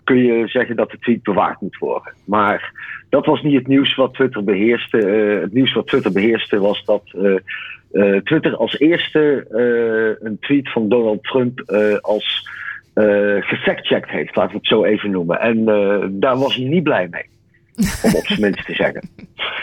kun 0.04 0.18
je 0.18 0.48
zeggen 0.48 0.76
dat 0.76 0.92
de 0.92 1.00
tweet 1.00 1.24
bewaard 1.24 1.62
moet 1.62 1.78
worden. 1.78 2.14
Maar 2.26 2.72
dat 3.10 3.26
was 3.26 3.42
niet 3.42 3.56
het 3.56 3.68
nieuws 3.68 3.96
wat 3.96 4.14
Twitter 4.14 4.44
beheerste. 4.44 4.98
het 5.42 5.54
nieuws 5.54 5.74
wat 5.74 5.88
Twitter 5.88 6.12
beheerste 6.12 6.60
was 6.60 6.86
dat 6.86 7.04
Twitter 8.24 8.56
als 8.56 8.80
eerste 8.80 9.46
een 10.22 10.38
tweet 10.40 10.72
van 10.72 10.90
Donald 10.90 11.24
Trump 11.24 11.64
als 12.02 12.50
gefactcheckt 13.40 14.10
heeft, 14.10 14.36
laten 14.36 14.52
we 14.52 14.58
het 14.58 14.68
zo 14.68 14.84
even 14.84 15.12
noemen. 15.12 15.40
En 15.40 15.66
daar 16.20 16.38
was 16.38 16.56
hij 16.56 16.66
niet 16.66 16.84
blij 16.84 17.08
mee 17.12 17.26
om 18.04 18.16
op 18.16 18.26
zijn 18.26 18.42
minst 18.42 18.66
te 18.66 18.74
zeggen. 18.74 19.10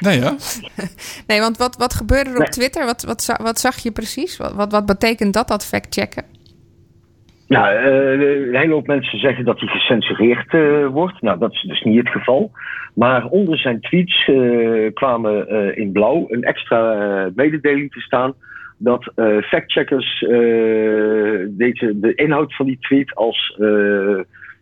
Nee, 0.01 0.21
ja? 0.21 0.37
Nee, 1.27 1.41
want 1.41 1.57
wat, 1.57 1.77
wat 1.77 1.95
gebeurde 1.95 2.31
er 2.31 2.37
op 2.37 2.43
Nee. 2.43 2.49
Twitter? 2.49 2.85
Wat, 2.85 3.03
wat, 3.03 3.37
wat 3.43 3.59
zag 3.59 3.77
je 3.77 3.93
precies? 3.93 4.37
Wat, 4.37 4.53
wat, 4.55 4.73
wat 4.73 4.87
betekent 4.87 5.35
dat, 5.35 5.49
dat 5.49 5.67
fact-checken? 5.67 6.25
Nou, 7.49 7.75
uh, 7.75 8.47
een 8.47 8.57
hele 8.57 8.73
hoop 8.73 8.87
mensen 8.87 9.19
zeggen 9.19 9.45
dat 9.45 9.61
hij 9.61 9.69
gecensureerd 9.69 10.53
uh, 10.53 10.87
wordt. 10.87 11.23
Nou, 11.23 11.39
dat 11.39 11.53
is 11.53 11.63
dus 11.63 11.83
niet 11.83 11.99
het 11.99 12.09
geval. 12.09 12.51
Maar 12.95 13.27
onder 13.27 13.59
zijn 13.59 13.81
tweets 13.81 14.29
uh, 14.29 14.93
kwamen 14.93 15.49
in 15.77 15.93
blauw 15.93 16.27
een 16.29 16.45
extra 16.45 17.31
mededeling 17.35 17.93
te 17.93 18.01
staan 18.01 18.35
dat 18.79 19.13
factcheckers 19.43 20.19
deze, 21.49 21.93
de 22.01 22.13
inhoud 22.15 22.55
van 22.55 22.67
die 22.67 22.79
tweet 22.81 23.15
als 23.15 23.57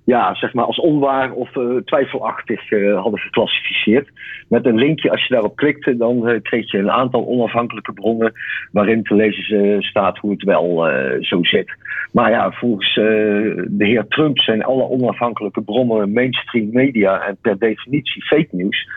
ja, 0.04 0.34
zeg 0.34 0.52
maar 0.52 0.64
als 0.64 0.80
onwaar 0.80 1.32
of 1.32 1.56
uh, 1.56 1.76
twijfelachtig 1.76 2.70
uh, 2.70 3.00
hadden 3.00 3.20
geclassificeerd. 3.20 4.08
Met 4.48 4.66
een 4.66 4.78
linkje, 4.78 5.10
als 5.10 5.26
je 5.26 5.34
daarop 5.34 5.56
klikte, 5.56 5.96
dan 5.96 6.28
uh, 6.28 6.40
kreeg 6.42 6.70
je 6.70 6.78
een 6.78 6.90
aantal 6.90 7.26
onafhankelijke 7.26 7.92
bronnen 7.92 8.32
waarin 8.72 9.02
te 9.02 9.14
lezen 9.14 9.82
staat 9.82 10.18
hoe 10.18 10.30
het 10.30 10.42
wel 10.42 10.90
zo 11.20 11.44
zit. 11.44 11.76
Maar 12.12 12.30
ja, 12.30 12.50
volgens 12.50 12.94
de 12.94 13.74
heer 13.76 14.06
Trump 14.08 14.38
zijn 14.38 14.64
alle 14.64 14.88
onafhankelijke 14.88 15.62
bronnen 15.62 16.12
mainstream 16.12 16.68
media 16.72 17.20
en 17.26 17.36
per 17.40 17.58
definitie 17.58 18.24
fake 18.24 18.48
news. 18.50 18.88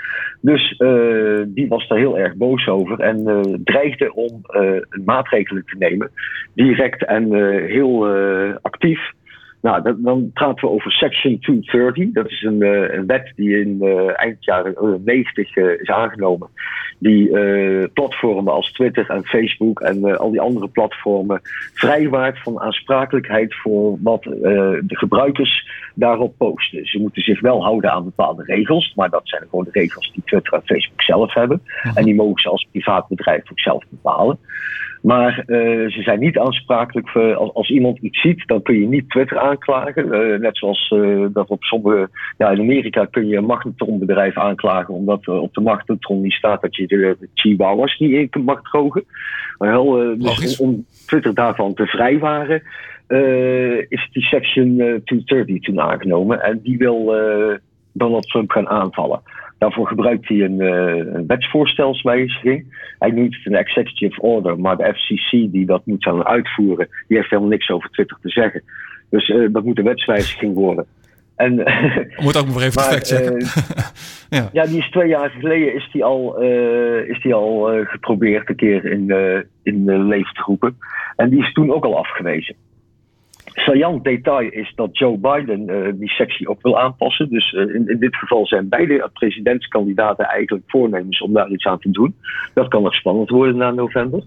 Dus 0.42 0.78
die 1.48 1.68
was 1.68 1.88
daar 1.88 1.98
heel 1.98 2.18
erg 2.18 2.36
boos 2.36 2.68
over 2.68 3.00
en 3.00 3.42
dreigde 3.64 4.14
om 4.14 4.42
maatregelen 5.06 5.66
te 5.66 5.76
nemen, 5.78 6.12
direct 6.54 7.06
en 7.06 7.34
heel 7.66 8.08
actief. 8.62 9.14
Nou, 9.66 9.82
dat, 9.82 9.96
dan 10.04 10.32
praten 10.34 10.68
we 10.68 10.74
over 10.74 10.92
Section 10.92 11.40
230. 11.40 12.14
Dat 12.14 12.32
is 12.32 12.42
een, 12.42 12.62
uh, 12.62 12.94
een 12.94 13.06
wet 13.06 13.32
die 13.36 13.60
in 13.60 13.78
uh, 13.82 14.20
eind 14.20 14.46
jaren 14.46 15.02
90 15.06 15.56
uh, 15.56 15.80
is 15.80 15.90
aangenomen. 15.90 16.50
Die 17.00 17.30
platformen 17.88 18.54
als 18.54 18.72
Twitter 18.72 19.10
en 19.10 19.26
Facebook 19.26 19.80
en 19.80 20.18
al 20.18 20.32
die 20.32 20.42
andere 20.42 20.68
platformen 20.68 21.42
vrijwaart 21.74 22.40
van 22.42 22.60
aansprakelijkheid 22.60 23.56
voor 23.56 23.98
wat 24.02 24.24
de 24.24 24.86
gebruikers 24.88 25.70
daarop 25.94 26.38
posten. 26.38 26.86
Ze 26.86 27.00
moeten 27.00 27.22
zich 27.22 27.42
wel 27.42 27.64
houden 27.64 27.92
aan 27.92 28.04
bepaalde 28.04 28.44
regels, 28.44 28.94
maar 28.96 29.10
dat 29.10 29.22
zijn 29.24 29.44
gewoon 29.50 29.66
de 29.66 29.80
regels 29.80 30.12
die 30.14 30.24
Twitter 30.26 30.54
en 30.54 30.62
Facebook 30.66 31.02
zelf 31.02 31.34
hebben. 31.34 31.62
En 31.96 32.04
die 32.04 32.16
mogen 32.16 32.42
ze 32.42 32.50
als 32.50 32.68
privaat 32.72 33.08
bedrijf 33.08 33.52
ook 33.52 33.60
zelf 33.60 33.84
bepalen. 33.90 34.38
Maar 35.06 35.44
uh, 35.48 35.92
ze 35.92 36.02
zijn 36.02 36.20
niet 36.20 36.38
aansprakelijk 36.38 37.10
voor, 37.10 37.36
als, 37.36 37.54
als, 37.54 37.70
iemand 37.70 37.98
iets 37.98 38.22
ziet, 38.22 38.48
dan 38.48 38.62
kun 38.62 38.80
je 38.80 38.88
niet 38.88 39.10
Twitter 39.10 39.40
aanklagen. 39.40 40.06
Uh, 40.06 40.40
net 40.40 40.58
zoals 40.58 40.92
uh, 40.96 41.26
dat 41.34 41.48
op 41.48 41.64
sommige, 41.64 42.10
ja, 42.38 42.50
in 42.50 42.60
Amerika 42.60 43.06
kun 43.06 43.28
je 43.28 43.38
een 43.38 43.46
magnetronbedrijf 43.46 44.38
aanklagen, 44.38 44.94
omdat 44.94 45.28
op 45.28 45.54
de 45.54 45.62
magnetron 45.62 46.22
niet 46.22 46.34
staat 46.34 46.62
dat 46.62 46.76
je 46.76 46.88
de, 46.88 47.18
de 47.20 47.30
chihuahuas 47.34 47.98
niet 47.98 48.34
in 48.34 48.44
mag 48.44 48.62
drogen. 48.62 49.04
Maar 49.58 49.70
wel, 49.70 50.18
dus 50.18 50.58
om, 50.58 50.68
om, 50.70 50.86
Twitter 51.06 51.34
daarvan 51.34 51.74
te 51.74 51.86
vrijwaren, 51.86 52.62
is 53.90 54.10
die 54.12 54.24
section 54.24 54.76
230 54.78 55.60
toen 55.60 55.82
aangenomen 55.82 56.44
en 56.44 56.60
die 56.64 56.78
wil 56.78 57.14
Donald 57.92 58.28
Trump 58.30 58.52
gaan 58.52 58.68
aanvallen. 58.68 59.22
Daarvoor 59.58 59.88
gebruikt 59.88 60.28
hij 60.28 60.42
een, 60.42 60.62
uh, 60.62 61.14
een 61.14 61.28
wetsvoorstelswijziging. 61.28 62.66
Hij 63.00 63.10
noemt 63.10 63.36
het 63.36 63.46
een 63.46 63.56
executive 63.56 64.22
order, 64.22 64.60
maar 64.60 64.78
de 64.78 64.94
FCC 64.94 65.52
die 65.52 65.66
dat 65.66 65.86
moet 65.86 66.04
gaan 66.04 66.26
uitvoeren, 66.26 66.88
die 67.08 67.18
heeft 67.18 67.30
helemaal 67.30 67.52
niks 67.52 67.70
over 67.70 67.90
Twitter 67.90 68.18
te 68.22 68.30
zeggen. 68.30 68.64
Dus 69.10 69.30
uh, 69.30 69.48
dat 69.52 69.64
moet 69.64 69.78
een 69.78 69.84
wetswijziging 69.84 70.54
worden. 70.54 70.86
En, 71.36 71.56
Moet 72.24 72.38
ook 72.38 72.48
nog 72.48 72.62
even 72.62 72.82
maar, 72.82 73.00
checken. 73.00 73.42
Uh, 73.42 73.56
ja. 74.40 74.50
ja, 74.54 74.66
die 74.66 74.78
is 74.78 74.90
twee 74.90 75.08
jaar 75.08 75.30
geleden 75.30 75.76
is 75.76 75.90
die 75.92 76.04
al, 76.04 76.44
uh, 76.44 77.10
is 77.10 77.22
die 77.22 77.34
al 77.34 77.76
uh, 77.76 77.88
geprobeerd 77.88 78.50
een 78.50 78.56
keer 78.56 78.86
in, 78.86 79.14
in 79.64 80.08
leven 80.08 80.34
te 80.34 80.42
roepen. 80.42 80.78
En 81.16 81.30
die 81.30 81.40
is 81.40 81.54
toen 81.54 81.74
ook 81.74 81.86
al 81.86 81.98
afgewezen 81.98 82.56
saillant 83.56 84.04
detail 84.04 84.50
is 84.50 84.74
dat 84.76 84.98
Joe 84.98 85.18
Biden 85.18 85.70
uh, 85.70 85.92
die 85.94 86.10
sectie 86.10 86.48
ook 86.48 86.62
wil 86.62 86.80
aanpassen. 86.80 87.30
Dus 87.30 87.52
uh, 87.52 87.76
in, 87.76 87.88
in, 87.90 88.00
dit 88.00 88.16
geval 88.16 88.48
zijn 88.48 88.70
beide 88.70 89.10
presidentskandidaten 89.14 90.26
eigenlijk 90.26 90.64
voornemens 90.68 91.22
om 91.22 91.34
daar 91.34 91.50
iets 91.50 91.66
aan 91.66 91.80
te 91.80 91.92
doen. 91.92 92.16
Dat 92.54 92.68
kan 92.68 92.84
nog 92.84 92.96
spannend 92.96 93.30
worden 93.30 93.58
na 93.58 93.72
november. 93.72 94.24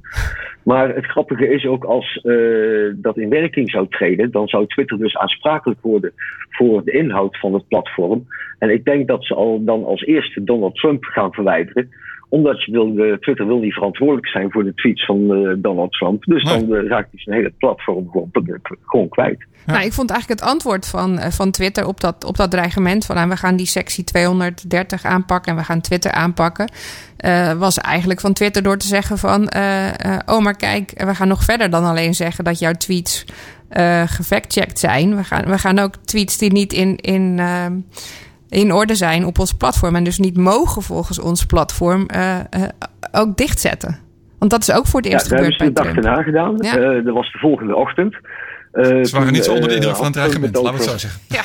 Maar 0.63 0.95
het 0.95 1.07
grappige 1.07 1.49
is 1.49 1.67
ook 1.67 1.85
als 1.85 2.21
uh, 2.25 2.95
dat 2.97 3.19
in 3.19 3.29
werking 3.29 3.71
zou 3.71 3.87
treden, 3.89 4.31
dan 4.31 4.49
zou 4.49 4.67
Twitter 4.67 4.99
dus 4.99 5.17
aansprakelijk 5.17 5.81
worden 5.83 6.13
voor 6.51 6.85
de 6.85 6.93
inhoud 6.93 7.39
van 7.39 7.55
het 7.55 7.69
platform. 7.69 8.27
En 8.59 8.71
ik 8.71 8.85
denk 8.85 9.09
dat 9.09 9.25
ze 9.25 9.35
al 9.35 9.65
dan 9.65 9.85
als 9.85 10.03
eerste 10.03 10.45
Donald 10.45 10.75
Trump 10.75 11.05
gaan 11.05 11.33
verwijderen 11.33 11.91
omdat 12.29 12.65
je 12.65 12.73
wil, 12.73 13.17
Twitter 13.21 13.47
wil 13.47 13.59
niet 13.59 13.73
verantwoordelijk 13.73 14.29
zijn 14.29 14.51
voor 14.51 14.65
de 14.65 14.75
tweets 14.75 15.05
van 15.05 15.21
uh, 15.21 15.55
Donald 15.57 15.93
Trump. 15.93 16.25
Dus 16.25 16.45
dan 16.45 16.73
uh, 16.73 16.89
raakt 16.89 17.11
hij 17.11 17.21
zijn 17.21 17.37
hele 17.37 17.53
platform 17.59 18.11
gewoon, 18.11 18.31
gewoon 18.85 19.09
kwijt. 19.09 19.47
Nou, 19.67 19.85
ik 19.85 19.93
vond 19.93 20.11
eigenlijk 20.11 20.41
het 20.41 20.51
antwoord 20.51 20.87
van, 20.87 21.19
van 21.19 21.51
Twitter 21.51 21.87
op 21.87 22.01
dat, 22.01 22.25
op 22.25 22.37
dat 22.37 22.51
dreigement 22.51 23.07
van 23.07 23.17
nou, 23.17 23.29
we 23.29 23.37
gaan 23.37 23.57
die 23.57 23.67
sectie 23.67 24.05
230 24.05 25.05
aanpakken 25.05 25.53
en 25.53 25.59
we 25.59 25.65
gaan 25.65 25.81
Twitter 25.81 26.11
aanpakken. 26.11 26.71
was 27.59 27.79
eigenlijk 27.79 28.21
van 28.21 28.33
Twitter 28.33 28.63
door 28.63 28.77
te 28.77 28.87
zeggen 28.87 29.19
van 29.19 29.43
oh 30.27 30.39
maar 30.43 30.57
kijk, 30.57 30.93
we 31.05 31.15
gaan 31.15 31.29
nog 31.29 31.45
verder 31.45 31.71
dan 31.71 31.85
alleen 31.85 32.15
zeggen 32.15 32.45
dat 32.45 32.59
jouw 32.59 32.73
tweets 32.73 33.25
gefactcheckt 34.07 34.79
zijn. 34.79 35.17
We 35.17 35.25
gaan, 35.25 35.45
we 35.45 35.59
gaan 35.59 35.79
ook 35.79 35.95
tweets 36.05 36.39
die 36.39 36.53
niet 36.53 36.73
in, 36.73 36.97
in 36.97 37.41
in 38.49 38.73
orde 38.73 38.95
zijn 38.95 39.25
op 39.25 39.39
ons 39.39 39.53
platform. 39.53 39.95
En 39.95 40.05
dus 40.05 40.19
niet 40.19 40.37
mogen 40.37 40.83
volgens 40.83 41.21
ons 41.21 41.47
platform 41.47 42.07
uh, 42.15 42.37
uh, 42.37 42.63
ook 43.13 43.37
dichtzetten. 43.37 43.99
Want 44.39 44.51
dat 44.51 44.61
is 44.61 44.73
ook 44.73 44.87
voor 44.87 45.01
het 45.01 45.11
eerst 45.11 45.31
ja, 45.31 45.37
gebeurd 45.37 45.59
bij 45.59 45.71
Trump. 45.71 45.77
Dat 45.77 45.85
hebben 45.85 46.03
ze 46.03 46.09
de 46.09 46.17
dag 46.17 46.55
gedaan. 46.59 46.81
Ja. 46.81 46.97
Uh, 46.97 47.05
dat 47.05 47.15
was 47.15 47.33
de 47.33 47.39
volgende 47.39 47.77
ochtend. 47.77 48.17
ze 48.73 49.11
waren 49.13 49.33
niet 49.33 49.45
zo 49.45 49.55
onder 49.55 49.69
de 49.69 49.75
indruk 49.75 49.97
van 49.97 50.05
het 50.05 50.13
dreigement, 50.13 50.55
laten 50.55 50.71
we 50.71 50.77
het 50.77 50.89
zo 50.89 50.99
zeggen. 50.99 51.21
Ja, 51.29 51.43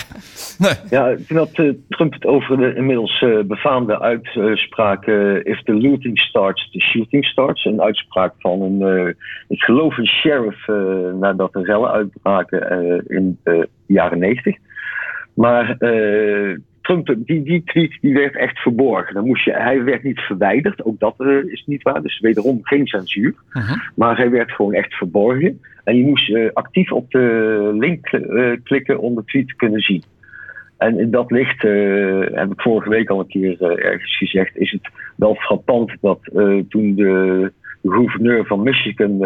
nee. 0.58 0.74
ja 0.90 1.16
toen 1.28 1.38
had 1.38 1.54
Trump 1.90 2.14
het 2.14 2.26
over 2.26 2.58
de 2.58 2.76
inmiddels 2.76 3.26
befaamde 3.46 4.00
uitspraak... 4.00 5.06
if 5.44 5.64
the 5.64 5.74
looting 5.74 6.20
starts, 6.20 6.72
the 6.72 6.80
shooting 6.80 7.26
starts. 7.26 7.66
Een 7.66 7.82
uitspraak 7.82 8.34
van 8.40 8.62
een, 8.62 9.16
ik 9.48 9.62
geloof 9.62 9.98
een 9.98 10.08
sheriff... 10.08 10.68
nadat 11.20 11.54
de 11.54 11.64
rellen 11.64 11.92
uitbraken 11.92 13.04
in 13.08 13.40
de 13.44 13.70
jaren 13.86 14.20
negentig. 14.20 14.56
Maar 15.34 15.76
uh, 15.80 16.58
Trump, 16.84 17.16
die, 17.18 17.44
die 17.44 17.64
tweet 17.64 17.98
die 18.02 18.14
werd 18.14 18.36
echt 18.36 18.60
verborgen. 18.60 19.14
Dan 19.14 19.26
moest 19.26 19.46
je, 19.46 19.52
hij 19.52 19.84
werd 19.84 20.04
niet 20.04 20.20
verwijderd, 20.20 20.84
ook 20.84 21.00
dat 21.00 21.16
uh, 21.18 21.52
is 21.52 21.64
niet 21.66 21.82
waar. 21.82 22.02
Dus 22.02 22.20
wederom 22.20 22.60
geen 22.62 22.88
censuur. 22.88 23.36
Uh 23.54 23.70
-huh. 23.70 23.78
Maar 23.96 24.18
hij 24.18 24.30
werd 24.30 24.52
gewoon 24.52 24.74
echt 24.74 24.94
verborgen. 24.94 25.62
En 25.84 25.98
je 25.98 26.04
moest 26.04 26.30
uh, 26.30 26.50
actief 26.54 26.92
op 26.92 27.12
de 27.12 27.70
link 27.74 28.10
klikken 28.64 29.00
om 29.00 29.16
de 29.16 29.24
tweet 29.26 29.48
te 29.48 29.56
kunnen 29.56 29.82
zien. 29.82 30.04
En 30.78 31.00
in 31.00 31.12
dat 31.12 31.32
licht, 31.32 31.62
heb 31.62 32.52
ik 32.52 32.62
vorige 32.62 32.90
week 32.90 33.10
al 33.10 33.20
een 33.20 33.28
keer 33.28 33.62
ergens 33.62 34.18
gezegd, 34.18 34.58
is 34.58 34.72
het 34.72 34.90
wel 35.16 35.36
frappant 35.36 35.92
dat 36.02 36.20
toen 36.70 36.96
de 36.96 37.52
de 37.63 37.63
gouverneur 37.84 38.46
van 38.46 38.64
Michigan 38.64 39.18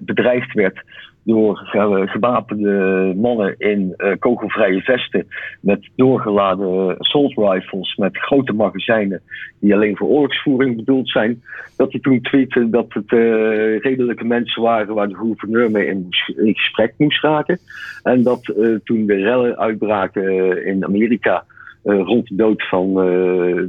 bedreigd 0.00 0.52
werd 0.52 0.82
door 1.28 1.56
gewapende 2.04 3.12
mannen 3.16 3.54
in 3.58 3.94
uh, 3.96 4.12
kogelvrije 4.18 4.80
vesten 4.80 5.26
met 5.60 5.88
doorgeladen 5.96 6.98
assault 6.98 7.34
rifles 7.36 7.96
met 7.96 8.18
grote 8.18 8.52
magazijnen 8.52 9.20
die 9.60 9.74
alleen 9.74 9.96
voor 9.96 10.08
oorlogsvoering 10.08 10.76
bedoeld 10.76 11.10
zijn, 11.10 11.42
dat 11.76 11.92
hij 11.92 12.00
toen 12.00 12.20
tweette 12.20 12.70
dat 12.70 12.86
het 12.88 13.12
uh, 13.12 13.78
redelijke 13.78 14.24
mensen 14.24 14.62
waren 14.62 14.94
waar 14.94 15.08
de 15.08 15.14
gouverneur 15.14 15.70
mee 15.70 15.86
in, 15.86 16.06
gesprek 16.54 16.94
moest 16.96 17.22
raken. 17.22 17.58
En 18.02 18.22
dat 18.22 18.44
toen 18.84 19.06
de 19.06 19.14
rellen 19.14 19.58
uitbraken 19.58 20.66
in 20.66 20.84
Amerika 20.84 21.44
rond 21.92 22.28
de 22.28 22.34
dood 22.34 22.68
van 22.68 22.94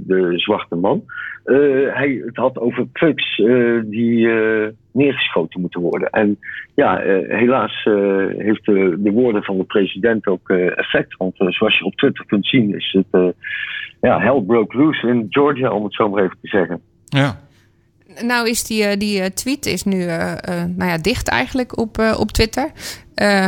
de 0.05 0.33
zwarte 0.35 0.75
man, 0.75 1.03
hij 1.93 2.21
het 2.25 2.35
had 2.35 2.59
over 2.59 2.87
trucks 2.93 3.35
die 3.85 4.27
neergeschoten 4.91 5.61
moeten 5.61 5.81
worden. 5.81 6.09
En 6.09 6.39
ja, 6.75 6.99
helaas 7.27 7.83
heeft 8.37 8.65
de, 8.65 8.95
de, 8.97 9.11
woorden 9.11 9.43
van 9.43 9.57
de 9.57 9.63
president 9.63 10.27
ook 10.27 10.49
effect. 10.49 11.17
Want 11.17 11.33
zoals 11.35 11.77
je 11.77 11.85
op 11.85 11.95
Twitter 11.95 12.25
kunt 12.25 12.47
zien, 12.47 12.75
is 12.75 12.97
het 12.97 13.33
ja, 14.01 14.19
hell 14.19 14.41
broke 14.41 14.77
loose 14.77 15.07
in 15.07 15.25
Georgia, 15.29 15.71
om 15.71 15.83
het 15.83 15.93
zo 15.93 16.09
maar 16.09 16.23
even 16.23 16.37
te 16.41 16.47
zeggen. 16.47 16.81
Ja. 17.05 17.39
Nou 18.25 18.49
is 18.49 18.63
die, 18.63 18.97
die 18.97 19.33
tweet 19.33 19.65
is 19.65 19.83
nu 19.83 20.05
nou 20.75 20.89
ja, 20.89 20.97
dicht 20.97 21.27
eigenlijk 21.27 21.77
op, 21.77 22.15
op 22.19 22.31
Twitter. 22.31 22.71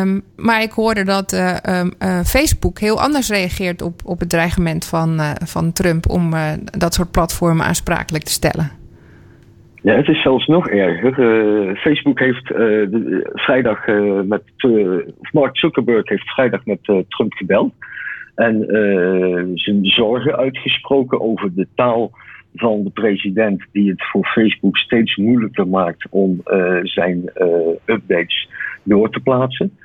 Um, 0.01 0.23
maar 0.35 0.61
ik 0.61 0.71
hoorde 0.71 1.03
dat 1.03 1.33
um, 1.69 2.23
Facebook 2.25 2.79
heel 2.79 3.01
anders 3.01 3.29
reageert 3.29 3.81
op, 3.81 4.01
op 4.05 4.19
het 4.19 4.29
dreigement 4.29 4.85
van, 4.85 5.19
van 5.43 5.71
Trump 5.71 6.09
om 6.09 6.33
dat 6.77 6.93
soort 6.93 7.11
platformen 7.11 7.65
aansprakelijk 7.65 8.23
te 8.23 8.31
stellen. 8.31 8.71
Ja, 9.81 9.95
het 9.95 10.07
is 10.07 10.21
zelfs 10.21 10.47
nog 10.47 10.69
erger. 10.69 11.13
Facebook 11.77 12.19
heeft 12.19 12.47
vrijdag 13.33 13.85
met. 14.25 14.43
Mark 15.31 15.57
Zuckerberg 15.57 16.09
heeft 16.09 16.29
vrijdag 16.33 16.65
met 16.65 16.83
Trump 16.83 17.33
gebeld. 17.33 17.73
En 18.35 18.65
zijn 19.55 19.85
zorgen 19.85 20.37
uitgesproken 20.37 21.21
over 21.21 21.53
de 21.53 21.67
taal 21.75 22.11
van 22.55 22.83
de 22.83 22.89
president, 22.89 23.63
die 23.71 23.89
het 23.89 24.03
voor 24.05 24.25
Facebook 24.25 24.77
steeds 24.77 25.15
moeilijker 25.15 25.67
maakt 25.67 26.07
om 26.09 26.41
zijn 26.83 27.31
updates 27.85 28.49
door 28.83 29.09
te 29.09 29.19
plaatsen. 29.19 29.77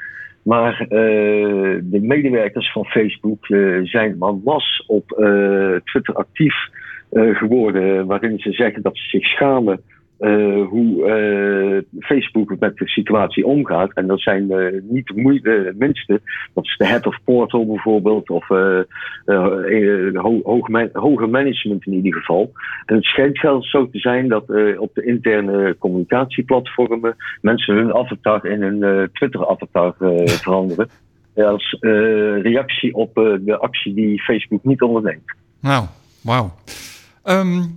Maar 0.42 0.86
de 0.88 2.00
medewerkers 2.02 2.72
van 2.72 2.84
Facebook 2.84 3.46
zijn 3.82 4.18
man 4.18 4.40
was 4.44 4.84
op 4.86 5.08
Twitter 5.84 6.14
actief 6.14 6.54
uh, 7.12 7.36
geworden 7.36 8.06
waarin 8.06 8.38
ze 8.38 8.52
zeggen 8.52 8.82
dat 8.82 8.96
ze 8.96 9.08
zich 9.08 9.26
schamen 9.26 9.80
uh, 10.20 10.66
hoe 10.68 11.06
uh, 11.06 12.00
Facebook 12.00 12.58
met 12.58 12.76
de 12.76 12.88
situatie 12.88 13.46
omgaat. 13.46 13.92
En 13.92 14.06
dat 14.06 14.20
zijn 14.20 14.50
uh, 14.50 14.80
niet 14.82 15.06
de, 15.06 15.20
moeite, 15.20 15.74
minste. 15.78 16.20
Dat 16.54 16.64
is 16.64 16.76
de 16.76 16.86
head 16.86 17.06
of 17.06 17.18
portal 17.24 17.66
bijvoorbeeld, 17.66 18.30
of 18.30 18.48
ho 18.48 20.40
hoog 20.42 20.68
hoger 20.92 21.28
management 21.28 21.86
in 21.86 21.92
ieder 21.92 22.14
geval. 22.14 22.52
En 22.86 22.94
het 22.94 23.04
schijnt 23.04 23.38
zelfs 23.38 23.70
zo 23.70 23.90
te 23.90 23.98
zijn 23.98 24.28
dat 24.28 24.44
op 24.78 24.94
de 24.94 25.04
interne 25.04 25.76
communicatieplatformen 25.78 27.16
mensen 27.40 27.74
hun 27.74 27.94
avatar 27.94 28.46
in 28.46 28.62
een 28.62 29.08
Twitter-avatar 29.12 29.94
veranderen. 30.42 30.88
Als 31.34 31.76
reactie 32.42 32.94
op 32.94 33.14
de 33.14 33.56
actie 33.60 33.94
die 33.94 34.22
Facebook 34.22 34.64
niet 34.64 34.82
onderneemt. 34.82 35.34
Nou, 35.60 35.84
wauw. 36.22 36.54
Um, 37.24 37.76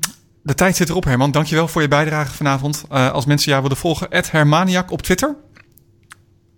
de 0.50 0.56
tijd 0.56 0.76
zit 0.76 0.90
erop, 0.90 1.04
Herman. 1.04 1.32
Dankjewel 1.32 1.68
voor 1.68 1.82
je 1.82 1.88
bijdrage 1.88 2.34
vanavond. 2.34 2.86
Uh, 2.92 3.12
als 3.12 3.26
mensen 3.26 3.50
jou 3.50 3.62
willen 3.62 3.78
volgen, 3.78 4.08
Hermaniak 4.32 4.92
op 4.92 5.02
Twitter. 5.02 5.36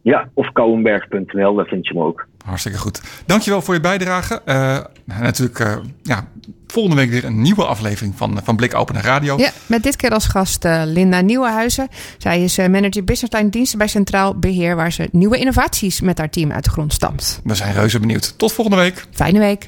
Ja, 0.01 0.29
of 0.33 0.51
kouwenberg.nl, 0.51 1.55
daar 1.55 1.65
vind 1.65 1.87
je 1.87 1.93
me 1.93 2.03
ook. 2.03 2.27
Hartstikke 2.45 2.77
goed. 2.77 3.01
Dankjewel 3.25 3.61
voor 3.61 3.73
je 3.73 3.79
bijdrage. 3.79 4.41
Uh, 4.45 4.77
natuurlijk, 5.19 5.59
uh, 5.59 5.75
ja, 6.03 6.27
volgende 6.67 6.97
week 6.97 7.09
weer 7.09 7.25
een 7.25 7.41
nieuwe 7.41 7.65
aflevering 7.65 8.13
van, 8.15 8.39
van 8.43 8.55
Blik 8.55 8.75
Open 8.75 9.01
Radio. 9.01 9.37
Ja, 9.37 9.51
met 9.65 9.83
dit 9.83 9.95
keer 9.95 10.09
als 10.09 10.27
gast 10.27 10.65
uh, 10.65 10.81
Linda 10.85 11.21
Nieuwenhuizen. 11.21 11.87
Zij 12.17 12.43
is 12.43 12.57
manager 12.57 13.03
businessline 13.03 13.49
diensten 13.49 13.77
bij 13.77 13.87
Centraal 13.87 14.39
Beheer, 14.39 14.75
waar 14.75 14.91
ze 14.91 15.09
nieuwe 15.11 15.37
innovaties 15.37 16.01
met 16.01 16.17
haar 16.17 16.29
team 16.29 16.51
uit 16.51 16.63
de 16.63 16.69
grond 16.69 16.93
stamt. 16.93 17.41
We 17.43 17.55
zijn 17.55 17.73
reuze 17.73 17.99
benieuwd. 17.99 18.37
Tot 18.37 18.53
volgende 18.53 18.79
week. 18.79 19.05
Fijne 19.11 19.39
week. 19.39 19.67